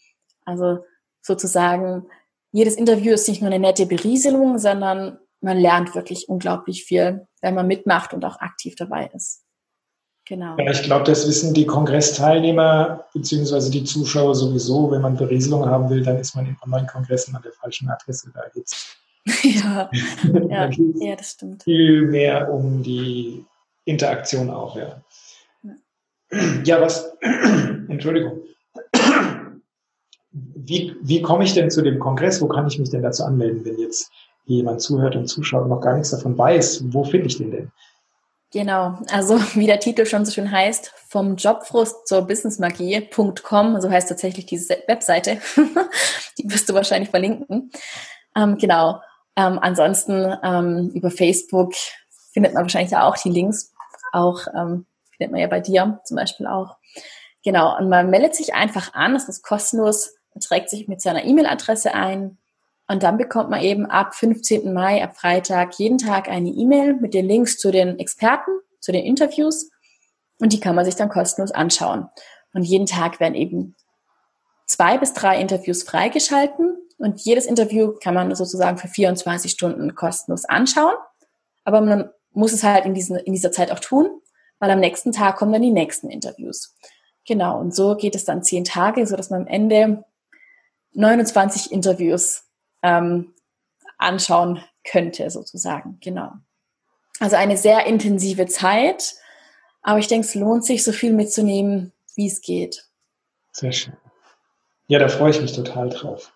Also 0.45 0.79
sozusagen, 1.21 2.07
jedes 2.51 2.75
Interview 2.75 3.13
ist 3.13 3.27
nicht 3.27 3.41
nur 3.41 3.51
eine 3.51 3.59
nette 3.59 3.85
Berieselung, 3.85 4.59
sondern 4.59 5.19
man 5.41 5.57
lernt 5.57 5.95
wirklich 5.95 6.29
unglaublich 6.29 6.83
viel, 6.83 7.27
wenn 7.41 7.55
man 7.55 7.67
mitmacht 7.67 8.13
und 8.13 8.23
auch 8.25 8.39
aktiv 8.39 8.75
dabei 8.75 9.09
ist. 9.13 9.43
Genau. 10.25 10.57
Ja, 10.57 10.71
ich 10.71 10.83
glaube, 10.83 11.05
das 11.05 11.25
wissen 11.25 11.53
die 11.53 11.65
Kongressteilnehmer 11.65 13.05
bzw. 13.13 13.69
die 13.69 13.85
Zuschauer 13.85 14.35
sowieso. 14.35 14.91
Wenn 14.91 15.01
man 15.01 15.15
Berieselung 15.15 15.65
haben 15.65 15.89
will, 15.89 16.03
dann 16.03 16.17
ist 16.17 16.35
man 16.35 16.45
in 16.45 16.57
Online-Kongressen 16.65 17.33
an 17.35 17.41
der 17.41 17.53
falschen 17.53 17.89
Adresse. 17.89 18.31
Da 18.33 18.41
geht 18.53 18.65
es 18.65 18.96
ja, 19.43 19.89
ja, 20.49 20.69
ja, 20.69 21.15
das 21.15 21.31
stimmt. 21.31 21.63
Viel 21.63 22.03
mehr 22.03 22.51
um 22.51 22.81
die 22.83 23.45
Interaktion 23.85 24.49
auch, 24.49 24.75
ja. 24.75 25.01
Ja, 26.63 26.81
was, 26.81 27.17
Entschuldigung 27.87 28.41
wie, 30.67 30.95
wie 31.01 31.21
komme 31.21 31.43
ich 31.43 31.53
denn 31.53 31.71
zu 31.71 31.81
dem 31.81 31.99
Kongress? 31.99 32.41
Wo 32.41 32.47
kann 32.47 32.67
ich 32.67 32.77
mich 32.77 32.89
denn 32.89 33.01
dazu 33.01 33.23
anmelden, 33.23 33.63
wenn 33.65 33.79
jetzt 33.79 34.11
jemand 34.45 34.81
zuhört 34.81 35.15
und 35.15 35.27
zuschaut 35.27 35.63
und 35.63 35.69
noch 35.69 35.81
gar 35.81 35.93
nichts 35.93 36.11
davon 36.11 36.37
weiß? 36.37 36.83
Wo 36.93 37.03
finde 37.03 37.27
ich 37.27 37.37
den 37.37 37.51
denn? 37.51 37.71
Genau, 38.53 38.97
also 39.11 39.39
wie 39.55 39.65
der 39.65 39.79
Titel 39.79 40.05
schon 40.05 40.25
so 40.25 40.31
schön 40.31 40.49
heißt, 40.49 40.93
vom 41.09 41.35
Jobfrust 41.35 42.07
zur 42.07 42.21
Businessmagie.com, 42.21 43.81
so 43.81 43.89
heißt 43.89 44.07
tatsächlich 44.07 44.45
diese 44.45 44.77
Webseite, 44.87 45.39
die 46.37 46.49
wirst 46.49 46.69
du 46.69 46.73
wahrscheinlich 46.73 47.09
verlinken. 47.09 47.71
Ähm, 48.35 48.57
genau, 48.57 49.01
ähm, 49.37 49.59
ansonsten 49.61 50.35
ähm, 50.43 50.89
über 50.95 51.11
Facebook 51.11 51.73
findet 52.33 52.55
man 52.55 52.63
wahrscheinlich 52.63 52.97
auch 52.97 53.15
die 53.17 53.29
Links, 53.29 53.71
auch 54.11 54.47
ähm, 54.47 54.87
findet 55.15 55.31
man 55.31 55.39
ja 55.39 55.47
bei 55.47 55.59
dir 55.59 56.01
zum 56.05 56.17
Beispiel 56.17 56.47
auch. 56.47 56.77
Genau, 57.43 57.77
und 57.77 57.87
man 57.87 58.09
meldet 58.09 58.35
sich 58.35 58.55
einfach 58.55 58.93
an, 58.95 59.13
das 59.13 59.29
ist 59.29 59.43
kostenlos, 59.43 60.15
man 60.33 60.41
trägt 60.41 60.69
sich 60.69 60.87
mit 60.87 61.01
seiner 61.01 61.23
E-Mail-Adresse 61.23 61.93
ein 61.93 62.39
und 62.87 63.03
dann 63.03 63.17
bekommt 63.17 63.51
man 63.51 63.61
eben 63.61 63.85
ab 63.85 64.15
15. 64.15 64.73
Mai, 64.73 65.03
ab 65.03 65.15
Freitag, 65.15 65.77
jeden 65.77 65.99
Tag 65.99 66.29
eine 66.29 66.49
E-Mail 66.49 66.95
mit 66.95 67.13
den 67.13 67.27
Links 67.27 67.59
zu 67.59 67.71
den 67.71 67.99
Experten, 67.99 68.51
zu 68.79 68.91
den 68.91 69.05
Interviews 69.05 69.69
und 70.39 70.51
die 70.51 70.59
kann 70.59 70.75
man 70.75 70.83
sich 70.83 70.95
dann 70.95 71.09
kostenlos 71.09 71.51
anschauen. 71.51 72.09
Und 72.53 72.63
jeden 72.63 72.87
Tag 72.87 73.19
werden 73.19 73.35
eben 73.35 73.75
zwei 74.65 74.97
bis 74.97 75.13
drei 75.13 75.39
Interviews 75.39 75.83
freigeschalten 75.83 76.75
und 76.97 77.21
jedes 77.21 77.45
Interview 77.45 77.93
kann 78.01 78.13
man 78.13 78.33
sozusagen 78.35 78.77
für 78.77 78.87
24 78.87 79.51
Stunden 79.51 79.93
kostenlos 79.95 80.45
anschauen. 80.45 80.95
Aber 81.63 81.81
man 81.81 82.09
muss 82.31 82.53
es 82.53 82.63
halt 82.63 82.85
in, 82.85 82.93
diesen, 82.93 83.17
in 83.17 83.33
dieser 83.33 83.51
Zeit 83.51 83.71
auch 83.71 83.79
tun, 83.79 84.21
weil 84.59 84.71
am 84.71 84.79
nächsten 84.79 85.11
Tag 85.11 85.37
kommen 85.37 85.53
dann 85.53 85.61
die 85.61 85.71
nächsten 85.71 86.09
Interviews. 86.09 86.75
Genau, 87.27 87.59
und 87.59 87.75
so 87.75 87.95
geht 87.95 88.15
es 88.15 88.25
dann 88.25 88.43
zehn 88.43 88.63
Tage, 88.63 89.05
so 89.05 89.15
dass 89.15 89.29
man 89.29 89.41
am 89.41 89.47
Ende 89.47 90.05
29 90.93 91.71
Interviews 91.71 92.45
ähm, 92.81 93.33
anschauen 93.97 94.63
könnte, 94.89 95.29
sozusagen. 95.29 95.97
Genau. 96.01 96.31
Also 97.19 97.35
eine 97.35 97.57
sehr 97.57 97.85
intensive 97.85 98.47
Zeit. 98.47 99.15
Aber 99.81 99.99
ich 99.99 100.07
denke, 100.07 100.27
es 100.27 100.35
lohnt 100.35 100.65
sich, 100.65 100.83
so 100.83 100.91
viel 100.91 101.13
mitzunehmen, 101.13 101.93
wie 102.15 102.27
es 102.27 102.41
geht. 102.41 102.85
Sehr 103.51 103.71
schön. 103.71 103.97
Ja, 104.87 104.99
da 104.99 105.09
freue 105.09 105.31
ich 105.31 105.41
mich 105.41 105.53
total 105.53 105.89
drauf. 105.89 106.31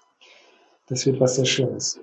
Das 0.91 1.05
wird 1.05 1.21
was 1.21 1.35
sehr 1.35 1.45
Schönes. 1.45 1.97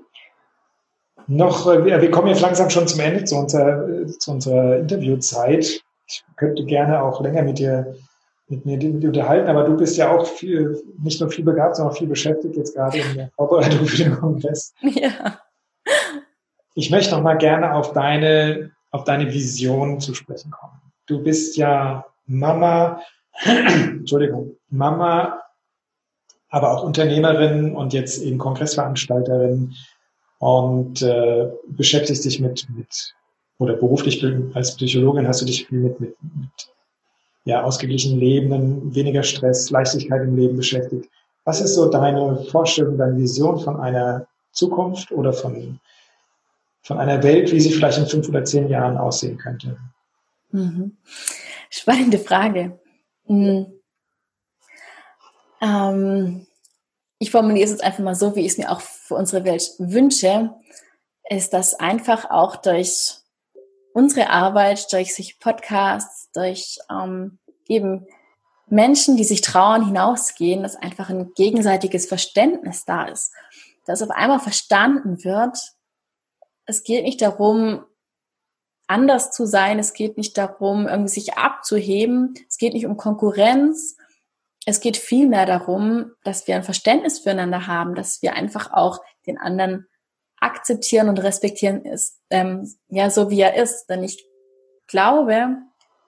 Noch, 1.27 1.67
äh, 1.67 1.85
wir 1.85 2.11
kommen 2.11 2.29
jetzt 2.29 2.41
langsam 2.41 2.71
schon 2.71 2.89
zum 2.89 3.01
Ende 3.01 3.23
zu 3.25 3.37
unserer, 3.37 4.07
zu 4.07 4.31
unserer 4.31 4.79
Interviewzeit. 4.79 5.83
Ich 6.07 6.25
könnte 6.37 6.65
gerne 6.65 7.03
auch 7.03 7.21
länger 7.21 7.43
mit 7.43 7.59
dir, 7.59 7.95
mit 8.49 8.65
mir 8.65 8.79
unterhalten, 9.07 9.47
aber 9.47 9.65
du 9.65 9.77
bist 9.77 9.99
ja 9.99 10.11
auch 10.11 10.27
viel, 10.27 10.83
nicht 11.03 11.21
nur 11.21 11.31
viel 11.31 11.45
begabt, 11.45 11.77
sondern 11.77 11.93
auch 11.93 11.99
viel 11.99 12.09
beschäftigt 12.09 12.57
jetzt 12.57 12.75
gerade 12.75 12.97
in 12.97 13.15
der 13.15 13.31
Vorbereitung 13.37 13.85
für 13.85 14.03
den 14.03 14.19
Kongress. 14.19 14.73
Ja. 14.81 15.39
Ich 16.75 16.91
möchte 16.91 17.15
noch 17.15 17.23
mal 17.23 17.37
gerne 17.37 17.75
auf 17.75 17.93
deine, 17.93 18.71
auf 18.91 19.05
deine 19.05 19.31
Vision 19.31 20.01
zu 20.01 20.15
sprechen 20.15 20.51
kommen. 20.51 20.81
Du 21.05 21.23
bist 21.23 21.59
ja 21.59 22.07
Mama, 22.25 23.03
Entschuldigung, 23.45 24.57
Mama, 24.71 25.43
aber 26.51 26.73
auch 26.73 26.85
Unternehmerin 26.85 27.75
und 27.75 27.93
jetzt 27.93 28.23
eben 28.23 28.39
Kongressveranstalterin 28.39 29.75
und 30.39 31.03
äh, 31.03 31.49
beschäftigst 31.67 32.25
dich 32.25 32.41
mit, 32.41 32.67
mit 32.75 33.15
oder 33.59 33.75
beruflich 33.75 34.25
als 34.55 34.77
Psychologin 34.77 35.27
hast 35.27 35.43
du 35.43 35.47
dich 35.47 35.67
viel 35.67 35.81
mit, 35.81 36.01
mit, 36.01 36.17
mit 36.23 36.51
ja, 37.45 37.63
ausgeglichenen 37.63 38.21
Leben, 38.21 38.95
weniger 38.95 39.23
Stress, 39.23 39.71
Leichtigkeit 39.71 40.23
im 40.23 40.37
Leben 40.37 40.57
beschäftigt. 40.57 41.11
Was 41.45 41.61
ist 41.61 41.75
so 41.75 41.89
deine 41.91 42.45
Vorstellung, 42.51 42.99
deine 42.99 43.17
Vision 43.17 43.59
von 43.59 43.81
einer 43.81 44.27
Zukunft 44.53 45.11
oder 45.13 45.33
von, 45.33 45.81
von 46.83 46.99
einer 46.99 47.23
Welt, 47.23 47.51
wie 47.51 47.61
sie 47.61 47.73
vielleicht 47.73 47.99
in 47.99 48.07
fünf 48.07 48.29
oder 48.29 48.45
zehn 48.45 48.69
Jahren 48.69 48.99
aussehen 48.99 49.39
könnte? 49.39 49.79
Mhm. 50.51 50.97
Spannende 51.71 52.19
Frage. 52.19 52.79
Mhm. 53.27 53.78
Ähm, 55.61 56.47
ich 57.19 57.31
formuliere 57.31 57.65
es 57.65 57.71
jetzt 57.71 57.85
einfach 57.85 58.05
mal 58.05 58.15
so, 58.15 58.37
wie 58.37 58.41
ich 58.41 58.53
es 58.53 58.59
mir 58.59 58.71
auch 58.71 58.81
für 58.81 59.15
unsere 59.15 59.45
Welt 59.45 59.73
wünsche, 59.79 60.55
ist, 61.29 61.53
dass 61.53 61.75
einfach 61.75 62.31
auch 62.31 62.57
durch 62.57 63.17
unsere 63.93 64.31
Arbeit, 64.31 64.93
durch 64.93 65.15
sich 65.15 65.41
Podcasts, 65.41 66.31
durch 66.33 66.79
ähm, 66.91 67.39
eben 67.67 68.07
Menschen, 68.69 69.17
die 69.17 69.25
sich 69.25 69.41
trauen, 69.41 69.85
hinausgehen, 69.85 70.63
dass 70.63 70.77
einfach 70.77 71.11
ein 71.11 71.33
gegenseitiges 71.35 72.07
Verständnis 72.07 72.85
da 72.85 73.07
ist. 73.07 73.33
Dass 73.87 74.03
auf 74.03 74.11
einmal 74.11 74.41
verstanden 74.41 75.25
wird, 75.25 75.59
es 76.67 76.83
geht 76.85 77.05
nicht 77.05 77.23
darum, 77.23 77.85
anders 78.87 79.33
zu 79.33 79.47
sein, 79.47 79.79
es 79.79 79.95
geht 79.95 80.17
nicht 80.17 80.37
darum, 80.39 80.87
irgendwie 80.87 81.11
sich 81.11 81.35
abzuheben, 81.35 82.35
es 82.49 82.59
geht 82.59 82.75
nicht 82.75 82.87
um 82.87 82.97
Konkurrenz, 82.97 83.97
es 84.69 84.81
geht 84.81 84.99
vielmehr 84.99 85.47
darum, 85.47 86.13
dass 86.25 86.47
wir 86.47 86.55
ein 86.55 86.63
Verständnis 86.63 87.21
füreinander 87.21 87.67
haben, 87.67 87.95
dass 87.95 88.21
wir 88.21 88.35
einfach 88.35 88.71
auch 88.71 89.01
den 89.27 89.39
anderen 89.39 89.87
akzeptieren 90.41 91.09
und 91.09 91.23
respektieren 91.23 91.87
ist, 91.87 92.21
ähm, 92.29 92.71
ja, 92.89 93.09
so 93.09 93.31
wie 93.31 93.41
er 93.41 93.57
ist. 93.57 93.87
Denn 93.87 94.03
ich 94.03 94.29
glaube, 94.87 95.57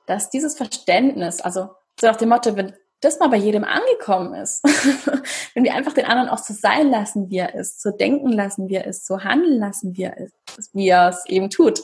dass 0.07 0.29
dieses 0.29 0.59
Verständnis, 0.59 1.41
also 1.41 1.71
so 1.99 2.07
nach 2.07 2.17
dem 2.17 2.29
Motto, 2.29 2.55
wenn 2.55 2.75
das 3.01 3.19
mal 3.19 3.31
bei 3.31 3.39
jedem 3.39 3.65
angekommen 3.65 4.35
ist, 4.35 4.63
wenn 5.55 5.65
wir 5.65 5.75
einfach 5.75 5.95
den 5.95 6.05
anderen 6.05 6.29
auch 6.29 6.37
so 6.37 6.53
sein 6.53 6.91
lassen, 6.91 7.31
wie 7.31 7.39
er 7.39 7.55
ist, 7.55 7.81
so 7.81 7.91
denken 7.91 8.31
lassen, 8.31 8.69
wie 8.69 8.75
er 8.75 8.87
ist, 8.87 9.07
so 9.07 9.21
handeln 9.21 9.59
lassen, 9.59 9.97
wie 9.97 10.03
er 10.03 10.19
ist, 10.19 10.75
wie 10.75 10.89
er 10.89 11.09
es 11.09 11.25
eben 11.25 11.49
tut, 11.49 11.81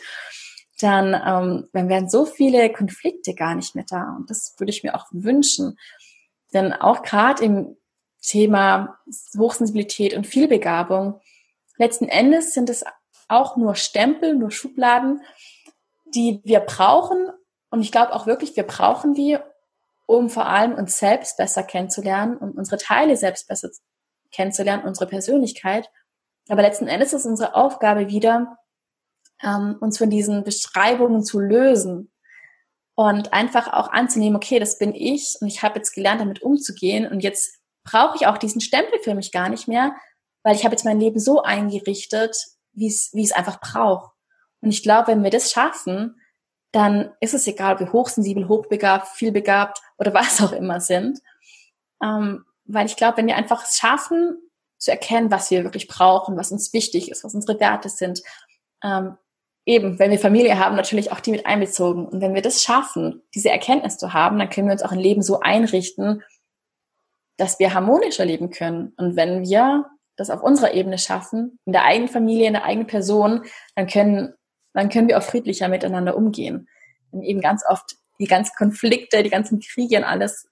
dann, 0.80 1.14
ähm, 1.14 1.68
dann 1.72 1.88
wären 1.88 2.10
so 2.10 2.26
viele 2.26 2.70
Konflikte 2.70 3.34
gar 3.34 3.54
nicht 3.54 3.74
mehr 3.74 3.86
da. 3.88 4.14
Und 4.16 4.28
das 4.28 4.54
würde 4.58 4.70
ich 4.70 4.82
mir 4.82 4.94
auch 4.94 5.06
wünschen. 5.10 5.78
Denn 6.56 6.72
auch 6.72 7.02
gerade 7.02 7.44
im 7.44 7.76
Thema 8.22 8.98
Hochsensibilität 9.36 10.14
und 10.14 10.26
Vielbegabung, 10.26 11.20
letzten 11.76 12.08
Endes 12.08 12.54
sind 12.54 12.70
es 12.70 12.82
auch 13.28 13.58
nur 13.58 13.74
Stempel, 13.74 14.34
nur 14.34 14.50
Schubladen, 14.50 15.20
die 16.06 16.40
wir 16.44 16.60
brauchen. 16.60 17.28
Und 17.68 17.82
ich 17.82 17.92
glaube 17.92 18.14
auch 18.14 18.26
wirklich, 18.26 18.56
wir 18.56 18.62
brauchen 18.62 19.12
die, 19.12 19.36
um 20.06 20.30
vor 20.30 20.46
allem 20.46 20.72
uns 20.72 20.98
selbst 20.98 21.36
besser 21.36 21.62
kennenzulernen, 21.62 22.38
um 22.38 22.52
unsere 22.52 22.78
Teile 22.78 23.18
selbst 23.18 23.48
besser 23.48 23.68
kennenzulernen, 24.32 24.84
unsere 24.86 25.06
Persönlichkeit. 25.06 25.90
Aber 26.48 26.62
letzten 26.62 26.86
Endes 26.86 27.12
ist 27.12 27.26
unsere 27.26 27.54
Aufgabe 27.54 28.08
wieder, 28.08 28.56
ähm, 29.42 29.76
uns 29.78 29.98
von 29.98 30.08
diesen 30.08 30.42
Beschreibungen 30.42 31.22
zu 31.22 31.38
lösen 31.38 32.10
und 32.96 33.32
einfach 33.32 33.72
auch 33.72 33.92
anzunehmen, 33.92 34.36
okay, 34.36 34.58
das 34.58 34.78
bin 34.78 34.94
ich 34.94 35.36
und 35.40 35.46
ich 35.46 35.62
habe 35.62 35.78
jetzt 35.78 35.94
gelernt, 35.94 36.20
damit 36.20 36.42
umzugehen 36.42 37.06
und 37.06 37.20
jetzt 37.20 37.60
brauche 37.84 38.16
ich 38.16 38.26
auch 38.26 38.38
diesen 38.38 38.60
Stempel 38.60 38.98
für 39.00 39.14
mich 39.14 39.30
gar 39.30 39.48
nicht 39.48 39.68
mehr, 39.68 39.94
weil 40.42 40.56
ich 40.56 40.64
habe 40.64 40.74
jetzt 40.74 40.84
mein 40.84 40.98
Leben 40.98 41.20
so 41.20 41.42
eingerichtet, 41.42 42.36
wie 42.72 42.88
es 42.88 43.10
wie 43.12 43.22
es 43.22 43.32
einfach 43.32 43.60
braucht. 43.60 44.12
Und 44.60 44.70
ich 44.70 44.82
glaube, 44.82 45.08
wenn 45.08 45.22
wir 45.22 45.30
das 45.30 45.52
schaffen, 45.52 46.20
dann 46.72 47.12
ist 47.20 47.34
es 47.34 47.46
egal, 47.46 47.74
ob 47.74 47.80
wir 47.80 47.92
hochsensibel, 47.92 48.48
hochbegabt, 48.48 49.08
vielbegabt 49.08 49.80
oder 49.98 50.14
was 50.14 50.42
auch 50.42 50.52
immer 50.52 50.80
sind. 50.80 51.20
Ähm, 52.02 52.44
weil 52.64 52.86
ich 52.86 52.96
glaube, 52.96 53.18
wenn 53.18 53.26
wir 53.26 53.36
einfach 53.36 53.62
es 53.62 53.76
schaffen, 53.76 54.38
zu 54.78 54.90
erkennen, 54.90 55.30
was 55.30 55.50
wir 55.50 55.64
wirklich 55.64 55.88
brauchen, 55.88 56.36
was 56.36 56.52
uns 56.52 56.72
wichtig 56.72 57.10
ist, 57.10 57.24
was 57.24 57.34
unsere 57.34 57.58
Werte 57.60 57.88
sind, 57.88 58.22
ähm, 58.82 59.16
eben, 59.66 59.98
wenn 59.98 60.12
wir 60.12 60.18
Familie 60.18 60.58
haben, 60.58 60.76
natürlich 60.76 61.12
auch 61.12 61.20
die 61.20 61.32
mit 61.32 61.44
einbezogen. 61.44 62.06
Und 62.06 62.20
wenn 62.20 62.34
wir 62.34 62.42
das 62.42 62.62
schaffen, 62.62 63.22
diese 63.34 63.50
Erkenntnis 63.50 63.98
zu 63.98 64.14
haben, 64.14 64.38
dann 64.38 64.48
können 64.48 64.68
wir 64.68 64.72
uns 64.72 64.82
auch 64.82 64.92
ein 64.92 64.98
Leben 64.98 65.22
so 65.22 65.40
einrichten, 65.40 66.22
dass 67.36 67.58
wir 67.58 67.74
harmonischer 67.74 68.24
leben 68.24 68.50
können. 68.50 68.94
Und 68.96 69.16
wenn 69.16 69.42
wir 69.42 69.86
das 70.16 70.30
auf 70.30 70.42
unserer 70.42 70.72
Ebene 70.72 70.98
schaffen, 70.98 71.58
in 71.66 71.72
der 71.72 71.84
eigenen 71.84 72.08
Familie, 72.08 72.46
in 72.46 72.54
der 72.54 72.64
eigenen 72.64 72.86
Person, 72.86 73.42
dann 73.74 73.88
können, 73.88 74.34
dann 74.72 74.88
können 74.88 75.08
wir 75.08 75.18
auch 75.18 75.22
friedlicher 75.22 75.68
miteinander 75.68 76.16
umgehen. 76.16 76.68
Und 77.10 77.22
eben 77.22 77.40
ganz 77.40 77.64
oft 77.68 77.96
die 78.18 78.26
ganzen 78.26 78.54
Konflikte, 78.56 79.22
die 79.22 79.30
ganzen 79.30 79.60
Kriege 79.60 79.98
und 79.98 80.04
alles, 80.04 80.48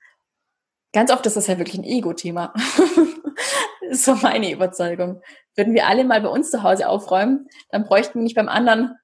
ganz 0.93 1.11
oft 1.11 1.25
ist 1.25 1.37
das 1.37 1.47
ja 1.47 1.57
wirklich 1.57 1.79
ein 1.79 1.85
Ego-Thema. 1.85 2.53
so 3.93 4.17
meine 4.17 4.51
Überzeugung. 4.51 5.23
Würden 5.55 5.73
wir 5.73 5.87
alle 5.87 6.05
mal 6.05 6.21
bei 6.21 6.29
uns 6.29 6.51
zu 6.51 6.63
Hause 6.63 6.89
aufräumen, 6.89 7.49
dann 7.71 7.85
bräuchten 7.85 8.19
wir 8.19 8.23
nicht 8.23 8.35
beim 8.35 8.49
anderen 8.49 8.97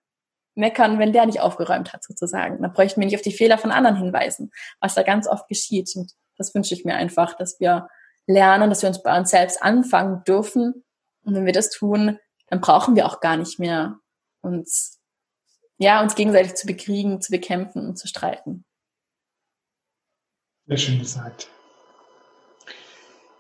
meckern, 0.54 0.98
wenn 0.98 1.12
der 1.12 1.26
nicht 1.26 1.40
aufgeräumt 1.40 1.92
hat, 1.92 2.04
sozusagen. 2.04 2.60
Dann 2.60 2.72
bräuchten 2.72 3.00
wir 3.00 3.06
nicht 3.06 3.16
auf 3.16 3.22
die 3.22 3.32
Fehler 3.32 3.58
von 3.58 3.70
anderen 3.70 3.96
hinweisen, 3.96 4.50
was 4.80 4.94
da 4.94 5.02
ganz 5.02 5.26
oft 5.26 5.48
geschieht. 5.48 5.90
Und 5.96 6.12
das 6.36 6.54
wünsche 6.54 6.74
ich 6.74 6.84
mir 6.84 6.94
einfach, 6.94 7.36
dass 7.36 7.60
wir 7.60 7.88
lernen, 8.26 8.70
dass 8.70 8.82
wir 8.82 8.88
uns 8.88 9.02
bei 9.02 9.16
uns 9.16 9.30
selbst 9.30 9.62
anfangen 9.62 10.22
dürfen. 10.24 10.84
Und 11.22 11.34
wenn 11.34 11.46
wir 11.46 11.52
das 11.52 11.70
tun, 11.70 12.18
dann 12.48 12.60
brauchen 12.60 12.96
wir 12.96 13.06
auch 13.06 13.20
gar 13.20 13.36
nicht 13.36 13.58
mehr 13.58 13.98
uns, 14.42 15.00
ja, 15.78 16.02
uns 16.02 16.14
gegenseitig 16.14 16.54
zu 16.54 16.66
bekriegen, 16.66 17.20
zu 17.20 17.30
bekämpfen 17.30 17.86
und 17.86 17.96
zu 17.96 18.08
streiten. 18.08 18.64
Sehr 20.66 20.76
schön 20.76 20.98
gesagt. 20.98 21.50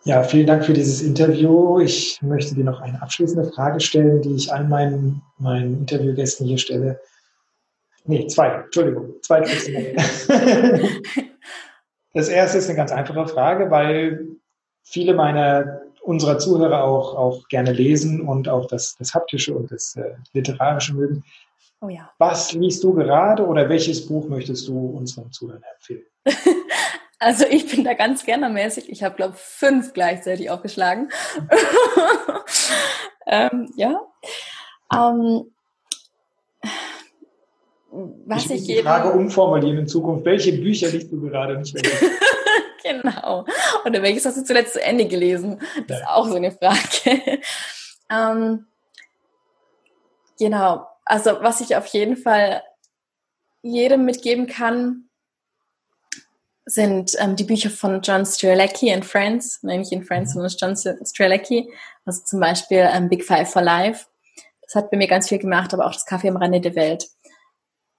Ja, 0.04 0.22
vielen 0.22 0.46
Dank 0.46 0.64
für 0.64 0.72
dieses 0.72 1.02
Interview. 1.02 1.78
Ich 1.78 2.22
möchte 2.22 2.54
dir 2.54 2.64
noch 2.64 2.80
eine 2.80 3.02
abschließende 3.02 3.52
Frage 3.52 3.80
stellen, 3.80 4.22
die 4.22 4.34
ich 4.34 4.50
all 4.52 4.64
meinen, 4.64 5.20
meinen 5.38 5.78
Interviewgästen 5.80 6.46
hier 6.46 6.56
stelle. 6.58 7.00
Nee, 8.04 8.26
zwei, 8.28 8.48
Entschuldigung, 8.64 9.14
zwei 9.22 9.40
Das 12.12 12.28
erste 12.28 12.58
ist 12.58 12.68
eine 12.68 12.76
ganz 12.76 12.90
einfache 12.92 13.28
Frage, 13.28 13.70
weil 13.70 14.26
viele 14.82 15.14
meiner 15.14 15.82
unserer 16.02 16.38
Zuhörer 16.38 16.82
auch, 16.82 17.14
auch 17.14 17.46
gerne 17.48 17.72
lesen 17.72 18.22
und 18.22 18.48
auch 18.48 18.66
das, 18.66 18.96
das 18.96 19.14
Haptische 19.14 19.54
und 19.54 19.70
das 19.70 19.96
äh, 19.96 20.14
Literarische 20.32 20.94
mögen. 20.94 21.22
Oh 21.82 21.88
ja. 21.88 22.10
Was 22.18 22.52
liest 22.52 22.82
du 22.84 22.94
gerade 22.94 23.46
oder 23.46 23.68
welches 23.68 24.06
Buch 24.06 24.28
möchtest 24.28 24.66
du 24.68 24.78
unseren 24.78 25.30
Zuhörern 25.30 25.62
empfehlen? 25.74 26.06
Also 27.20 27.44
ich 27.44 27.70
bin 27.70 27.84
da 27.84 27.92
ganz 27.92 28.22
scannermäßig. 28.22 28.88
Ich 28.88 29.02
habe, 29.02 29.14
glaube 29.14 29.34
fünf 29.36 29.92
gleichzeitig 29.92 30.48
aufgeschlagen. 30.48 31.10
ähm, 33.26 33.70
ja. 33.76 34.00
Ähm, 34.92 35.52
was 37.90 38.46
ich, 38.46 38.52
ich 38.52 38.66
die 38.66 38.82
Frage 38.82 39.10
umformulieren 39.12 39.80
in 39.80 39.86
Zukunft. 39.86 40.24
Welche 40.24 40.52
Bücher 40.52 40.88
liest 40.88 41.12
du 41.12 41.20
gerade 41.20 41.58
nicht 41.58 41.74
mehr? 41.74 41.82
genau. 43.02 43.44
Oder 43.84 44.00
welches 44.00 44.24
hast 44.24 44.38
du 44.38 44.44
zuletzt 44.44 44.72
zu 44.72 44.82
Ende 44.82 45.06
gelesen? 45.06 45.60
Das 45.88 46.00
ist 46.00 46.06
auch 46.06 46.26
so 46.26 46.36
eine 46.36 46.52
Frage. 46.52 47.40
ähm, 48.10 48.66
genau. 50.38 50.86
Also 51.04 51.32
was 51.42 51.60
ich 51.60 51.76
auf 51.76 51.84
jeden 51.86 52.16
Fall 52.16 52.62
jedem 53.60 54.06
mitgeben 54.06 54.46
kann, 54.46 55.09
sind 56.70 57.16
ähm, 57.18 57.36
die 57.36 57.44
Bücher 57.44 57.70
von 57.70 58.00
John 58.00 58.24
Strzelecki 58.24 58.88
in 58.90 59.02
Friends, 59.02 59.60
nein, 59.62 59.80
nicht 59.80 59.92
in 59.92 60.04
Friends, 60.04 60.34
sondern 60.34 60.52
John 60.56 60.76
Strzelecki, 60.76 61.72
also 62.04 62.22
zum 62.24 62.40
Beispiel 62.40 62.88
ähm, 62.90 63.08
Big 63.08 63.24
Five 63.24 63.50
for 63.50 63.62
Life. 63.62 64.06
Das 64.62 64.76
hat 64.76 64.90
bei 64.90 64.96
mir 64.96 65.08
ganz 65.08 65.28
viel 65.28 65.38
gemacht, 65.38 65.74
aber 65.74 65.86
auch 65.86 65.92
das 65.92 66.06
Kaffee 66.06 66.28
am 66.28 66.36
Rande 66.36 66.60
der 66.60 66.76
Welt. 66.76 67.08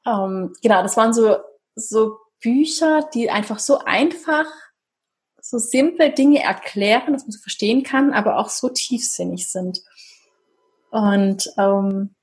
Ähm, 0.05 0.53
genau, 0.61 0.81
das 0.81 0.95
waren 0.95 1.13
so, 1.13 1.37
so 1.75 2.17
Bücher, 2.41 3.07
die 3.13 3.29
einfach 3.29 3.59
so 3.59 3.79
einfach, 3.79 4.45
so 5.41 5.57
simpel 5.57 6.11
Dinge 6.11 6.41
erklären, 6.41 7.13
dass 7.13 7.23
man 7.23 7.31
sie 7.31 7.39
verstehen 7.39 7.83
kann, 7.83 8.13
aber 8.13 8.37
auch 8.37 8.49
so 8.49 8.69
tiefsinnig 8.69 9.51
sind. 9.51 9.81
Und 10.91 11.51
ähm, 11.57 12.15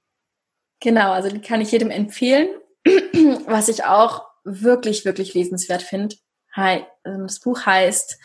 genau, 0.80 1.12
also 1.12 1.28
die 1.28 1.40
kann 1.40 1.60
ich 1.60 1.72
jedem 1.72 1.90
empfehlen. 1.90 2.48
Was 3.46 3.68
ich 3.68 3.84
auch 3.84 4.24
wirklich, 4.44 5.04
wirklich 5.04 5.34
lesenswert 5.34 5.82
finde. 5.82 6.16
Ähm, 6.56 6.84
das 7.04 7.40
Buch 7.40 7.64
heißt 7.64 8.18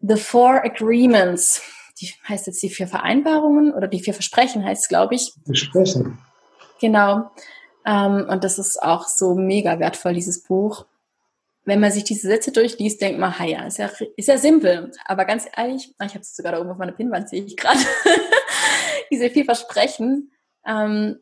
The 0.00 0.16
Four 0.16 0.64
Agreements. 0.64 1.62
Die 2.00 2.12
heißt 2.28 2.46
jetzt 2.46 2.62
die 2.62 2.70
vier 2.70 2.88
Vereinbarungen 2.88 3.72
oder 3.72 3.86
die 3.86 4.00
vier 4.00 4.14
Versprechen 4.14 4.64
heißt 4.64 4.82
es, 4.82 4.88
glaube 4.88 5.14
ich. 5.14 5.32
Versprechen. 5.46 6.18
Genau. 6.80 7.30
Ähm, 7.86 8.26
und 8.28 8.44
das 8.44 8.58
ist 8.58 8.82
auch 8.82 9.06
so 9.06 9.34
mega 9.34 9.78
wertvoll, 9.78 10.14
dieses 10.14 10.42
Buch. 10.42 10.86
Wenn 11.64 11.80
man 11.80 11.92
sich 11.92 12.04
diese 12.04 12.28
Sätze 12.28 12.52
durchliest, 12.52 13.00
denkt 13.00 13.18
man, 13.18 13.38
ha 13.38 13.44
ja, 13.44 13.64
ist 13.64 13.78
ja, 13.78 13.90
ist 14.16 14.28
ja 14.28 14.36
simpel. 14.36 14.92
Aber 15.06 15.24
ganz 15.24 15.46
ehrlich, 15.56 15.94
ich 15.98 16.10
habe 16.10 16.20
es 16.20 16.36
sogar 16.36 16.52
da 16.52 16.60
oben 16.60 16.70
auf 16.70 16.76
meiner 16.76 16.92
Pinnwand, 16.92 17.28
sehe 17.28 17.42
ich 17.42 17.56
gerade. 17.56 17.78
diese 19.10 19.30
vier 19.30 19.44
Versprechen, 19.44 20.32
ähm, 20.66 21.20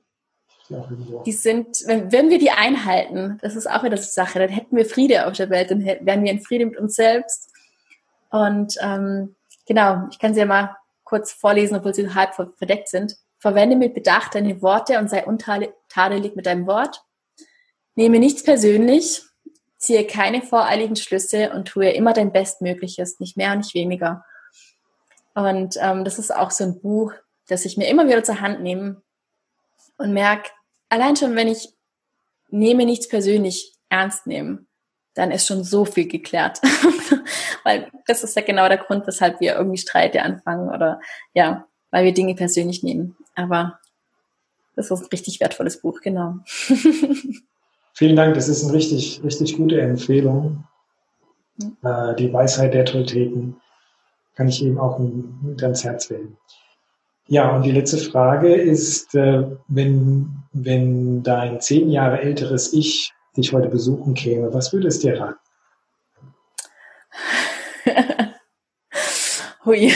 die 1.27 1.33
sind, 1.33 1.79
wenn, 1.87 2.13
wenn 2.13 2.31
wir 2.31 2.39
die 2.39 2.51
einhalten, 2.51 3.39
das 3.43 3.57
ist 3.57 3.69
auch 3.69 3.83
wieder 3.83 3.97
die 3.97 4.03
Sache, 4.03 4.39
dann 4.39 4.49
hätten 4.49 4.77
wir 4.77 4.85
Friede 4.85 5.27
auf 5.27 5.35
der 5.35 5.51
Welt, 5.51 5.71
dann 5.71 5.85
wären 5.85 6.25
wir 6.25 6.33
in 6.33 6.43
Friede 6.43 6.67
mit 6.67 6.79
uns 6.79 6.95
selbst. 6.95 7.51
Und 8.31 8.77
ähm, 8.81 9.37
genau, 9.67 10.07
ich 10.11 10.19
kann 10.19 10.35
sie 10.35 10.41
ja 10.41 10.47
mal 10.47 10.77
kurz 11.05 11.33
vorlesen, 11.33 11.77
obwohl 11.77 11.95
sie 11.95 12.15
halb 12.15 12.35
verdeckt 12.35 12.89
sind. 12.89 13.17
Verwende 13.39 13.77
mit 13.77 13.95
Bedacht 13.95 14.35
deine 14.35 14.63
Worte 14.63 14.99
und 14.99 15.11
sei 15.11 15.25
untadelig 15.25 16.37
mit 16.37 16.47
deinem 16.47 16.67
Wort. 16.67 17.03
Nehme 17.95 18.19
nichts 18.19 18.43
persönlich, 18.43 19.23
ziehe 19.77 20.07
keine 20.07 20.43
voreiligen 20.43 20.97
Schlüsse 20.97 21.51
und 21.53 21.69
tue 21.69 21.91
immer 21.91 22.13
dein 22.13 22.33
Bestmögliches, 22.33 23.21
nicht 23.21 23.37
mehr 23.37 23.53
und 23.53 23.59
nicht 23.59 23.75
weniger. 23.75 24.25
Und 25.35 25.77
ähm, 25.81 26.05
das 26.05 26.19
ist 26.19 26.35
auch 26.35 26.51
so 26.51 26.65
ein 26.65 26.81
Buch, 26.81 27.13
das 27.49 27.65
ich 27.65 27.77
mir 27.77 27.89
immer 27.89 28.07
wieder 28.07 28.23
zur 28.23 28.41
Hand 28.41 28.63
nehme 28.63 29.03
und 29.99 30.13
merke, 30.13 30.51
allein 30.93 31.17
schon, 31.17 31.35
wenn 31.35 31.49
ich 31.49 31.71
nehme 32.51 32.85
nichts 32.85 33.09
persönlich 33.09 33.73
ernst 33.89 34.27
nehmen, 34.27 34.67
dann 35.15 35.31
ist 35.31 35.47
schon 35.47 35.65
so 35.65 35.87
viel 35.87 36.07
geklärt. 36.07 36.61
weil 37.65 37.91
das 38.07 38.23
ist 38.23 38.37
ja 38.37 38.43
genau 38.43 38.69
der 38.69 38.77
Grund, 38.77 39.07
weshalb 39.07 39.41
wir 39.41 39.57
irgendwie 39.57 39.79
Streite 39.79 40.23
anfangen 40.23 40.69
oder 40.69 41.01
ja, 41.33 41.67
weil 41.91 42.05
wir 42.05 42.13
Dinge 42.13 42.35
persönlich 42.35 42.83
nehmen. 42.83 43.17
Aber 43.35 43.79
das 44.77 44.91
ist 44.91 45.01
ein 45.01 45.07
richtig 45.07 45.41
wertvolles 45.41 45.81
Buch, 45.81 46.01
genau. 46.03 46.37
Vielen 47.95 48.17
Dank, 48.17 48.35
das 48.35 48.49
ist 48.49 48.65
eine 48.65 48.75
richtig, 48.75 49.23
richtig 49.25 49.57
gute 49.57 49.81
Empfehlung. 49.81 50.65
Äh, 51.83 52.15
die 52.17 52.33
Weisheit 52.33 52.75
der 52.75 52.85
Tolteken 52.85 53.57
kann 54.35 54.49
ich 54.49 54.63
eben 54.63 54.79
auch 54.79 54.99
mit 54.99 55.63
ans 55.63 55.85
Herz 55.85 56.11
wählen. 56.11 56.37
Ja, 57.29 57.55
und 57.55 57.63
die 57.63 57.71
letzte 57.71 57.99
Frage 57.99 58.55
ist, 58.55 59.15
äh, 59.15 59.47
wenn, 59.69 60.42
wenn 60.53 61.23
dein 61.23 61.61
zehn 61.61 61.91
Jahre 61.91 62.21
älteres 62.21 62.73
Ich 62.73 63.13
dich 63.37 63.53
heute 63.53 63.69
besuchen 63.69 64.15
käme, 64.15 64.53
was 64.53 64.73
würde 64.73 64.89
es 64.89 65.01
dir 65.01 65.21
raten? 65.21 65.39
Hui. 69.65 69.93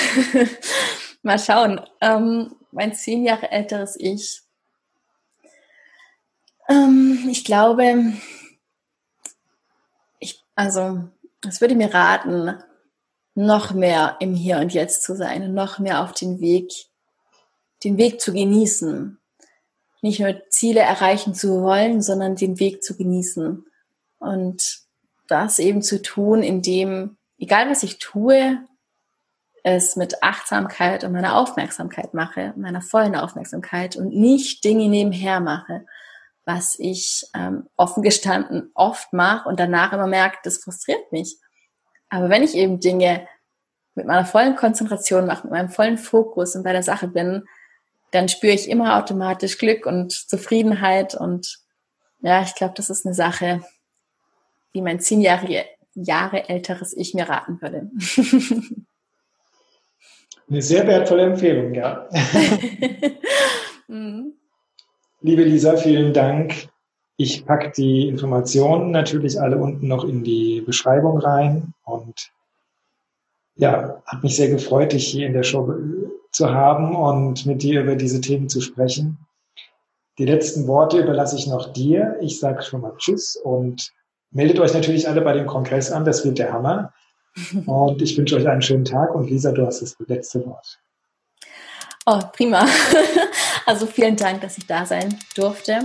Mal 1.23 1.39
schauen. 1.39 1.81
Ähm, 2.01 2.55
mein 2.71 2.95
zehn 2.95 3.25
Jahre 3.25 3.51
älteres 3.51 3.97
Ich. 3.99 4.43
Ähm, 6.69 7.27
ich 7.31 7.45
glaube, 7.45 8.13
ich, 10.19 10.45
also, 10.55 11.05
es 11.47 11.61
würde 11.61 11.75
mir 11.75 11.93
raten, 11.93 12.57
noch 13.35 13.75
mehr 13.75 14.17
im 14.21 14.35
Hier 14.35 14.59
und 14.59 14.73
Jetzt 14.73 15.03
zu 15.03 15.15
sein, 15.15 15.53
noch 15.53 15.79
mehr 15.79 16.03
auf 16.03 16.13
den 16.13 16.41
Weg 16.41 16.73
den 17.85 17.99
Weg 17.99 18.21
zu 18.21 18.33
genießen. 18.33 19.19
Nicht 20.03 20.21
nur 20.21 20.41
Ziele 20.51 20.81
erreichen 20.81 21.35
zu 21.35 21.63
wollen, 21.63 22.03
sondern 22.03 22.37
den 22.37 22.61
Weg 22.61 22.83
zu 22.83 22.97
genießen. 22.97 23.65
Und 24.19 24.81
das 25.29 25.59
eben 25.59 25.83
zu 25.83 26.03
tun, 26.03 26.43
indem, 26.43 27.17
egal 27.39 27.69
was 27.69 27.83
ich 27.83 27.99
tue, 27.99 28.59
es 29.63 29.97
mit 29.97 30.23
Achtsamkeit 30.23 31.03
und 31.03 31.13
meiner 31.13 31.37
Aufmerksamkeit 31.37 32.15
mache, 32.15 32.55
meiner 32.57 32.81
vollen 32.81 33.17
Aufmerksamkeit 33.17 33.97
und 33.97 34.15
nicht 34.15 34.63
Dinge 34.63 34.89
nebenher 34.89 35.41
mache, 35.41 35.85
was 36.45 36.79
ich 36.79 37.25
ähm, 37.35 37.69
offen 37.77 38.05
gestanden 38.05 38.71
oft 38.75 39.13
mache 39.13 39.49
und 39.49 39.59
danach 39.59 39.93
immer 39.93 40.07
merke, 40.07 40.39
das 40.45 40.59
frustriert 40.59 41.11
mich. 41.11 41.39
Aber 42.09 42.31
wenn 42.31 42.45
ich 42.45 42.55
eben 42.55 42.79
Dinge 42.79 43.27
mit 43.97 44.07
meiner 44.07 44.25
vollen 44.25 44.55
Konzentration 44.55 45.27
mache, 45.27 45.49
mit 45.49 45.53
meinem 45.53 45.71
vollen 45.71 45.99
Fokus 45.99 46.55
und 46.55 46.63
bei 46.63 46.73
der 46.73 46.85
Sache 46.85 47.09
bin, 47.09 47.45
dann 48.11 48.29
spüre 48.29 48.55
ich 48.55 48.69
immer 48.69 48.99
automatisch 48.99 49.59
Glück 49.59 49.87
und 49.87 50.13
Zufriedenheit. 50.13 51.15
Und 51.15 51.59
ja, 52.21 52.43
ich 52.43 52.55
glaube, 52.55 52.75
das 52.77 52.91
ist 52.91 53.07
eine 53.07 53.15
Sache, 53.15 53.63
die 54.75 54.83
mein 54.83 55.01
zehn 55.01 55.21
Jahre, 55.21 55.65
Jahre 55.95 56.49
älteres 56.49 56.97
Ich 56.97 57.15
mir 57.15 57.29
raten 57.29 57.61
würde. 57.61 57.91
Eine 60.49 60.63
sehr 60.63 60.87
wertvolle 60.87 61.25
Empfehlung, 61.25 61.75
ja. 61.75 62.09
mhm. 63.89 64.35
Liebe 65.21 65.43
Lisa, 65.43 65.77
vielen 65.77 66.13
Dank. 66.13 66.69
Ich 67.17 67.45
packe 67.45 67.73
die 67.77 68.07
Informationen 68.07 68.93
natürlich 68.93 69.41
alle 69.41 69.57
unten 69.57 69.89
noch 69.89 70.05
in 70.05 70.23
die 70.23 70.61
Beschreibung 70.61 71.19
rein 71.19 71.75
und 71.85 72.31
ja, 73.57 74.03
hat 74.07 74.23
mich 74.23 74.37
sehr 74.37 74.49
gefreut, 74.49 74.93
dich 74.93 75.09
hier 75.09 75.27
in 75.27 75.33
der 75.33 75.43
Show 75.43 75.67
zu 76.37 76.53
haben 76.53 76.95
und 76.95 77.47
mit 77.47 77.63
dir 77.63 77.81
über 77.81 77.97
diese 77.97 78.21
Themen 78.21 78.49
zu 78.51 78.61
sprechen. 78.61 79.19
Die 80.19 80.27
letzten 80.27 80.67
Worte 80.67 80.99
überlasse 80.99 81.37
ich 81.37 81.47
noch 81.47 81.73
dir. 81.73 82.17
Ich 82.21 82.39
sage 82.39 82.63
schon 82.63 82.83
mal 82.83 82.95
Tschüss 82.99 83.37
und 83.37 83.91
meldet 84.31 84.61
euch 84.61 84.75
natürlich 84.75 85.09
alle 85.09 85.23
bei 85.23 85.33
dem 85.33 85.47
Kongress 85.47 85.91
an. 85.91 86.05
Das 86.05 86.25
wird 86.25 86.39
der 86.39 86.53
Hammer. 86.53 86.93
Und 87.67 88.01
ich 88.01 88.17
wünsche 88.17 88.37
euch 88.37 88.49
einen 88.49 88.63
schönen 88.63 88.85
Tag. 88.85 89.15
Und 89.15 89.29
Lisa, 89.29 89.53
du 89.53 89.67
hast 89.67 89.83
das 89.83 89.95
letzte 90.07 90.45
Wort. 90.47 90.79
Oh, 92.07 92.21
prima. 92.33 92.67
Also 93.69 93.85
vielen 93.87 94.15
Dank, 94.15 94.43
dass 94.43 94.59
ich 94.59 94.67
da 94.69 94.87
sein 94.87 95.19
durfte. 95.35 95.81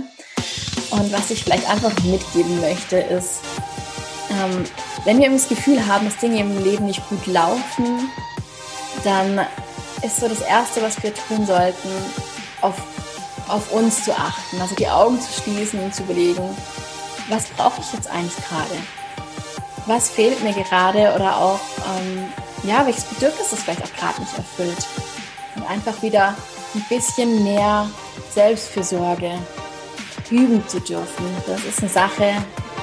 Und 0.92 1.12
was 1.12 1.32
ich 1.32 1.42
vielleicht 1.42 1.68
einfach 1.68 1.92
mitgeben 2.04 2.60
möchte, 2.60 2.98
ist, 2.98 3.40
ähm, 4.30 4.62
wenn 5.04 5.18
wir 5.18 5.28
das 5.30 5.48
Gefühl 5.48 5.84
haben, 5.84 6.04
dass 6.04 6.16
Dinge 6.18 6.38
im 6.38 6.62
Leben 6.62 6.86
nicht 6.86 7.02
gut 7.08 7.26
laufen, 7.26 8.08
dann 9.02 9.40
ist 10.02 10.20
so 10.20 10.28
das 10.28 10.40
Erste, 10.40 10.82
was 10.82 11.02
wir 11.02 11.14
tun 11.14 11.46
sollten, 11.46 11.88
auf, 12.60 12.74
auf 13.48 13.72
uns 13.72 14.04
zu 14.04 14.12
achten. 14.12 14.60
Also 14.60 14.74
die 14.74 14.88
Augen 14.88 15.20
zu 15.20 15.32
schließen 15.42 15.82
und 15.82 15.94
zu 15.94 16.02
überlegen, 16.02 16.56
was 17.28 17.46
brauche 17.46 17.80
ich 17.80 17.92
jetzt 17.92 18.10
eigentlich 18.10 18.36
gerade? 18.48 18.76
Was 19.86 20.10
fehlt 20.10 20.42
mir 20.42 20.52
gerade 20.52 21.12
oder 21.14 21.36
auch, 21.36 21.60
ähm, 21.98 22.32
ja, 22.62 22.84
welches 22.86 23.04
Bedürfnis 23.04 23.52
ist 23.52 23.62
vielleicht 23.62 23.82
auch 23.82 23.92
gerade 23.94 24.20
nicht 24.20 24.36
erfüllt? 24.36 24.86
Und 25.56 25.68
einfach 25.68 26.00
wieder 26.02 26.34
ein 26.74 26.84
bisschen 26.88 27.42
mehr 27.44 27.88
Selbstfürsorge 28.32 29.38
üben 30.30 30.66
zu 30.66 30.80
dürfen. 30.80 31.26
Das 31.46 31.62
ist 31.64 31.80
eine 31.80 31.90
Sache, 31.90 32.34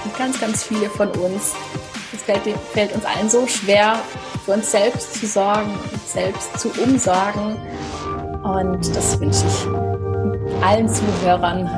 die 0.05 0.17
ganz, 0.17 0.39
ganz 0.39 0.63
viele 0.63 0.89
von 0.89 1.09
uns, 1.09 1.53
es 2.13 2.21
fällt, 2.21 2.43
fällt 2.73 2.93
uns 2.93 3.05
allen 3.05 3.29
so 3.29 3.47
schwer, 3.47 3.99
für 4.45 4.53
uns 4.53 4.71
selbst 4.71 5.19
zu 5.19 5.25
sorgen, 5.25 5.77
selbst 6.13 6.59
zu 6.59 6.69
umsorgen. 6.81 7.55
Und 8.43 8.95
das 8.95 9.19
wünsche 9.19 9.45
ich 9.45 10.63
allen 10.63 10.89
Zuhörern, 10.89 11.69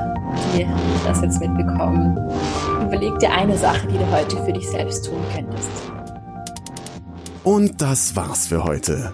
die 0.54 0.66
das 1.06 1.22
jetzt 1.22 1.40
mitbekommen. 1.40 2.18
Überleg 2.82 3.18
dir 3.20 3.32
eine 3.32 3.58
Sache, 3.58 3.88
die 3.88 3.98
du 3.98 4.12
heute 4.12 4.38
für 4.44 4.54
dich 4.54 4.70
selbst 4.70 5.06
tun 5.06 5.22
könntest. 5.34 5.70
Und 7.44 7.82
das 7.82 8.16
war's 8.16 8.48
für 8.48 8.64
heute. 8.64 9.14